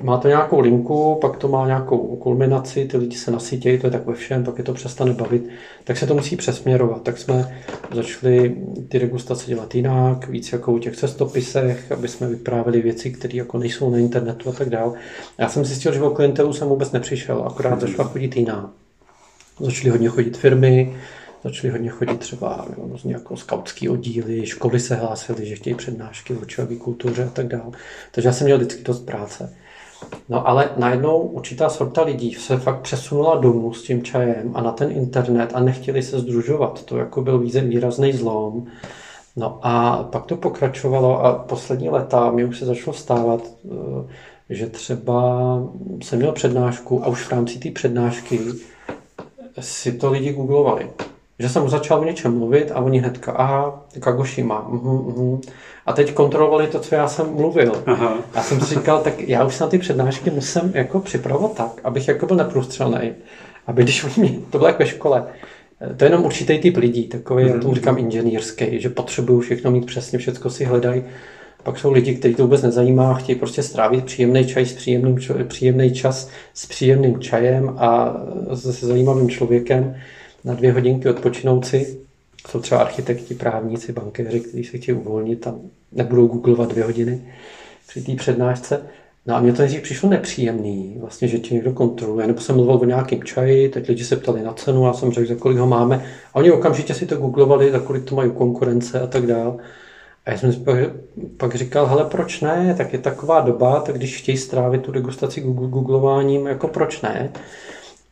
Má 0.00 0.18
to 0.18 0.28
nějakou 0.28 0.60
linku, 0.60 1.18
pak 1.20 1.36
to 1.36 1.48
má 1.48 1.66
nějakou 1.66 2.16
kulminaci, 2.16 2.84
ty 2.84 2.96
lidi 2.96 3.16
se 3.16 3.30
nasytějí, 3.30 3.78
to 3.78 3.86
je 3.86 3.90
tak 3.90 4.06
ve 4.06 4.14
všem, 4.14 4.44
pak 4.44 4.58
je 4.58 4.64
to 4.64 4.74
přestane 4.74 5.12
bavit, 5.12 5.48
tak 5.84 5.96
se 5.96 6.06
to 6.06 6.14
musí 6.14 6.36
přesměrovat. 6.36 7.02
Tak 7.02 7.18
jsme 7.18 7.62
začali 7.94 8.56
ty 8.88 8.98
degustace 8.98 9.46
dělat 9.46 9.74
jinak, 9.74 10.28
víc 10.28 10.52
jako 10.52 10.72
u 10.72 10.78
těch 10.78 10.96
cestopisech, 10.96 11.92
aby 11.92 12.08
jsme 12.08 12.28
vyprávěli 12.28 12.82
věci, 12.82 13.10
které 13.10 13.36
jako 13.36 13.58
nejsou 13.58 13.90
na 13.90 13.98
internetu 13.98 14.48
a 14.48 14.52
tak 14.52 14.70
dále. 14.70 14.92
Já 15.38 15.48
jsem 15.48 15.64
zjistil, 15.64 15.92
že 15.92 16.02
o 16.02 16.10
klientelu 16.10 16.52
jsem 16.52 16.68
vůbec 16.68 16.92
nepřišel, 16.92 17.44
akorát 17.46 17.80
začala 17.80 18.08
chodit 18.08 18.36
jiná. 18.36 18.72
Začaly 19.60 19.90
hodně 19.90 20.08
chodit 20.08 20.36
firmy, 20.36 20.96
začaly 21.44 21.72
hodně 21.72 21.88
chodit 21.88 22.18
třeba 22.18 22.66
různě 22.76 23.12
jako 23.12 23.36
skautský 23.36 23.88
oddíly, 23.88 24.46
školy 24.46 24.80
se 24.80 24.94
hlásily, 24.94 25.46
že 25.46 25.56
chtějí 25.56 25.74
přednášky 25.74 26.34
o 26.34 26.66
kultuře 26.78 27.24
a 27.24 27.30
tak 27.30 27.48
dále. 27.48 27.70
Takže 28.12 28.28
já 28.28 28.32
jsem 28.32 28.44
měl 28.44 28.56
vždycky 28.56 28.82
dost 28.82 29.06
práce. 29.06 29.54
No 30.28 30.48
ale 30.48 30.70
najednou 30.76 31.18
určitá 31.18 31.68
sorta 31.68 32.02
lidí 32.02 32.34
se 32.34 32.56
fakt 32.56 32.80
přesunula 32.80 33.36
domů 33.36 33.72
s 33.72 33.82
tím 33.82 34.02
čajem 34.02 34.50
a 34.54 34.62
na 34.62 34.72
ten 34.72 34.90
internet 34.90 35.50
a 35.54 35.60
nechtěli 35.60 36.02
se 36.02 36.18
združovat. 36.18 36.84
To 36.84 36.96
jako 36.96 37.22
byl 37.22 37.38
výrazný 37.38 38.12
zlom. 38.12 38.66
No 39.36 39.58
a 39.62 40.02
pak 40.02 40.26
to 40.26 40.36
pokračovalo 40.36 41.24
a 41.24 41.32
poslední 41.32 41.88
leta 41.88 42.30
mi 42.30 42.44
už 42.44 42.58
se 42.58 42.66
začalo 42.66 42.94
stávat, 42.94 43.42
eh, 43.64 43.74
že 44.50 44.66
třeba 44.66 45.22
jsem 46.02 46.18
měl 46.18 46.32
přednášku 46.32 47.04
a 47.04 47.08
už 47.08 47.24
v 47.24 47.32
rámci 47.32 47.58
té 47.58 47.70
přednášky 47.70 48.40
si 49.60 49.92
to 49.92 50.10
lidi 50.10 50.32
googlovali. 50.32 50.90
Že 51.42 51.48
jsem 51.48 51.68
začal 51.68 52.00
o 52.00 52.04
něčem 52.04 52.38
mluvit 52.38 52.70
a 52.70 52.80
oni 52.80 52.98
hnedka, 52.98 53.32
aha, 53.32 53.84
Kagoshima, 54.00 54.68
uhum, 54.68 55.06
uhum. 55.06 55.40
A 55.86 55.92
teď 55.92 56.12
kontrolovali 56.14 56.66
to, 56.66 56.80
co 56.80 56.94
já 56.94 57.08
jsem 57.08 57.34
mluvil. 57.34 57.72
Aha. 57.86 58.18
Já 58.34 58.42
jsem 58.42 58.60
si 58.60 58.74
říkal, 58.74 59.00
tak 59.00 59.20
já 59.20 59.44
už 59.44 59.58
na 59.58 59.66
ty 59.66 59.78
přednášky 59.78 60.30
musím 60.30 60.72
jako 60.74 61.00
připravovat 61.00 61.54
tak, 61.54 61.80
abych 61.84 62.08
jako 62.08 62.26
byl 62.26 62.36
neprůstřelný. 62.36 63.12
Aby 63.66 63.82
když 63.82 64.04
oni 64.04 64.14
mě, 64.16 64.38
to 64.50 64.58
bylo 64.58 64.68
jako 64.68 64.78
ve 64.78 64.86
škole, 64.86 65.24
to 65.96 66.04
je 66.04 66.10
jenom 66.10 66.24
určitý 66.24 66.58
typ 66.58 66.76
lidí, 66.76 67.04
takový, 67.04 67.44
mm-hmm. 67.44 67.48
já 67.48 67.52
tomu 67.52 67.68
mhm. 67.68 67.74
říkám 67.74 67.98
inženýrský, 67.98 68.80
že 68.80 68.88
potřebují 68.88 69.40
všechno 69.40 69.70
mít 69.70 69.86
přesně, 69.86 70.18
všechno 70.18 70.50
si 70.50 70.64
hledají. 70.64 71.02
Pak 71.62 71.78
jsou 71.78 71.92
lidi, 71.92 72.14
kteří 72.14 72.34
to 72.34 72.42
vůbec 72.42 72.62
nezajímá, 72.62 73.14
chtějí 73.14 73.38
prostě 73.38 73.62
strávit 73.62 74.04
příjemný 74.04 74.46
čaj 74.46 74.66
s 74.66 74.72
příjemným, 74.72 75.18
příjemný 75.48 75.94
čas 75.94 76.30
s 76.54 76.66
příjemným 76.66 77.20
čajem 77.20 77.74
a 77.78 78.16
se 78.54 78.86
zajímavým 78.86 79.30
člověkem 79.30 79.94
na 80.44 80.54
dvě 80.54 80.72
hodinky 80.72 81.08
odpočinout 81.08 81.66
si. 81.66 81.98
Jsou 82.48 82.60
třeba 82.60 82.80
architekti, 82.80 83.34
právníci, 83.34 83.92
bankéři, 83.92 84.40
kteří 84.40 84.64
se 84.64 84.78
chtějí 84.78 84.98
uvolnit 84.98 85.46
a 85.46 85.54
nebudou 85.92 86.26
googlovat 86.26 86.70
dvě 86.70 86.84
hodiny 86.84 87.20
při 87.88 88.02
té 88.02 88.14
přednášce. 88.14 88.82
No 89.26 89.34
a 89.34 89.40
mě 89.40 89.52
to 89.52 89.58
nejdřív 89.58 89.82
přišlo 89.82 90.08
nepříjemný, 90.08 90.96
vlastně, 91.00 91.28
že 91.28 91.38
tě 91.38 91.54
někdo 91.54 91.72
kontroluje. 91.72 92.26
Nebo 92.26 92.40
jsem 92.40 92.56
mluvil 92.56 92.74
o 92.74 92.84
nějakém 92.84 93.22
čaji, 93.22 93.68
teď 93.68 93.88
lidi 93.88 94.04
se 94.04 94.16
ptali 94.16 94.42
na 94.42 94.52
cenu, 94.52 94.86
já 94.86 94.92
jsem 94.92 95.12
řekl, 95.12 95.28
za 95.28 95.34
kolik 95.34 95.58
ho 95.58 95.66
máme. 95.66 96.06
A 96.34 96.36
oni 96.36 96.50
okamžitě 96.50 96.94
si 96.94 97.06
to 97.06 97.16
googlovali, 97.16 97.72
za 97.72 97.78
kolik 97.78 98.04
to 98.04 98.14
mají 98.14 98.30
konkurence 98.30 99.00
a 99.00 99.06
tak 99.06 99.26
dále. 99.26 99.54
A 100.26 100.30
já 100.30 100.38
jsem 100.38 100.52
si 100.52 100.58
pak, 100.58 100.76
pak 101.36 101.54
říkal, 101.54 101.86
hele, 101.86 102.04
proč 102.04 102.40
ne? 102.40 102.74
Tak 102.78 102.92
je 102.92 102.98
taková 102.98 103.40
doba, 103.40 103.80
tak 103.80 103.96
když 103.96 104.16
chtějí 104.16 104.38
strávit 104.38 104.82
tu 104.82 104.92
degustaci 104.92 105.40
googlováním, 105.40 106.46
jako 106.46 106.68
proč 106.68 107.00
ne? 107.00 107.32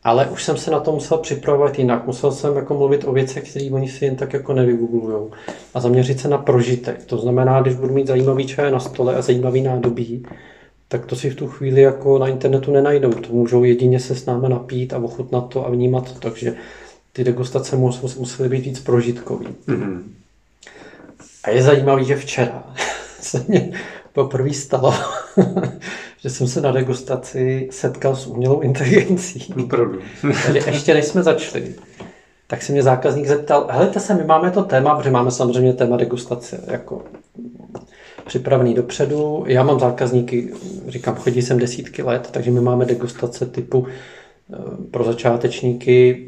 Ale 0.03 0.25
už 0.25 0.43
jsem 0.43 0.57
se 0.57 0.71
na 0.71 0.79
to 0.79 0.91
musel 0.91 1.17
připravovat 1.17 1.79
jinak. 1.79 2.07
Musel 2.07 2.31
jsem 2.31 2.55
jako 2.55 2.73
mluvit 2.73 3.03
o 3.07 3.11
věcech, 3.11 3.49
které 3.49 3.69
oni 3.71 3.89
si 3.89 4.05
jen 4.05 4.15
tak 4.15 4.33
jako 4.33 4.53
nevygooglují. 4.53 5.31
A 5.73 5.79
zaměřit 5.79 6.19
se 6.19 6.27
na 6.27 6.37
prožitek. 6.37 7.05
To 7.05 7.17
znamená, 7.17 7.61
když 7.61 7.75
budu 7.75 7.93
mít 7.93 8.07
zajímavý 8.07 8.47
čaj 8.47 8.71
na 8.71 8.79
stole 8.79 9.15
a 9.15 9.21
zajímavý 9.21 9.61
nádobí, 9.61 10.25
tak 10.87 11.05
to 11.05 11.15
si 11.15 11.29
v 11.29 11.35
tu 11.35 11.47
chvíli 11.47 11.81
jako 11.81 12.19
na 12.19 12.27
internetu 12.27 12.71
nenajdou. 12.71 13.11
To 13.13 13.33
můžou 13.33 13.63
jedině 13.63 13.99
se 13.99 14.15
s 14.15 14.25
námi 14.25 14.49
napít 14.49 14.93
a 14.93 14.97
ochutnat 14.97 15.49
to 15.49 15.67
a 15.67 15.69
vnímat 15.69 16.13
to. 16.13 16.19
Takže 16.19 16.55
ty 17.13 17.23
degustace 17.23 17.75
musely 18.17 18.49
být 18.49 18.65
víc 18.65 18.79
prožitkový. 18.79 19.47
Mm-hmm. 19.67 20.01
A 21.43 21.49
je 21.49 21.63
zajímavý, 21.63 22.05
že 22.05 22.15
včera 22.15 22.63
se 23.21 23.45
mě 23.47 23.71
poprvé 24.13 24.53
stalo, 24.53 24.93
že 26.23 26.29
jsem 26.29 26.47
se 26.47 26.61
na 26.61 26.71
degustaci 26.71 27.67
setkal 27.71 28.15
s 28.15 28.27
umělou 28.27 28.59
inteligencí. 28.59 29.53
Opravdu. 29.63 29.99
Takže 30.45 30.61
ještě 30.65 30.93
než 30.93 31.05
jsme 31.05 31.23
začali, 31.23 31.75
tak 32.47 32.61
se 32.61 32.71
mě 32.71 32.83
zákazník 32.83 33.27
zeptal, 33.27 33.67
helejte 33.69 33.99
se, 33.99 34.13
my 34.13 34.23
máme 34.23 34.51
to 34.51 34.63
téma, 34.63 34.95
protože 34.95 35.11
máme 35.11 35.31
samozřejmě 35.31 35.73
téma 35.73 35.97
degustace 35.97 36.63
jako 36.67 37.03
připravený 38.25 38.73
dopředu. 38.73 39.43
Já 39.47 39.63
mám 39.63 39.79
zákazníky, 39.79 40.53
říkám, 40.87 41.15
chodí 41.15 41.41
sem 41.41 41.59
desítky 41.59 42.03
let, 42.03 42.29
takže 42.31 42.51
my 42.51 42.61
máme 42.61 42.85
degustace 42.85 43.45
typu 43.45 43.87
eh, 43.87 44.57
pro 44.91 45.03
začátečníky 45.03 46.27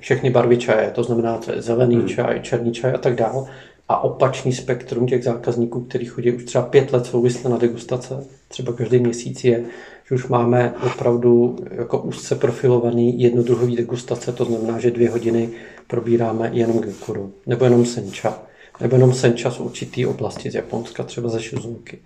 všechny 0.00 0.30
barvy 0.30 0.56
čaje, 0.56 0.90
to 0.90 1.02
znamená, 1.02 1.38
to 1.38 1.52
je 1.52 1.62
zelený 1.62 1.96
hmm. 1.96 2.08
čaj, 2.08 2.40
černý 2.42 2.72
čaj 2.72 2.94
a 2.94 2.98
tak 2.98 3.14
dále 3.14 3.46
a 3.88 4.04
opačný 4.04 4.52
spektrum 4.52 5.06
těch 5.06 5.24
zákazníků, 5.24 5.80
kteří 5.80 6.06
chodí 6.06 6.32
už 6.32 6.44
třeba 6.44 6.64
pět 6.64 6.92
let 6.92 7.06
souvisle 7.06 7.50
na 7.50 7.58
degustace, 7.58 8.26
třeba 8.48 8.72
každý 8.72 8.98
měsíc 8.98 9.44
je, 9.44 9.64
že 10.08 10.14
už 10.14 10.28
máme 10.28 10.74
opravdu 10.86 11.56
jako 11.70 11.98
úzce 11.98 12.34
profilovaný 12.34 13.20
jednodruhový 13.20 13.76
degustace, 13.76 14.32
to 14.32 14.44
znamená, 14.44 14.78
že 14.78 14.90
dvě 14.90 15.10
hodiny 15.10 15.50
probíráme 15.86 16.50
jenom 16.52 16.78
gekuru, 16.78 17.32
nebo 17.46 17.64
jenom 17.64 17.86
sencha, 17.86 18.42
nebo 18.80 18.96
jenom 18.96 19.12
sencha 19.12 19.50
z 19.50 19.60
určitý 19.60 20.06
oblasti 20.06 20.50
z 20.50 20.54
Japonska, 20.54 21.02
třeba 21.02 21.28
ze 21.28 21.38
Shizunky, 21.38 21.98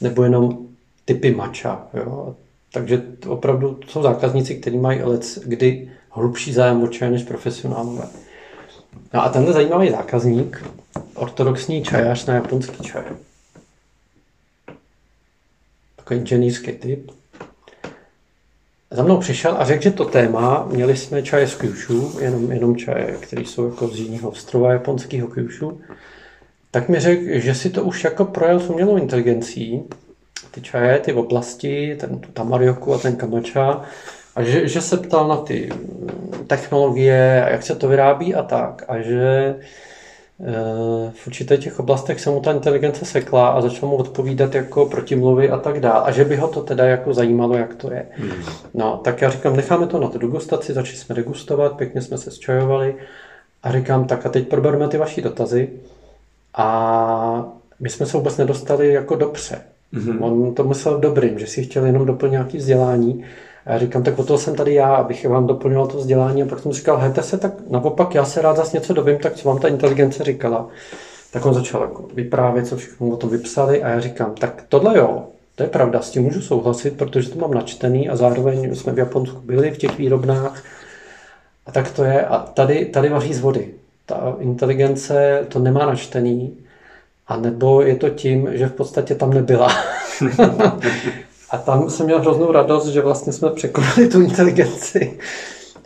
nebo 0.00 0.22
jenom 0.22 0.58
typy 1.04 1.34
mača. 1.34 1.86
Jo? 1.94 2.34
Takže 2.72 3.02
opravdu 3.26 3.80
jsou 3.88 4.02
zákazníci, 4.02 4.54
kteří 4.54 4.78
mají 4.78 5.02
let, 5.02 5.38
kdy 5.46 5.90
hlubší 6.10 6.52
zájem 6.52 6.82
o 6.82 6.88
čaj 6.88 7.10
než 7.10 7.22
profesionálové. 7.22 8.08
No 9.14 9.22
a 9.22 9.28
tenhle 9.28 9.52
zajímavý 9.52 9.90
zákazník, 9.90 10.64
ortodoxní 11.14 11.84
čajař 11.84 12.26
na 12.26 12.34
japonský 12.34 12.82
čaj. 12.84 13.04
Takový 15.96 16.20
inženýrský 16.20 16.72
typ. 16.72 17.10
Za 18.90 19.02
mnou 19.02 19.18
přišel 19.18 19.56
a 19.58 19.64
řekl, 19.64 19.82
že 19.82 19.90
to 19.90 20.04
téma, 20.04 20.66
měli 20.70 20.96
jsme 20.96 21.22
čaje 21.22 21.48
z 21.48 21.54
Kyushu, 21.54 22.20
jenom, 22.20 22.52
jenom 22.52 22.76
čaje, 22.76 23.16
které 23.20 23.42
jsou 23.42 23.70
jako 23.70 23.88
z 23.88 23.98
jiného 23.98 24.30
ostrova 24.30 24.72
japonského 24.72 25.28
Kyushu, 25.28 25.80
tak 26.70 26.88
mi 26.88 27.00
řekl, 27.00 27.22
že 27.28 27.54
si 27.54 27.70
to 27.70 27.84
už 27.84 28.04
jako 28.04 28.24
projel 28.24 28.60
s 28.60 28.70
umělou 28.70 28.96
inteligencí, 28.96 29.82
ty 30.50 30.60
čaje, 30.60 30.98
ty 30.98 31.12
oblasti, 31.12 31.96
ten 32.00 32.18
tamarioku 32.18 32.94
a 32.94 32.98
ten 32.98 33.16
kamača, 33.16 33.84
a 34.36 34.42
že, 34.42 34.68
že 34.68 34.80
se 34.80 34.96
ptal 34.96 35.28
na 35.28 35.36
ty 35.36 35.68
technologie, 36.46 37.46
jak 37.50 37.62
se 37.62 37.74
to 37.74 37.88
vyrábí 37.88 38.34
a 38.34 38.42
tak. 38.42 38.84
A 38.88 39.00
že 39.00 39.54
v 41.12 41.26
určitých 41.26 41.60
těch 41.60 41.80
oblastech 41.80 42.20
se 42.20 42.30
mu 42.30 42.40
ta 42.40 42.52
inteligence 42.52 43.04
sekla 43.04 43.48
a 43.48 43.60
začal 43.60 43.88
mu 43.88 43.96
odpovídat 43.96 44.54
jako 44.54 44.86
protimluvy 44.86 45.50
a 45.50 45.58
tak 45.58 45.80
dále. 45.80 46.00
A 46.04 46.10
že 46.10 46.24
by 46.24 46.36
ho 46.36 46.48
to 46.48 46.62
teda 46.62 46.84
jako 46.84 47.14
zajímalo, 47.14 47.56
jak 47.56 47.74
to 47.74 47.92
je. 47.92 48.06
Hmm. 48.10 48.32
No, 48.74 49.00
tak 49.04 49.22
já 49.22 49.30
říkám, 49.30 49.56
necháme 49.56 49.86
to 49.86 50.00
na 50.00 50.08
tu 50.08 50.18
degustaci, 50.18 50.72
začali 50.72 50.96
jsme 50.96 51.14
degustovat, 51.14 51.76
pěkně 51.76 52.02
jsme 52.02 52.18
se 52.18 52.30
zčajovali 52.30 52.94
a 53.62 53.72
říkám, 53.72 54.04
tak 54.04 54.26
a 54.26 54.28
teď 54.28 54.48
probereme 54.48 54.88
ty 54.88 54.98
vaši 54.98 55.22
dotazy. 55.22 55.68
A 56.54 57.52
my 57.80 57.88
jsme 57.88 58.06
se 58.06 58.16
vůbec 58.16 58.36
nedostali 58.36 58.92
jako 58.92 59.16
dobře. 59.16 59.60
Mm-hmm. 59.94 60.24
On 60.24 60.54
to 60.54 60.64
myslel 60.64 60.98
dobrým, 60.98 61.38
že 61.38 61.46
si 61.46 61.62
chtěl 61.62 61.86
jenom 61.86 62.06
doplnit 62.06 62.32
nějaké 62.32 62.58
vzdělání. 62.58 63.24
A 63.66 63.72
já 63.72 63.78
říkám, 63.78 64.02
tak 64.02 64.18
o 64.18 64.24
toho 64.24 64.38
jsem 64.38 64.54
tady 64.54 64.74
já, 64.74 64.94
abych 64.94 65.28
vám 65.28 65.46
doplňoval 65.46 65.86
to 65.86 65.98
vzdělání. 65.98 66.42
A 66.42 66.46
pak 66.46 66.58
jsem 66.58 66.72
říkal, 66.72 66.96
hejte 66.96 67.22
se, 67.22 67.38
tak 67.38 67.52
naopak 67.70 68.14
já 68.14 68.24
se 68.24 68.42
rád 68.42 68.56
zase 68.56 68.76
něco 68.76 68.94
dovím, 68.94 69.18
tak 69.18 69.34
co 69.34 69.48
vám 69.48 69.58
ta 69.58 69.68
inteligence 69.68 70.24
říkala. 70.24 70.68
Tak 71.32 71.46
on 71.46 71.54
začal 71.54 71.80
jako 71.80 72.08
vyprávět, 72.14 72.66
co 72.66 72.76
všechno 72.76 73.08
o 73.08 73.16
tom 73.16 73.30
vypsali 73.30 73.82
a 73.82 73.88
já 73.88 74.00
říkám, 74.00 74.34
tak 74.34 74.64
tohle 74.68 74.98
jo, 74.98 75.24
to 75.54 75.62
je 75.62 75.68
pravda, 75.68 76.00
s 76.00 76.10
tím 76.10 76.22
můžu 76.22 76.40
souhlasit, 76.40 76.96
protože 76.96 77.30
to 77.30 77.38
mám 77.38 77.54
načtený 77.54 78.08
a 78.08 78.16
zároveň 78.16 78.74
jsme 78.74 78.92
v 78.92 78.98
Japonsku 78.98 79.40
byli 79.40 79.70
v 79.70 79.78
těch 79.78 79.98
výrobnách. 79.98 80.64
A 81.66 81.72
tak 81.72 81.90
to 81.90 82.04
je. 82.04 82.26
A 82.26 82.38
tady, 82.38 82.84
tady 82.84 83.08
vaří 83.08 83.34
z 83.34 83.40
vody. 83.40 83.68
Ta 84.06 84.36
inteligence 84.40 85.46
to 85.48 85.58
nemá 85.58 85.86
načtený, 85.86 86.56
a 87.28 87.36
nebo 87.36 87.82
je 87.82 87.96
to 87.96 88.10
tím, 88.10 88.48
že 88.52 88.66
v 88.66 88.72
podstatě 88.72 89.14
tam 89.14 89.34
nebyla. 89.34 89.68
A 91.52 91.58
tam 91.58 91.90
jsem 91.90 92.06
měl 92.06 92.20
hroznou 92.20 92.52
radost, 92.52 92.86
že 92.86 93.00
vlastně 93.00 93.32
jsme 93.32 93.50
překonali 93.50 94.08
tu 94.08 94.20
inteligenci. 94.20 95.18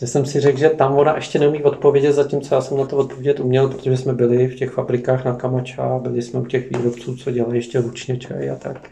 Že 0.00 0.06
jsem 0.06 0.26
si 0.26 0.40
řekl, 0.40 0.58
že 0.58 0.68
tam 0.68 0.98
ona 0.98 1.16
ještě 1.16 1.38
neumí 1.38 1.62
odpovědět, 1.62 2.12
zatímco 2.12 2.54
já 2.54 2.60
jsem 2.60 2.76
na 2.76 2.84
to 2.84 2.96
odpovědět 2.96 3.40
uměl, 3.40 3.68
protože 3.68 3.96
jsme 3.96 4.12
byli 4.12 4.48
v 4.48 4.54
těch 4.54 4.70
fabrikách 4.70 5.24
na 5.24 5.34
Kamača, 5.34 5.98
byli 5.98 6.22
jsme 6.22 6.40
u 6.40 6.44
těch 6.44 6.70
výrobců, 6.70 7.16
co 7.16 7.30
dělají 7.30 7.54
ještě 7.54 7.80
ručně 7.80 8.16
čaj 8.16 8.50
a 8.50 8.56
tak. 8.56 8.90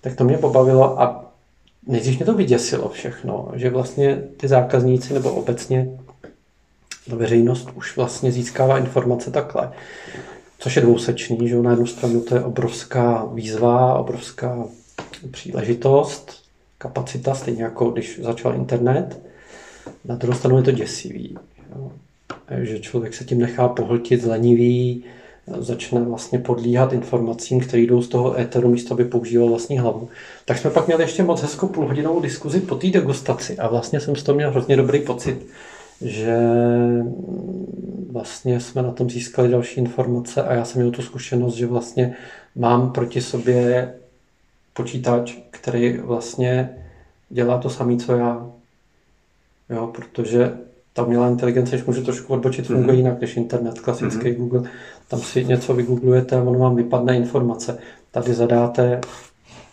Tak 0.00 0.16
to 0.16 0.24
mě 0.24 0.38
pobavilo 0.38 1.00
a 1.02 1.32
nejdřív 1.86 2.18
mě 2.18 2.26
to 2.26 2.34
vyděsilo 2.34 2.88
všechno, 2.88 3.48
že 3.54 3.70
vlastně 3.70 4.22
ty 4.36 4.48
zákazníci 4.48 5.14
nebo 5.14 5.30
obecně 5.30 5.88
veřejnost 7.06 7.68
už 7.74 7.96
vlastně 7.96 8.32
získává 8.32 8.78
informace 8.78 9.30
takhle. 9.30 9.72
Což 10.58 10.76
je 10.76 10.82
dvousečný, 10.82 11.48
že 11.48 11.56
na 11.56 11.70
jednu 11.70 11.86
stranu 11.86 12.20
to 12.20 12.34
je 12.34 12.44
obrovská 12.44 13.28
výzva, 13.32 13.94
obrovská 13.94 14.64
příležitost, 15.30 16.42
kapacita, 16.78 17.34
stejně 17.34 17.62
jako 17.62 17.90
když 17.90 18.20
začal 18.22 18.54
internet. 18.54 19.20
Na 20.04 20.14
druhou 20.14 20.38
stranu 20.38 20.56
je 20.56 20.62
to 20.62 20.72
děsivý. 20.72 21.38
Jo. 21.76 21.92
Že 22.62 22.80
člověk 22.80 23.14
se 23.14 23.24
tím 23.24 23.38
nechá 23.38 23.68
pohltit, 23.68 24.22
zlenivý, 24.22 25.04
začne 25.58 26.00
vlastně 26.00 26.38
podlíhat 26.38 26.92
informacím, 26.92 27.60
které 27.60 27.82
jdou 27.82 28.02
z 28.02 28.08
toho 28.08 28.40
éteru, 28.40 28.68
místo 28.68 28.94
aby 28.94 29.04
používal 29.04 29.48
vlastní 29.48 29.78
hlavu. 29.78 30.08
Tak 30.44 30.58
jsme 30.58 30.70
pak 30.70 30.86
měli 30.86 31.02
ještě 31.02 31.22
moc 31.22 31.42
hezkou 31.42 31.68
půlhodinovou 31.68 32.20
diskuzi 32.20 32.60
po 32.60 32.74
té 32.74 32.90
degustaci 32.90 33.58
a 33.58 33.68
vlastně 33.68 34.00
jsem 34.00 34.16
z 34.16 34.22
toho 34.22 34.36
měl 34.36 34.50
hrozně 34.50 34.76
dobrý 34.76 35.00
pocit, 35.00 35.46
že 36.02 36.36
vlastně 38.10 38.60
jsme 38.60 38.82
na 38.82 38.92
tom 38.92 39.10
získali 39.10 39.48
další 39.48 39.80
informace 39.80 40.42
a 40.42 40.54
já 40.54 40.64
jsem 40.64 40.82
měl 40.82 40.92
tu 40.92 41.02
zkušenost, 41.02 41.54
že 41.54 41.66
vlastně 41.66 42.16
mám 42.56 42.92
proti 42.92 43.20
sobě 43.20 43.94
počítač, 44.72 45.38
který 45.50 45.98
vlastně 45.98 46.70
dělá 47.28 47.58
to 47.58 47.70
samé, 47.70 47.96
co 47.96 48.16
já. 48.16 48.46
Jo, 49.70 49.86
protože 49.86 50.52
ta 50.92 51.02
umělá 51.02 51.28
inteligence, 51.28 51.76
když 51.76 51.86
můžu 51.86 52.04
trošku 52.04 52.32
odbočit, 52.32 52.66
funguje 52.66 52.88
mm-hmm. 52.88 52.96
jinak 52.96 53.20
než 53.20 53.36
internet, 53.36 53.80
klasický 53.80 54.28
mm-hmm. 54.28 54.36
Google. 54.36 54.62
Tam 55.08 55.20
si 55.20 55.44
něco 55.44 55.74
vygooglujete 55.74 56.36
a 56.36 56.42
ono 56.42 56.58
vám 56.58 56.76
vypadne 56.76 57.16
informace. 57.16 57.78
Tady 58.10 58.34
zadáte 58.34 59.00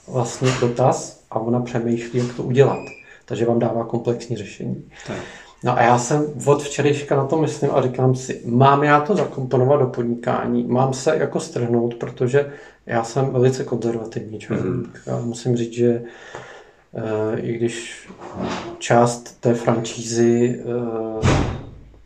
vlastně 0.08 0.50
dotaz 0.62 1.24
a 1.32 1.40
ona 1.40 1.60
přemýšlí, 1.60 2.20
jak 2.20 2.36
to 2.36 2.44
udělat. 2.44 2.80
Takže 3.26 3.46
vám 3.46 3.60
dává 3.60 3.84
komplexní 3.84 4.38
řešení. 4.38 4.84
Tak. 5.08 5.18
No 5.64 5.78
a 5.78 5.82
já 5.82 5.98
jsem 5.98 6.26
od 6.46 6.64
včerejška 6.64 7.16
na 7.16 7.26
to 7.26 7.42
myslím 7.42 7.72
a 7.74 7.82
říkám 7.82 8.16
si, 8.16 8.42
mám 8.46 8.84
já 8.84 9.02
to 9.02 9.16
zakomponovat 9.16 9.80
do 9.80 9.88
podnikání, 9.88 10.64
mám 10.64 10.94
se 10.94 11.18
jako 11.18 11.40
strhnout, 11.40 11.96
protože 11.96 12.52
já 12.88 13.04
jsem 13.04 13.30
velice 13.30 13.64
konzervativní 13.64 14.40
člověk. 14.40 14.66
Mm-hmm. 14.66 14.90
Já 15.06 15.20
musím 15.20 15.58
říct, 15.58 15.74
že 15.74 16.04
e, 16.94 17.40
i 17.40 17.54
když 17.54 18.08
část 18.80 19.42
té 19.42 19.54
franšízy 19.54 20.60
e, 20.60 21.48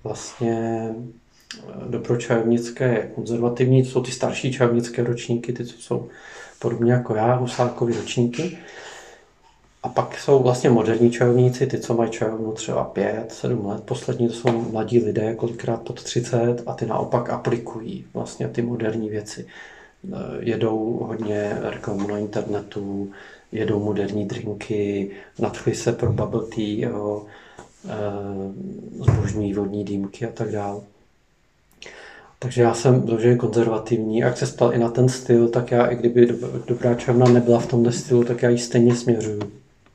vlastně 0.04 0.90
eh, 1.70 1.90
dobro 1.90 2.18
čajovnické 2.18 2.94
je 2.94 3.12
konzervativní, 3.16 3.84
to 3.84 3.90
jsou 3.90 4.02
ty 4.02 4.12
starší 4.12 4.54
čajovnické 4.54 5.04
ročníky, 5.04 5.54
ty, 5.54 5.66
co 5.66 5.78
jsou 5.78 6.08
podobně 6.60 6.92
jako 6.92 7.16
já, 7.16 7.34
husákovi 7.34 7.94
ročníky, 7.94 8.58
a 9.84 9.90
pak 9.90 10.20
jsou 10.20 10.44
vlastně 10.44 10.70
moderní 10.70 11.12
čajovníci, 11.12 11.68
ty, 11.68 11.80
co 11.80 11.94
mají 11.94 12.12
čajovnu 12.12 12.52
třeba 12.52 12.84
5, 12.84 13.32
7 13.32 13.66
let. 13.66 13.84
Poslední 13.84 14.28
to 14.28 14.34
jsou 14.34 14.72
mladí 14.72 15.00
lidé, 15.00 15.36
kolikrát 15.36 15.82
pod 15.82 16.04
30 16.04 16.64
a 16.66 16.74
ty 16.74 16.86
naopak 16.86 17.30
aplikují 17.30 18.06
vlastně 18.14 18.48
ty 18.48 18.62
moderní 18.62 19.10
věci. 19.10 19.48
Eh, 20.08 20.18
jedou 20.40 20.98
hodně 21.08 21.58
reklamu 21.62 22.08
na 22.08 22.18
internetu, 22.18 23.12
jedou 23.52 23.80
moderní 23.80 24.26
drinky, 24.26 25.12
nadchli 25.40 25.76
se 25.76 25.92
pro 25.92 26.14
bubble 26.14 26.46
tea, 26.56 26.90
jo, 26.90 27.26
eh, 27.86 27.90
zbožňují 29.12 29.54
vodní 29.54 29.84
dýmky 29.84 30.26
a 30.26 30.32
tak 30.32 30.52
dále. 30.52 30.82
Takže 32.40 32.62
já 32.62 32.74
jsem 32.74 33.02
vloženě 33.02 33.36
konzervativní. 33.36 34.18
Jak 34.18 34.38
se 34.38 34.46
stal 34.46 34.74
i 34.74 34.78
na 34.78 34.90
ten 34.90 35.10
styl, 35.10 35.50
tak 35.50 35.72
já, 35.72 35.86
i 35.86 35.96
kdyby 35.96 36.28
dobrá 36.68 36.96
čajovna 36.96 37.26
nebyla 37.26 37.60
v 37.60 37.68
tomhle 37.68 37.92
stylu, 37.92 38.24
tak 38.24 38.42
já 38.42 38.50
ji 38.50 38.58
stejně 38.58 38.96
směřuju 38.96 39.42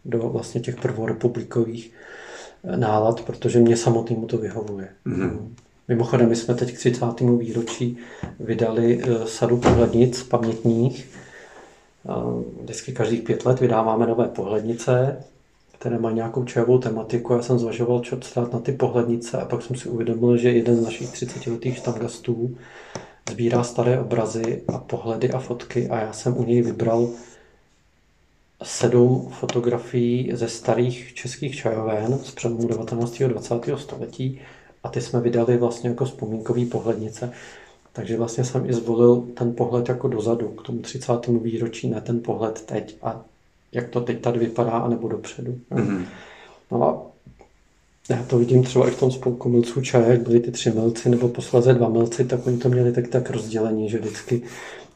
do 0.05 0.19
vlastně 0.19 0.61
těch 0.61 0.77
prvorepublikových 0.77 1.93
eh, 2.65 2.77
nálad, 2.77 3.21
protože 3.21 3.59
mě 3.59 3.77
samotnému 3.77 4.27
to 4.27 4.39
vyhovuje. 4.39 4.89
Mm-hmm. 5.07 5.49
Mimochodem, 5.89 6.29
my 6.29 6.37
jsme 6.37 6.55
teď 6.55 6.73
k 6.73 6.79
30. 6.79 7.21
výročí 7.21 7.97
vydali 8.41 9.03
eh, 9.03 9.27
sadu 9.27 9.57
pohlednic 9.57 10.23
pamětních. 10.23 11.09
Vždycky 12.63 12.93
každých 12.93 13.23
pět 13.23 13.47
let 13.47 13.61
vydáváme 13.61 14.07
nové 14.07 14.29
pohlednice, 14.29 15.25
které 15.79 15.99
mají 15.99 16.15
nějakou 16.15 16.45
čajovou 16.45 16.79
tematiku. 16.79 17.33
Já 17.33 17.43
jsem 17.43 17.59
zvažoval, 17.59 18.01
co 18.01 18.17
stát 18.21 18.53
na 18.53 18.61
ty 18.61 18.73
pohlednice 18.73 19.39
a 19.39 19.45
pak 19.45 19.63
jsem 19.63 19.77
si 19.77 19.89
uvědomil, 19.89 20.37
že 20.37 20.53
jeden 20.53 20.77
z 20.77 20.85
našich 20.85 21.09
30-letých 21.09 21.77
štangastů 21.77 22.57
sbírá 23.31 23.65
staré 23.65 24.01
obrazy 24.01 24.63
a 24.69 24.79
pohledy 24.79 25.31
a 25.31 25.39
fotky 25.39 25.89
a 25.89 26.01
já 26.01 26.13
jsem 26.13 26.39
u 26.39 26.45
něj 26.45 26.63
vybral 26.63 27.09
sedm 28.63 29.29
fotografií 29.41 30.31
ze 30.35 30.49
starých 30.49 31.15
českých 31.15 31.57
čajoven 31.57 32.19
z 32.19 32.31
přelomu 32.31 32.69
19. 32.69 33.21
a 33.21 33.29
20. 33.29 33.55
století 33.77 34.41
a 34.87 34.89
ty 34.89 35.01
jsme 35.01 35.21
vydali 35.21 35.57
vlastně 35.57 35.91
jako 35.91 36.05
vzpomínkový 36.05 36.67
pohlednice. 36.67 37.33
Takže 37.93 38.19
vlastně 38.19 38.45
jsem 38.45 38.71
i 38.71 38.73
zvolil 38.73 39.25
ten 39.35 39.55
pohled 39.55 39.89
jako 39.89 40.09
dozadu, 40.09 40.49
k 40.49 40.63
tomu 40.63 40.79
30. 40.79 41.27
výročí, 41.27 41.91
ne 41.91 42.01
ten 42.01 42.23
pohled 42.23 42.63
teď 42.67 42.97
a 43.03 43.25
jak 43.73 43.89
to 43.89 44.01
teď 44.01 44.21
tady 44.21 44.39
vypadá, 44.39 44.71
anebo 44.71 45.09
dopředu. 45.09 45.59
Mm-hmm. 45.71 46.05
No 46.71 46.89
a 46.89 47.16
já 48.11 48.23
to 48.23 48.39
vidím 48.39 48.63
třeba 48.63 48.89
i 48.89 48.91
v 48.91 49.01
tom 49.01 49.11
spolku 49.11 49.49
milců 49.49 49.81
čaje, 49.81 50.07
jak 50.09 50.21
byli 50.21 50.41
ty 50.41 50.51
tři 50.51 50.71
milci 50.71 51.09
nebo 51.09 51.29
posledně 51.29 51.75
dva 51.75 51.89
milci, 51.89 52.25
tak 52.25 52.47
oni 52.47 52.59
to 52.59 52.69
měli 52.69 52.93
tak, 52.93 53.09
tak 53.09 53.31
rozdělení, 53.31 53.89
že 53.89 53.99
vždycky 53.99 54.43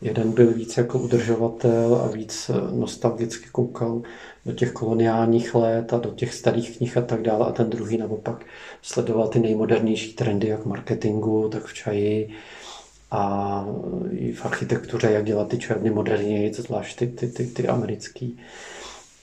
Jeden 0.03 0.33
byl 0.33 0.53
víc 0.53 0.77
jako 0.77 0.99
udržovatel 0.99 1.95
a 1.95 2.09
víc 2.09 2.51
eh, 2.51 2.77
nostalgicky 2.77 3.49
koukal 3.53 4.03
do 4.47 4.53
těch 4.53 4.73
koloniálních 4.73 5.55
let 5.55 5.93
a 5.93 5.99
do 5.99 6.11
těch 6.11 6.35
starých 6.35 6.77
knih 6.77 6.97
a 6.97 7.01
tak 7.01 7.23
dále. 7.23 7.47
A 7.47 7.53
ten 7.53 7.71
druhý 7.71 7.97
naopak 7.97 8.45
sledoval 8.83 9.29
ty 9.29 9.39
nejmodernější 9.39 10.13
trendy, 10.13 10.49
jak 10.49 10.67
marketingu, 10.67 11.49
tak 11.49 11.65
v 11.65 11.75
čaji 11.75 12.31
a 13.11 13.67
i 14.11 14.33
v 14.33 14.45
architektuře, 14.45 15.11
jak 15.11 15.25
dělat 15.25 15.49
ty 15.49 15.59
černy 15.59 15.91
moderněji, 15.91 16.55
zvlášť 16.55 16.99
ty, 16.99 17.07
ty, 17.07 17.29
ty, 17.29 17.47
ty 17.47 17.69
americký. 17.69 18.39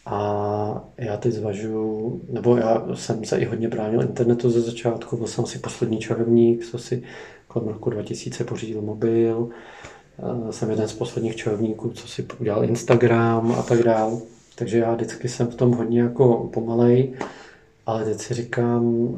A 0.10 0.84
já 0.98 1.18
teď 1.18 1.34
zvažuju, 1.34 2.22
nebo 2.30 2.58
já 2.58 2.88
jsem 2.94 3.26
se 3.26 3.38
i 3.38 3.46
hodně 3.46 3.68
bránil 3.68 4.02
internetu 4.02 4.50
ze 4.50 4.62
začátku, 4.62 5.18
byl 5.18 5.28
jsem 5.28 5.46
si 5.46 5.60
poslední 5.60 5.98
čarovník, 5.98 6.66
co 6.66 6.78
si 6.78 7.04
kolem 7.48 7.68
roku 7.68 7.90
2000 7.90 8.44
pořídil 8.44 8.82
mobil, 8.82 9.50
Eh, 10.20 10.52
jsem 10.54 10.70
jeden 10.70 10.88
z 10.88 10.94
posledních 10.94 11.36
čarovníků, 11.36 11.90
co 11.90 12.08
si 12.08 12.26
udělal 12.40 12.64
Instagram 12.64 13.52
a 13.52 13.62
tak 13.62 13.84
dále. 13.84 14.18
Takže 14.56 14.78
já 14.78 14.94
vždycky 14.94 15.30
jsem 15.30 15.48
v 15.48 15.56
tom 15.56 15.72
hodně 15.72 16.02
jako 16.02 16.50
pomalej, 16.54 17.14
ale 17.86 18.06
teď 18.06 18.20
si 18.22 18.34
říkám, 18.34 19.10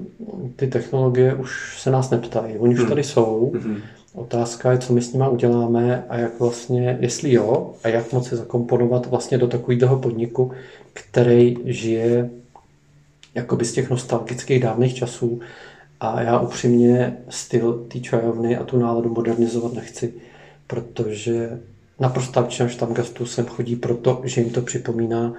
ty 0.56 0.68
technologie 0.68 1.36
už 1.36 1.82
se 1.82 1.92
nás 1.92 2.10
neptají, 2.10 2.58
oni 2.58 2.74
už 2.74 2.80
hmm. 2.80 2.90
tady 2.90 3.04
jsou. 3.04 3.52
Hmm. 3.62 3.78
Otázka 4.14 4.72
je, 4.72 4.78
co 4.78 4.94
my 4.94 5.02
s 5.02 5.14
nimi 5.14 5.26
uděláme 5.30 6.06
a 6.10 6.18
jak 6.18 6.40
vlastně, 6.40 6.98
jestli 7.02 7.34
jo, 7.34 7.74
a 7.84 7.88
jak 7.88 8.14
moc 8.14 8.28
se 8.28 8.36
zakomponovat 8.36 9.06
vlastně 9.06 9.38
do 9.38 9.48
takového 9.48 10.00
podniku, 10.00 10.52
který 10.94 11.58
žije 11.66 12.30
jakoby 13.36 13.66
z 13.66 13.74
těch 13.74 13.90
nostalgických 13.90 14.64
dávných 14.64 14.96
časů 14.96 15.40
a 16.00 16.22
já 16.22 16.40
upřímně 16.40 17.18
styl 17.30 17.86
té 17.88 18.00
čajovny 18.00 18.58
a 18.58 18.64
tu 18.64 18.80
náladu 18.80 19.10
modernizovat 19.10 19.74
nechci 19.74 20.14
protože 20.70 21.60
naprosto 22.00 22.42
většina 22.42 22.70
štamgastů 22.70 23.26
sem 23.26 23.46
chodí 23.46 23.76
proto, 23.76 24.22
že 24.24 24.42
jim 24.42 24.50
to 24.50 24.62
připomíná 24.62 25.34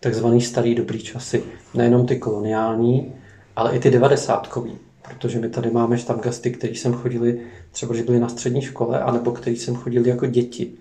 takzvaný 0.00 0.40
starý 0.40 0.74
dobrý 0.74 1.02
časy. 1.02 1.42
Nejenom 1.74 2.06
ty 2.06 2.18
koloniální, 2.18 3.12
ale 3.56 3.76
i 3.76 3.80
ty 3.80 3.90
devadesátkový. 3.90 4.78
Protože 5.08 5.38
my 5.38 5.48
tady 5.48 5.70
máme 5.70 5.98
štamgasty, 5.98 6.50
kteří 6.50 6.76
sem 6.76 6.94
chodili 6.94 7.40
třeba, 7.72 7.94
že 7.94 8.02
byli 8.02 8.20
na 8.20 8.28
střední 8.28 8.62
škole, 8.62 9.02
anebo 9.02 9.32
kteří 9.32 9.56
sem 9.56 9.74
chodili 9.74 10.10
jako 10.10 10.26
děti. 10.26 10.72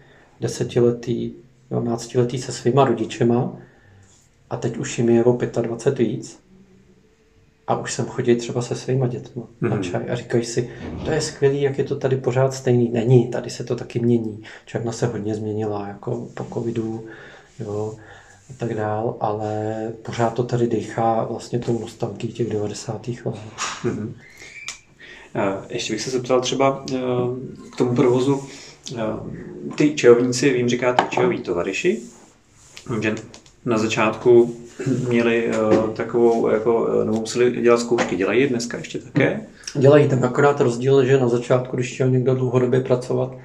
Desetiletý, 0.42 1.32
12 1.70 2.16
letý 2.16 2.38
se 2.38 2.52
svýma 2.52 2.86
rodičema 2.86 3.58
a 4.50 4.58
teď 4.58 4.78
už 4.78 4.98
jim 4.98 5.10
je 5.10 5.24
o 5.24 5.38
25 5.62 6.08
víc 6.08 6.40
a 7.68 7.80
už 7.80 7.94
jsem 7.94 8.06
chodil 8.06 8.36
třeba 8.36 8.62
se 8.62 8.76
svýma 8.76 9.08
dětmi 9.08 9.42
mm-hmm. 9.42 9.70
na 9.70 9.76
mhm. 9.76 9.84
čaj 9.84 10.02
a 10.10 10.16
říkají 10.16 10.46
si, 10.46 10.70
to 11.06 11.12
je 11.12 11.22
skvělý, 11.22 11.62
jak 11.62 11.78
je 11.78 11.84
to 11.84 11.96
tady 11.96 12.18
pořád 12.18 12.54
stejný. 12.54 12.90
Není, 12.90 13.28
tady 13.28 13.50
se 13.50 13.64
to 13.64 13.76
taky 13.76 14.00
mění. 14.00 14.44
Černa 14.66 14.92
se 14.92 15.08
hodně 15.08 15.36
změnila, 15.36 15.88
jako 15.88 16.28
po 16.34 16.44
covidu, 16.54 17.06
jo, 17.60 17.96
a 18.50 18.54
tak 18.58 18.74
dál, 18.74 19.18
ale 19.20 19.76
pořád 20.02 20.34
to 20.34 20.44
tady 20.44 20.68
dýchá 20.68 21.24
vlastně 21.24 21.60
tou 21.60 21.80
nostalgii 21.80 22.32
těch 22.32 22.50
90. 22.50 23.08
let. 23.08 23.36
Mm-hmm. 23.84 24.14
Ještě 25.70 25.94
bych 25.94 26.02
se 26.02 26.10
zeptal 26.10 26.42
třeba 26.42 26.86
eh, 26.94 26.98
k 27.72 27.76
tomu 27.76 27.96
provozu. 27.96 28.44
Eh, 28.96 29.04
ty 29.76 29.96
čajovníci, 29.96 30.54
vím, 30.54 30.70
říkáte 30.70 31.04
čajoví 31.10 31.40
tovariši, 31.42 32.02
že 33.02 33.16
na 33.66 33.78
začátku 33.78 34.56
měli 35.08 35.48
uh, 35.48 35.90
takovou, 35.90 36.50
jako, 36.50 36.90
nebo 37.06 37.20
museli 37.20 37.62
dělat 37.62 37.80
zkoušky. 37.80 38.16
Dělají 38.16 38.48
dneska 38.48 38.78
ještě 38.78 39.00
také? 39.00 39.42
Dělají, 39.76 40.10
tam 40.10 40.24
akorát 40.24 40.62
rozdíl, 40.62 41.06
že 41.06 41.20
na 41.20 41.30
začátku, 41.30 41.76
když 41.76 41.94
chtěl 41.94 42.10
někdo 42.10 42.36
dlouhodobě 42.36 42.82
pracovat 42.82 43.36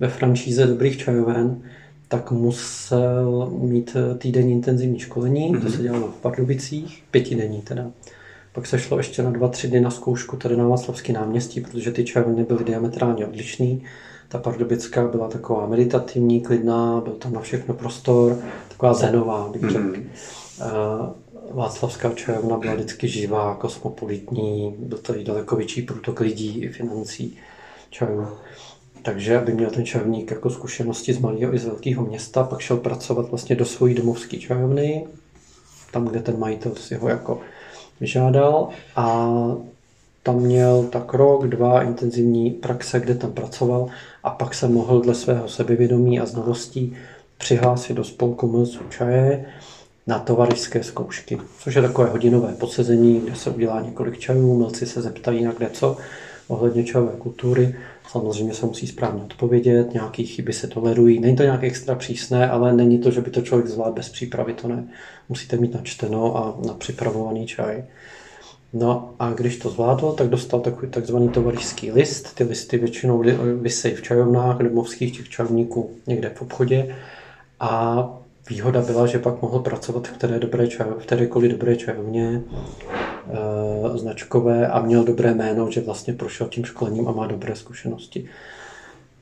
ve 0.00 0.08
franšíze 0.08 0.66
dobrých 0.66 0.98
čajoven, 0.98 1.62
tak 2.10 2.30
musel 2.30 3.50
mít 3.58 3.96
týdenní 4.18 4.52
intenzivní 4.52 4.98
školení, 4.98 5.52
mm-hmm. 5.52 5.60
to 5.60 5.68
mhm. 5.68 5.76
se 5.76 5.82
dělalo 5.82 6.08
v 6.08 6.20
Pardubicích, 6.20 7.04
pětidenní 7.10 7.62
teda. 7.62 7.90
Pak 8.52 8.66
se 8.66 8.78
šlo 8.78 8.98
ještě 8.98 9.22
na 9.22 9.30
dva, 9.30 9.48
tři 9.48 9.68
dny 9.68 9.80
na 9.80 9.90
zkoušku 9.90 10.36
tady 10.36 10.56
na 10.56 10.68
Václavský 10.68 11.12
náměstí, 11.12 11.60
protože 11.60 11.92
ty 11.92 12.04
čajovny 12.04 12.44
byly 12.44 12.64
diametrálně 12.64 13.26
odlišný. 13.26 13.82
Ta 14.28 14.38
pardubická 14.38 15.08
byla 15.08 15.28
taková 15.28 15.66
meditativní, 15.66 16.40
klidná, 16.40 17.00
byl 17.00 17.12
tam 17.12 17.32
na 17.32 17.40
všechno 17.40 17.74
prostor, 17.74 18.38
taková 18.68 18.94
zenová, 18.94 19.48
bych 19.48 19.70
řekl. 19.70 19.96
Mm. 19.96 20.10
Václavská 21.50 22.10
čajovna 22.10 22.56
byla 22.56 22.74
vždycky 22.74 23.08
živá, 23.08 23.54
kosmopolitní, 23.54 24.74
byl 24.78 24.98
tady 24.98 25.24
daleko 25.24 25.56
větší 25.56 25.82
průtok 25.82 26.20
lidí 26.20 26.62
i 26.62 26.68
financí 26.68 27.36
čajů. 27.90 28.26
Takže 29.02 29.38
aby 29.38 29.52
měl 29.52 29.70
ten 29.70 29.86
čajovník 29.86 30.30
jako 30.30 30.50
zkušenosti 30.50 31.12
z 31.12 31.18
malého 31.18 31.54
i 31.54 31.58
z 31.58 31.64
velkého 31.64 32.04
města, 32.04 32.44
pak 32.44 32.60
šel 32.60 32.76
pracovat 32.76 33.30
vlastně 33.30 33.56
do 33.56 33.64
svojí 33.64 33.94
domovské 33.94 34.36
čajovny, 34.36 35.06
tam, 35.92 36.04
kde 36.04 36.20
ten 36.20 36.38
majitel 36.38 36.74
si 36.74 36.94
ho 36.94 37.08
jako 37.08 37.40
vyžádal. 38.00 38.68
A 38.96 39.28
tam 40.22 40.36
měl 40.40 40.84
tak 40.84 41.14
rok, 41.14 41.46
dva 41.46 41.82
intenzivní 41.82 42.50
praxe, 42.50 43.00
kde 43.00 43.14
tam 43.14 43.32
pracoval. 43.32 43.88
A 44.24 44.30
pak 44.30 44.54
se 44.54 44.68
mohl 44.68 45.00
dle 45.00 45.14
svého 45.14 45.48
sebevědomí 45.48 46.20
a 46.20 46.26
znalostí 46.26 46.96
přihlásit 47.38 47.94
do 47.94 48.04
spolku 48.04 48.48
Milců 48.48 48.80
čaje 48.90 49.44
na 50.06 50.18
tovarišské 50.18 50.82
zkoušky, 50.82 51.38
což 51.58 51.74
je 51.74 51.82
takové 51.82 52.08
hodinové 52.08 52.52
podsezení, 52.52 53.20
kde 53.20 53.36
se 53.36 53.50
udělá 53.50 53.80
několik 53.80 54.18
čajů, 54.18 54.58
milci 54.58 54.86
se 54.86 55.02
zeptají 55.02 55.44
na 55.44 55.52
kde 55.52 55.70
co 55.70 55.96
ohledně 56.48 56.84
čajové 56.84 57.12
kultury. 57.18 57.74
Samozřejmě 58.10 58.54
se 58.54 58.66
musí 58.66 58.86
správně 58.86 59.22
odpovědět, 59.22 59.94
nějaké 59.94 60.22
chyby 60.22 60.52
se 60.52 60.66
tolerují. 60.66 61.20
Není 61.20 61.36
to 61.36 61.42
nějak 61.42 61.64
extra 61.64 61.94
přísné, 61.94 62.50
ale 62.50 62.72
není 62.72 62.98
to, 62.98 63.10
že 63.10 63.20
by 63.20 63.30
to 63.30 63.42
člověk 63.42 63.68
zvládl 63.68 63.94
bez 63.94 64.08
přípravy, 64.08 64.54
to 64.54 64.68
ne. 64.68 64.84
Musíte 65.28 65.56
mít 65.56 65.74
načteno 65.74 66.36
a 66.36 66.66
na 66.66 66.74
připravovaný 66.74 67.46
čaj. 67.46 67.84
No 68.72 69.14
a 69.18 69.32
když 69.32 69.56
to 69.56 69.70
zvládl, 69.70 70.12
tak 70.12 70.28
dostal 70.28 70.60
takový 70.60 70.88
takzvaný 70.88 71.28
tovarišský 71.28 71.90
list. 71.92 72.34
Ty 72.34 72.44
listy 72.44 72.78
většinou 72.78 73.22
vysejí 73.60 73.94
v 73.94 74.02
čajovnách, 74.02 74.58
domovských 74.58 75.16
těch 75.16 75.28
čajovníků 75.28 75.90
někde 76.06 76.30
v 76.34 76.42
obchodě. 76.42 76.96
A 77.60 78.02
výhoda 78.50 78.82
byla, 78.82 79.06
že 79.06 79.18
pak 79.18 79.42
mohl 79.42 79.58
pracovat 79.58 80.08
v, 80.08 80.12
které 80.12 80.38
dobré 80.38 80.68
čaj, 80.68 80.86
v 80.98 81.02
kterékoliv 81.02 81.50
dobré 81.50 81.76
čajovně 81.76 82.42
e, 83.94 83.98
značkové 83.98 84.68
a 84.68 84.80
měl 84.80 85.04
dobré 85.04 85.34
jméno, 85.34 85.70
že 85.70 85.80
vlastně 85.80 86.14
prošel 86.14 86.48
tím 86.48 86.64
školením 86.64 87.08
a 87.08 87.12
má 87.12 87.26
dobré 87.26 87.56
zkušenosti. 87.56 88.28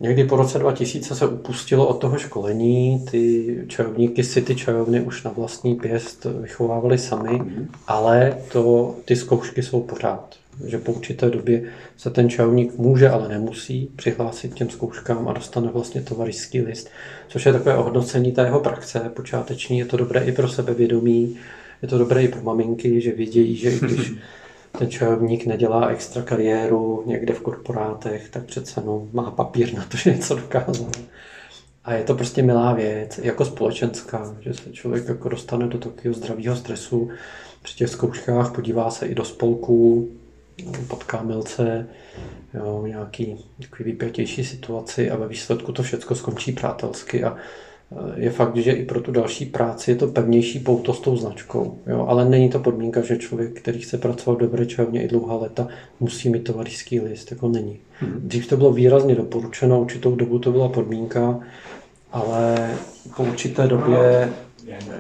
Někdy 0.01 0.25
po 0.25 0.37
roce 0.37 0.59
2000 0.59 1.15
se 1.15 1.27
upustilo 1.27 1.87
od 1.87 1.95
toho 1.95 2.19
školení, 2.19 3.07
ty 3.11 3.57
čajovníky 3.69 4.25
si 4.25 4.43
ty 4.43 4.57
čajovny 4.57 5.01
už 5.01 5.23
na 5.23 5.31
vlastní 5.31 5.75
pěst 5.75 6.27
vychovávali 6.41 6.99
sami, 6.99 7.39
mm. 7.39 7.69
ale 7.87 8.39
to, 8.53 8.95
ty 9.05 9.17
zkoušky 9.17 9.63
jsou 9.63 9.81
pořád. 9.81 10.37
Že 10.67 10.79
po 10.79 10.93
určité 10.93 11.31
době 11.31 11.63
se 11.97 12.11
ten 12.11 12.31
čajovník 12.31 12.79
může, 12.79 13.09
ale 13.09 13.29
nemusí 13.29 13.91
přihlásit 13.97 14.55
těm 14.55 14.71
zkouškám 14.71 15.29
a 15.29 15.33
dostane 15.33 15.69
vlastně 15.69 16.03
tovarišský 16.03 16.61
list, 16.61 16.91
což 17.29 17.47
je 17.47 17.53
takové 17.53 17.77
ohodnocení 17.77 18.33
té 18.33 18.43
jeho 18.43 18.61
praxe 18.61 19.11
počáteční. 19.15 19.79
Je 19.79 19.85
to 19.85 19.97
dobré 19.97 20.25
i 20.25 20.33
pro 20.33 20.49
sebevědomí, 20.49 21.37
je 21.83 21.89
to 21.89 21.99
dobré 21.99 22.23
i 22.23 22.29
pro 22.29 22.43
maminky, 22.43 23.01
že 23.01 23.13
vědějí, 23.13 23.57
že 23.57 23.71
i 23.71 23.79
když 23.79 24.13
ten 24.79 24.91
čajovník 24.91 25.47
nedělá 25.47 25.89
extra 25.89 26.23
kariéru 26.23 27.03
někde 27.07 27.35
v 27.35 27.41
korporátech, 27.41 28.29
tak 28.29 28.45
přece 28.45 28.83
no, 28.87 29.09
má 29.13 29.31
papír 29.31 29.75
na 29.75 29.85
to, 29.85 29.97
že 29.97 30.15
něco 30.15 30.35
dokázal. 30.35 30.91
A 31.85 31.95
je 31.95 32.05
to 32.05 32.15
prostě 32.15 32.43
milá 32.43 32.73
věc, 32.73 33.21
jako 33.23 33.45
společenská, 33.45 34.37
že 34.41 34.55
se 34.55 34.73
člověk 34.73 35.09
jako 35.09 35.29
dostane 35.29 35.67
do 35.67 35.79
takového 35.79 36.15
zdravého 36.15 36.57
stresu 36.57 37.11
při 37.63 37.77
těch 37.77 37.89
zkouškách, 37.89 38.55
podívá 38.55 38.91
se 38.91 39.07
i 39.07 39.15
do 39.15 39.25
spolků, 39.25 40.09
potká 40.89 41.23
milce, 41.23 41.89
jo, 42.55 42.85
nějaký 42.87 43.45
takový 43.63 43.91
vypětější 43.91 44.45
situaci 44.45 45.11
a 45.11 45.17
ve 45.17 45.29
výsledku 45.29 45.73
to 45.73 45.83
všechno 45.83 46.17
skončí 46.17 46.53
přátelsky 46.53 47.25
a 47.25 47.37
Eh, 47.93 48.21
je 48.21 48.31
fakt, 48.31 48.57
že 48.57 48.73
i 48.73 48.85
pro 48.85 49.01
tu 49.01 49.13
další 49.13 49.47
práci 49.47 49.91
je 49.91 49.97
to 49.97 50.07
pevnější 50.07 50.59
pouto 50.59 50.95
s 50.95 51.01
tou 51.01 51.17
značkou. 51.17 51.79
Jo? 51.87 52.07
Ale 52.09 52.29
není 52.29 52.49
to 52.49 52.59
podmínka, 52.59 53.01
že 53.01 53.17
člověk, 53.17 53.61
který 53.61 53.81
chce 53.81 53.99
pracovat 53.99 54.37
v 54.37 54.41
dobré 54.41 54.67
čajovně 54.67 55.03
i 55.03 55.09
dlouhá 55.09 55.37
léta, 55.37 55.69
musí 56.01 56.31
mít 56.31 56.45
tovarišský 56.45 57.01
list. 57.01 57.31
Jako 57.31 57.49
není. 57.49 57.77
Hmm. 58.01 58.21
Dřív 58.23 58.47
to 58.47 58.57
bylo 58.57 58.73
výrazně 58.73 59.15
doporučeno, 59.15 59.81
určitou 59.81 60.17
dobu 60.17 60.39
to 60.39 60.53
byla 60.53 60.69
podmínka, 60.69 61.41
ale 62.13 62.71
po 63.17 63.23
určité 63.23 63.67
době, 63.67 64.33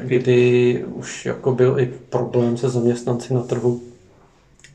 kdy 0.03 0.85
už 0.95 1.27
jako 1.27 1.53
byl 1.53 1.81
i 1.81 1.87
problém 2.11 2.57
se 2.57 2.69
zaměstnanci 2.69 3.35
na 3.35 3.43
trhu, 3.43 3.81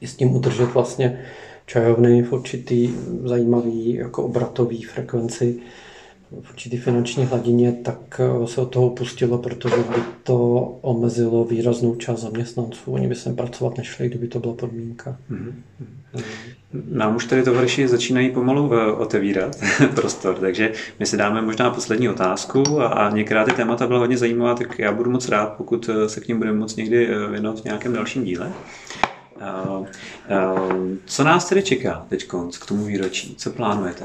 i 0.03 0.07
s 0.07 0.15
tím 0.15 0.35
udržet 0.35 0.73
vlastně 0.73 1.19
čajovny 1.65 2.23
v 2.23 2.33
určitý 2.33 2.89
zajímavý 3.23 3.93
jako 3.93 4.23
obratový 4.23 4.83
frekvenci, 4.83 5.59
v 6.41 6.49
určitý 6.49 6.77
finanční 6.77 7.25
hladině, 7.25 7.71
tak 7.71 8.19
eh, 8.19 8.47
se 8.47 8.61
od 8.61 8.65
toho 8.65 8.89
pustilo, 8.89 9.37
protože 9.37 9.75
by 9.75 10.01
to 10.23 10.37
omezilo 10.81 11.45
výraznou 11.45 11.95
část 11.95 12.19
zaměstnanců. 12.19 12.91
Oni 12.91 13.07
by 13.07 13.15
sem 13.15 13.35
pracovat 13.35 13.77
nešli, 13.77 14.09
kdyby 14.09 14.27
to 14.27 14.39
byla 14.39 14.53
podmínka. 14.53 15.17
Mm-hmm. 15.31 15.53
Nám 16.91 17.15
už 17.15 17.25
tady 17.25 17.43
tovaryši 17.43 17.87
začínají 17.87 18.31
pomalu 18.31 18.73
eh, 18.73 18.91
otevírat 18.91 19.57
prostor, 19.95 20.35
takže 20.35 20.71
my 20.99 21.05
si 21.05 21.17
dáme 21.17 21.41
možná 21.41 21.69
poslední 21.69 22.09
otázku 22.09 22.81
a, 22.81 22.87
a 22.87 23.15
některá 23.15 23.45
ty 23.45 23.51
témata 23.51 23.87
byla 23.87 23.99
hodně 23.99 24.17
zajímavá, 24.17 24.55
tak 24.55 24.79
já 24.79 24.91
budu 24.91 25.11
moc 25.11 25.29
rád, 25.29 25.53
pokud 25.53 25.89
eh, 25.89 26.09
se 26.09 26.19
k 26.19 26.27
ním 26.27 26.37
budeme 26.37 26.59
moc 26.59 26.75
někdy 26.75 27.07
věnovat 27.31 27.59
v 27.61 27.65
nějakém 27.65 27.93
dalším 27.93 28.23
díle. 28.23 28.53
Co 31.05 31.23
nás 31.23 31.49
tedy 31.49 31.63
čeká 31.63 32.05
teď 32.09 32.27
k 32.59 32.65
tomu 32.67 32.83
výročí? 32.85 33.35
Co 33.37 33.49
plánujete? 33.49 34.03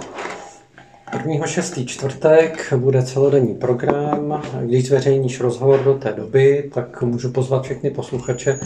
1.6. 1.12 1.84
čtvrtek 1.84 2.72
bude 2.76 3.02
celodenní 3.02 3.54
program. 3.54 4.42
Když 4.60 4.88
zveřejníš 4.88 5.40
rozhovor 5.40 5.84
do 5.84 5.94
té 5.94 6.12
doby, 6.12 6.70
tak 6.74 7.02
můžu 7.02 7.32
pozvat 7.32 7.62
všechny 7.62 7.90
posluchače. 7.90 8.60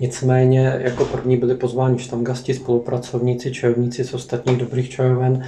Nicméně 0.00 0.76
jako 0.78 1.04
první 1.04 1.36
byli 1.36 1.54
pozváni 1.54 1.98
štamgasti, 1.98 2.54
spolupracovníci, 2.54 3.52
čajovníci 3.52 4.04
z 4.04 4.14
ostatních 4.14 4.56
dobrých 4.56 4.90
čajoven, 4.90 5.44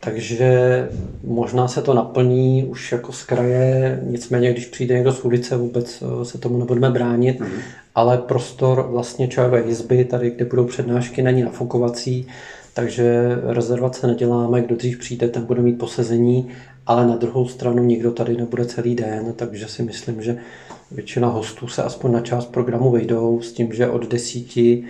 takže 0.00 0.88
možná 1.24 1.68
se 1.68 1.82
to 1.82 1.94
naplní 1.94 2.64
už 2.64 2.92
jako 2.92 3.12
z 3.12 3.22
kraje, 3.24 4.00
nicméně 4.06 4.52
když 4.52 4.66
přijde 4.66 4.94
někdo 4.94 5.12
z 5.12 5.24
ulice, 5.24 5.56
vůbec 5.56 6.02
eh, 6.02 6.24
se 6.24 6.38
tomu 6.38 6.58
nebudeme 6.58 6.90
bránit, 6.90 7.40
mm. 7.40 7.46
ale 7.94 8.18
prostor 8.18 8.88
vlastně 8.90 9.28
čajové 9.28 9.62
jizby, 9.66 10.04
tady 10.04 10.30
kde 10.30 10.44
budou 10.44 10.64
přednášky, 10.64 11.22
není 11.22 11.42
nafukovací, 11.42 12.26
takže 12.74 13.38
rezervace 13.46 14.06
neděláme, 14.06 14.60
kdo 14.60 14.76
dřív 14.76 14.98
přijde, 14.98 15.28
ten 15.28 15.44
bude 15.44 15.62
mít 15.62 15.78
posezení, 15.78 16.48
ale 16.86 17.06
na 17.06 17.16
druhou 17.16 17.48
stranu 17.48 17.82
nikdo 17.82 18.10
tady 18.10 18.36
nebude 18.36 18.64
celý 18.64 18.94
den, 18.94 19.32
takže 19.36 19.68
si 19.68 19.82
myslím, 19.82 20.22
že 20.22 20.36
většina 20.90 21.28
hostů 21.28 21.68
se 21.68 21.82
aspoň 21.82 22.12
na 22.12 22.20
část 22.20 22.46
programu 22.46 22.90
vejdou 22.90 23.40
s 23.42 23.52
tím, 23.52 23.72
že 23.72 23.88
od 23.88 24.10
desíti 24.10 24.84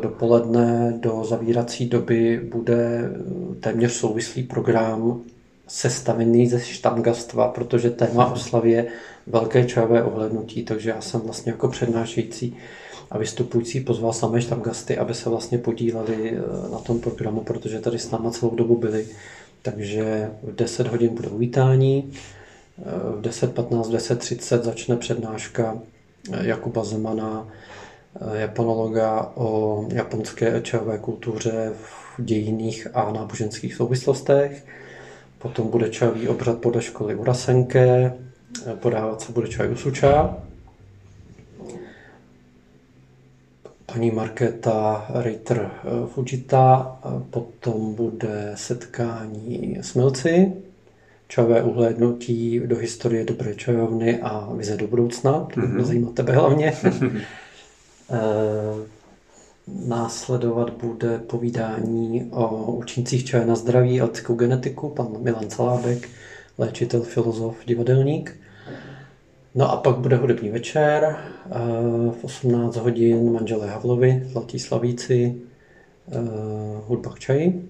dopoledne 0.00 0.94
do 1.00 1.24
zavírací 1.24 1.88
doby 1.88 2.40
bude 2.52 3.10
téměř 3.60 3.92
souvislý 3.92 4.42
program 4.42 5.20
sestavený 5.66 6.46
ze 6.46 6.60
štamgastva, 6.60 7.48
protože 7.48 7.90
téma 7.90 8.32
oslavy 8.32 8.70
je 8.70 8.86
velké 9.26 9.64
čajové 9.64 10.02
ohlednutí, 10.02 10.62
takže 10.62 10.90
já 10.90 11.00
jsem 11.00 11.20
vlastně 11.20 11.52
jako 11.52 11.68
přednášející 11.68 12.56
a 13.10 13.18
vystupující 13.18 13.80
pozval 13.80 14.12
samé 14.12 14.42
štamgasty, 14.42 14.98
aby 14.98 15.14
se 15.14 15.30
vlastně 15.30 15.58
podíleli 15.58 16.32
eh, 16.32 16.70
na 16.72 16.78
tom 16.78 17.00
programu, 17.00 17.40
protože 17.40 17.80
tady 17.80 17.98
s 17.98 18.10
náma 18.10 18.30
celou 18.30 18.54
dobu 18.54 18.76
byli. 18.76 19.06
Takže 19.62 20.30
v 20.42 20.54
10 20.54 20.86
hodin 20.86 21.14
bude 21.14 21.28
uvítání, 21.28 22.12
eh, 22.78 22.82
v 23.16 23.20
10.15, 23.20 23.88
v 23.88 23.92
10.30 23.92 24.62
začne 24.62 24.96
přednáška 24.96 25.78
eh, 26.32 26.46
Jakuba 26.46 26.84
Zemana, 26.84 27.48
japonologa 28.34 29.32
o 29.34 29.84
japonské 29.92 30.56
ečové 30.56 30.98
kultuře 30.98 31.72
v 31.74 32.22
dějiných 32.22 32.86
a 32.94 33.12
náboženských 33.12 33.74
souvislostech. 33.74 34.66
Potom 35.38 35.68
bude 35.68 35.88
čajový 35.88 36.28
obřad 36.28 36.58
podle 36.58 36.82
školy 36.82 37.14
Urasenke, 37.14 38.12
podávat 38.74 39.20
se 39.20 39.32
bude 39.32 39.48
čaj 39.48 39.72
Usuča, 39.72 40.36
paní 43.92 44.10
Markéta 44.10 45.06
Reiter 45.14 45.70
eh, 45.84 46.06
Fujita, 46.06 46.98
potom 47.30 47.94
bude 47.94 48.52
setkání 48.54 49.78
s 49.80 49.94
milci, 49.94 50.52
čajové 51.28 51.62
uhlédnutí 51.62 52.60
do 52.66 52.76
historie 52.76 53.24
dobré 53.24 53.54
čajovny 53.54 54.20
a 54.22 54.48
vize 54.52 54.76
do 54.76 54.86
budoucna, 54.86 55.32
to 55.32 55.60
mm-hmm. 55.60 55.84
zajímá 55.84 56.10
tebe 56.12 56.32
hlavně. 56.32 56.72
Eh, 58.10 58.86
následovat 59.86 60.70
bude 60.70 61.18
povídání 61.18 62.30
o 62.32 62.72
účincích 62.72 63.24
čaje 63.24 63.46
na 63.46 63.54
zdraví 63.54 64.00
a 64.00 64.08
genetiku, 64.34 64.88
pan 64.88 65.16
Milan 65.22 65.50
Calábek, 65.50 66.08
léčitel, 66.58 67.02
filozof, 67.02 67.56
divadelník. 67.66 68.36
No 69.54 69.70
a 69.70 69.76
pak 69.76 69.96
bude 69.96 70.16
hudební 70.16 70.48
večer, 70.50 71.16
eh, 71.16 71.50
v 72.20 72.24
18 72.24 72.76
hodin 72.76 73.32
manželé 73.32 73.70
Havlovi, 73.70 74.22
Zlatí 74.26 74.58
slavíci, 74.58 75.42
eh, 76.08 76.18
hudba 76.86 77.10
k 77.10 77.18
čaji. 77.18 77.68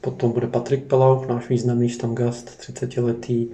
Potom 0.00 0.32
bude 0.32 0.46
Patrik 0.46 0.84
Pelau, 0.84 1.26
náš 1.28 1.48
významný 1.48 1.88
štangast, 1.88 2.58
30 2.58 3.00
letý, 3.00 3.48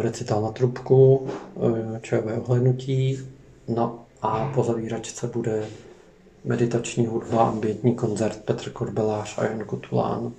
recitál 0.00 0.42
na 0.42 0.50
trubku, 0.50 1.26
čajové 2.00 2.34
ohlednutí, 2.34 3.18
no 3.68 4.07
a 4.22 4.52
po 4.54 4.62
zavíračce 4.62 5.26
bude 5.26 5.64
meditační 6.44 7.06
hudba, 7.06 7.48
ambientní 7.48 7.94
koncert 7.94 8.44
Petr 8.44 8.70
Korbelář 8.70 9.38
a 9.38 9.44
Jan 9.44 9.64
Kotulán, 9.64 10.32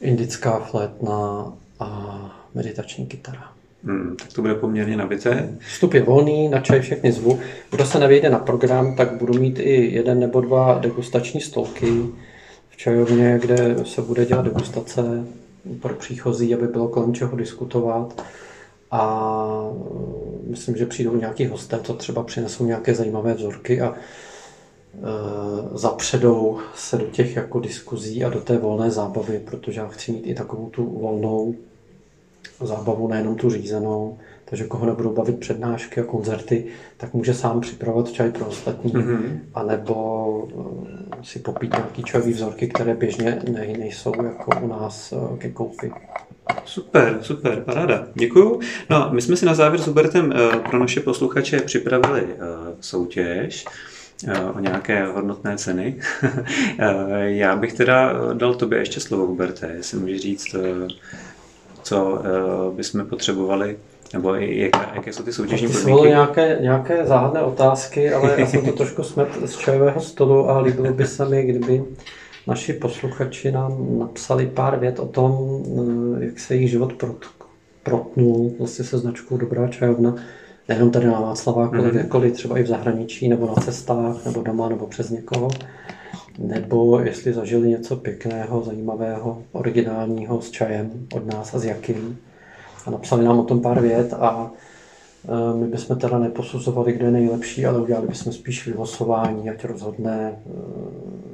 indická 0.00 0.58
flétna 0.58 1.52
a 1.80 2.18
meditační 2.54 3.06
kytara. 3.06 3.52
Hmm, 3.84 4.16
tak 4.16 4.32
to 4.32 4.42
bude 4.42 4.54
poměrně 4.54 4.96
nabité. 4.96 5.56
Vstup 5.58 5.94
je 5.94 6.02
volný, 6.02 6.48
na 6.48 6.60
čaj 6.60 6.80
všechny 6.80 7.12
zvu. 7.12 7.38
Kdo 7.70 7.86
se 7.86 7.98
nevějde 7.98 8.30
na 8.30 8.38
program, 8.38 8.96
tak 8.96 9.12
budu 9.12 9.40
mít 9.40 9.58
i 9.58 9.94
jeden 9.94 10.20
nebo 10.20 10.40
dva 10.40 10.78
degustační 10.78 11.40
stolky 11.40 12.02
v 12.70 12.76
čajovně, 12.76 13.38
kde 13.42 13.76
se 13.84 14.02
bude 14.02 14.26
dělat 14.26 14.44
degustace 14.44 15.02
pro 15.80 15.94
příchozí, 15.94 16.54
aby 16.54 16.66
bylo 16.66 16.88
kolem 16.88 17.14
čeho 17.14 17.36
diskutovat. 17.36 18.22
A 18.94 19.70
myslím, 20.46 20.76
že 20.76 20.86
přijdou 20.86 21.16
nějaký 21.16 21.46
hosté, 21.46 21.80
co 21.82 21.94
třeba 21.94 22.22
přinesou 22.22 22.66
nějaké 22.66 22.94
zajímavé 22.94 23.34
vzorky 23.34 23.80
a 23.80 23.94
e, 23.94 23.98
zapředou 25.78 26.58
se 26.74 26.98
do 26.98 27.04
těch 27.04 27.36
jako 27.36 27.60
diskuzí 27.60 28.24
a 28.24 28.30
do 28.30 28.40
té 28.40 28.58
volné 28.58 28.90
zábavy, 28.90 29.38
protože 29.38 29.80
já 29.80 29.88
chci 29.88 30.12
mít 30.12 30.26
i 30.26 30.34
takovou 30.34 30.70
tu 30.70 30.84
volnou 30.84 31.54
zábavu, 32.60 33.08
nejenom 33.08 33.36
tu 33.36 33.50
řízenou. 33.50 34.18
Takže 34.44 34.64
koho 34.64 34.86
nebudou 34.86 35.12
bavit 35.12 35.40
přednášky 35.40 36.00
a 36.00 36.04
koncerty, 36.04 36.66
tak 36.96 37.14
může 37.14 37.34
sám 37.34 37.60
připravovat 37.60 38.12
čaj 38.12 38.30
pro 38.30 38.46
ostatní, 38.46 38.92
mm-hmm. 38.92 39.38
anebo 39.54 40.48
e, 41.20 41.24
si 41.24 41.38
popít 41.38 41.72
nějaký 41.72 42.02
čajový 42.02 42.32
vzorky, 42.32 42.68
které 42.68 42.94
běžně 42.94 43.42
ne, 43.50 43.66
nejsou 43.66 44.12
jako 44.24 44.60
u 44.62 44.66
nás 44.66 45.12
e, 45.12 45.36
ke 45.38 45.50
koupi. 45.50 45.92
Super, 46.64 47.18
super, 47.20 47.60
paráda. 47.60 48.06
Děkuju. 48.14 48.60
No, 48.90 49.08
my 49.12 49.22
jsme 49.22 49.36
si 49.36 49.46
na 49.46 49.54
závěr 49.54 49.80
s 49.80 49.86
Hubertem 49.86 50.32
eh, 50.32 50.56
pro 50.70 50.78
naše 50.78 51.00
posluchače 51.00 51.60
připravili 51.60 52.26
eh, 52.28 52.36
soutěž 52.80 53.64
eh, 54.28 54.40
o 54.40 54.60
nějaké 54.60 55.06
hodnotné 55.06 55.56
ceny. 55.56 56.00
Já 57.18 57.56
bych 57.56 57.72
teda 57.72 58.12
dal 58.32 58.54
tobě 58.54 58.78
ještě 58.78 59.00
slovo, 59.00 59.26
Huberte, 59.26 59.72
jestli 59.76 59.98
můžeš 59.98 60.20
říct, 60.20 60.56
co 61.82 62.22
bychom 62.76 63.06
potřebovali 63.06 63.76
nebo 64.12 64.34
jaké, 64.34 64.78
jaké 64.94 65.12
jsou 65.12 65.22
ty 65.22 65.32
soutěžní 65.32 65.68
podmínky? 65.68 66.08
nějaké, 66.08 66.58
nějaké 66.60 67.06
záhadné 67.06 67.42
otázky, 67.42 68.12
ale 68.12 68.34
já 68.40 68.46
jsem 68.46 68.64
to 68.64 68.72
trošku 68.72 69.02
smet 69.02 69.28
z 69.44 69.56
čajového 69.56 70.00
stolu 70.00 70.50
a 70.50 70.60
líbilo 70.60 70.92
by 70.92 71.06
se 71.06 71.28
mi, 71.28 71.42
kdyby 71.42 71.84
naši 72.46 72.72
posluchači 72.72 73.52
nám 73.52 73.98
napsali 73.98 74.46
pár 74.46 74.78
vět 74.78 74.98
o 74.98 75.06
tom, 75.06 75.62
eh, 76.20 76.24
jak 76.24 76.38
se 76.38 76.54
jejich 76.54 76.70
život 76.70 76.92
protnul 77.82 78.54
vlastně 78.58 78.84
se 78.84 78.98
značkou 78.98 79.36
Dobrá 79.36 79.68
čajovna, 79.68 80.14
nejenom 80.68 80.90
tady 80.90 81.06
na 81.06 81.20
Václaváku, 81.20 81.74
ale 81.74 81.84
mm-hmm. 81.84 81.90
kdekoliv, 81.90 82.32
třeba 82.32 82.58
i 82.58 82.62
v 82.62 82.66
zahraničí, 82.66 83.28
nebo 83.28 83.46
na 83.46 83.54
cestách, 83.54 84.24
nebo 84.24 84.42
doma, 84.42 84.68
nebo 84.68 84.86
přes 84.86 85.10
někoho. 85.10 85.48
Nebo 86.38 87.00
jestli 87.00 87.32
zažili 87.32 87.68
něco 87.68 87.96
pěkného, 87.96 88.62
zajímavého, 88.62 89.42
originálního 89.52 90.40
s 90.40 90.50
čajem 90.50 90.90
od 91.14 91.26
nás 91.26 91.54
a 91.54 91.58
s 91.58 91.64
jakým. 91.64 92.18
A 92.86 92.90
napsali 92.90 93.24
nám 93.24 93.38
o 93.38 93.44
tom 93.44 93.60
pár 93.60 93.80
vět 93.80 94.14
a 94.14 94.50
my 95.54 95.66
bychom 95.66 95.98
teda 95.98 96.18
neposuzovali, 96.18 96.92
kdo 96.92 97.04
je 97.06 97.12
nejlepší, 97.12 97.66
ale 97.66 97.80
udělali 97.80 98.08
bychom 98.08 98.32
spíš 98.32 98.66
vylosování, 98.66 99.50
ať 99.50 99.64
rozhodne 99.64 100.32
eh, 100.32 100.50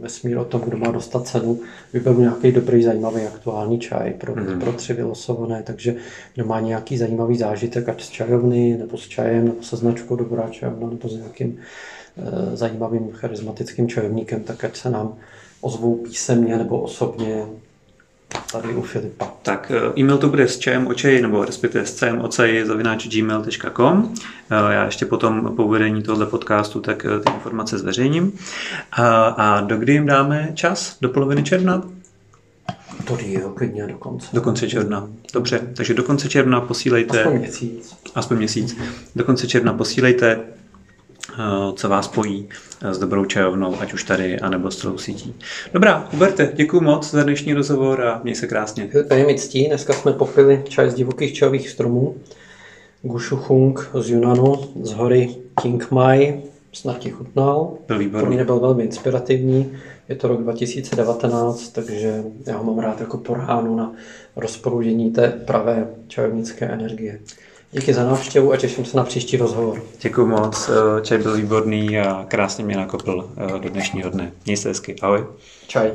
vesmír 0.00 0.38
o 0.38 0.44
tom, 0.44 0.60
kdo 0.60 0.78
má 0.78 0.90
dostat 0.90 1.26
cenu. 1.26 1.58
Vyberu 1.92 2.20
nějaký 2.20 2.52
dobrý, 2.52 2.82
zajímavý, 2.82 3.22
aktuální 3.22 3.78
čaj 3.78 4.12
pro, 4.12 4.34
mm-hmm. 4.34 4.60
pro 4.60 4.72
tři 4.72 4.94
vylosované, 4.94 5.62
takže 5.62 5.96
kdo 6.34 6.44
má 6.44 6.60
nějaký 6.60 6.98
zajímavý 6.98 7.36
zážitek, 7.36 7.88
ať 7.88 8.02
z 8.02 8.08
čajovny, 8.08 8.76
nebo 8.78 8.98
s 8.98 9.08
čajem, 9.08 9.44
nebo 9.44 9.62
se 9.62 9.76
značkou 9.76 10.16
Dobrá 10.16 10.48
čajovna, 10.48 10.90
nebo 10.90 11.08
s 11.08 11.16
nějakým 11.16 11.58
e, 12.16 12.56
zajímavým 12.56 13.10
charismatickým 13.12 13.88
čajovníkem, 13.88 14.42
tak 14.42 14.64
ať 14.64 14.76
se 14.76 14.90
nám 14.90 15.14
ozvou 15.60 15.94
písemně 15.94 16.58
nebo 16.58 16.80
osobně 16.80 17.46
tady 18.52 18.74
u 18.74 18.82
Filipa. 18.82 19.32
Tak 19.42 19.72
eh, 19.74 20.00
e-mail 20.00 20.18
to 20.18 20.28
bude 20.28 20.48
s 20.48 20.58
čajem 20.58 20.86
očej, 20.86 21.22
nebo 21.22 21.44
respektive 21.44 21.86
s 21.86 21.96
čajem 21.96 22.20
ocej 22.20 22.64
zavináč 22.66 23.06
gmail.com. 23.06 24.14
Eh, 24.50 24.74
já 24.74 24.84
ještě 24.84 25.06
potom 25.06 25.56
po 25.56 25.64
uvedení 25.64 26.02
tohoto 26.02 26.26
podcastu 26.26 26.80
tak 26.80 27.04
eh, 27.04 27.20
ty 27.20 27.32
informace 27.32 27.78
zveřejním. 27.78 28.32
A, 28.92 29.26
a 29.26 29.60
do 29.60 29.76
kdy 29.76 29.92
jim 29.92 30.06
dáme 30.06 30.50
čas? 30.54 30.96
Do 31.00 31.08
poloviny 31.08 31.42
června? 31.42 31.82
To 33.04 33.18
je 33.20 33.40
klidně 33.54 33.86
do 33.86 33.98
konce. 33.98 34.26
Do 34.32 34.40
konce 34.40 34.68
června. 34.68 35.08
Dobře, 35.32 35.60
takže 35.76 35.94
do 35.94 36.02
konce 36.02 36.28
června 36.28 36.60
posílejte... 36.60 37.20
Aspoň 37.20 37.38
měsíc. 37.38 37.96
Aspoň 38.14 38.36
měsíc. 38.36 38.76
Do 39.16 39.24
konce 39.24 39.46
června 39.46 39.72
posílejte 39.72 40.40
co 41.74 41.88
vás 41.88 42.04
spojí 42.04 42.48
eh, 42.82 42.94
s 42.94 42.98
dobrou 42.98 43.24
čajovnou, 43.24 43.80
ať 43.80 43.92
už 43.92 44.04
tady, 44.04 44.40
anebo 44.40 44.70
s 44.70 44.76
celou 44.76 44.98
sítí. 44.98 45.34
Dobrá, 45.72 46.08
Huberte, 46.12 46.52
děkuji 46.54 46.80
moc 46.80 47.10
za 47.10 47.22
dnešní 47.22 47.54
rozhovor 47.54 48.02
a 48.02 48.20
měj 48.22 48.34
se 48.34 48.46
krásně. 48.46 48.88
To 49.08 49.14
je 49.14 49.26
mi 49.26 49.34
ctí, 49.34 49.66
dneska 49.66 49.92
jsme 49.92 50.12
popili 50.12 50.62
čaj 50.68 50.90
z 50.90 50.94
divokých 50.94 51.32
čajových 51.32 51.68
stromů. 51.68 52.16
Gushu 53.02 53.36
Hung 53.36 53.90
z 53.94 54.10
Yunanu, 54.10 54.54
z 54.82 54.92
hory 54.92 55.28
King 55.62 55.90
Mai, 55.90 56.42
snad 56.72 56.98
ti 56.98 57.10
chutnal. 57.10 57.72
Byl 57.88 57.98
výborný. 57.98 58.26
Pro 58.26 58.34
mě 58.34 58.44
byl 58.44 58.60
velmi 58.60 58.84
inspirativní. 58.84 59.72
Je 60.08 60.16
to 60.16 60.28
rok 60.28 60.42
2019, 60.42 61.68
takže 61.68 62.24
já 62.46 62.56
ho 62.56 62.64
mám 62.64 62.78
rád 62.78 63.00
jako 63.00 63.18
porhánu 63.18 63.76
na 63.76 63.92
rozproudění 64.36 65.10
té 65.10 65.28
pravé 65.28 65.86
čajovnické 66.08 66.66
energie. 66.66 67.20
Díky 67.72 67.94
za 67.94 68.04
návštěvu 68.04 68.52
a 68.52 68.56
těším 68.56 68.84
se 68.84 68.96
na 68.96 69.04
příští 69.04 69.36
rozhovor. 69.36 69.82
Děkuji 70.00 70.26
moc, 70.26 70.68
eh, 70.68 71.02
čaj 71.02 71.18
byl 71.18 71.36
výborný 71.36 71.98
a 71.98 72.24
krásně 72.28 72.64
mě 72.64 72.76
nakopl 72.76 73.30
eh, 73.36 73.58
do 73.58 73.68
dnešního 73.68 74.10
dne. 74.10 74.32
Měj 74.44 74.56
se 74.56 74.68
hezky, 74.68 74.96
ahoj. 75.02 75.26
Čaj. 75.66 75.92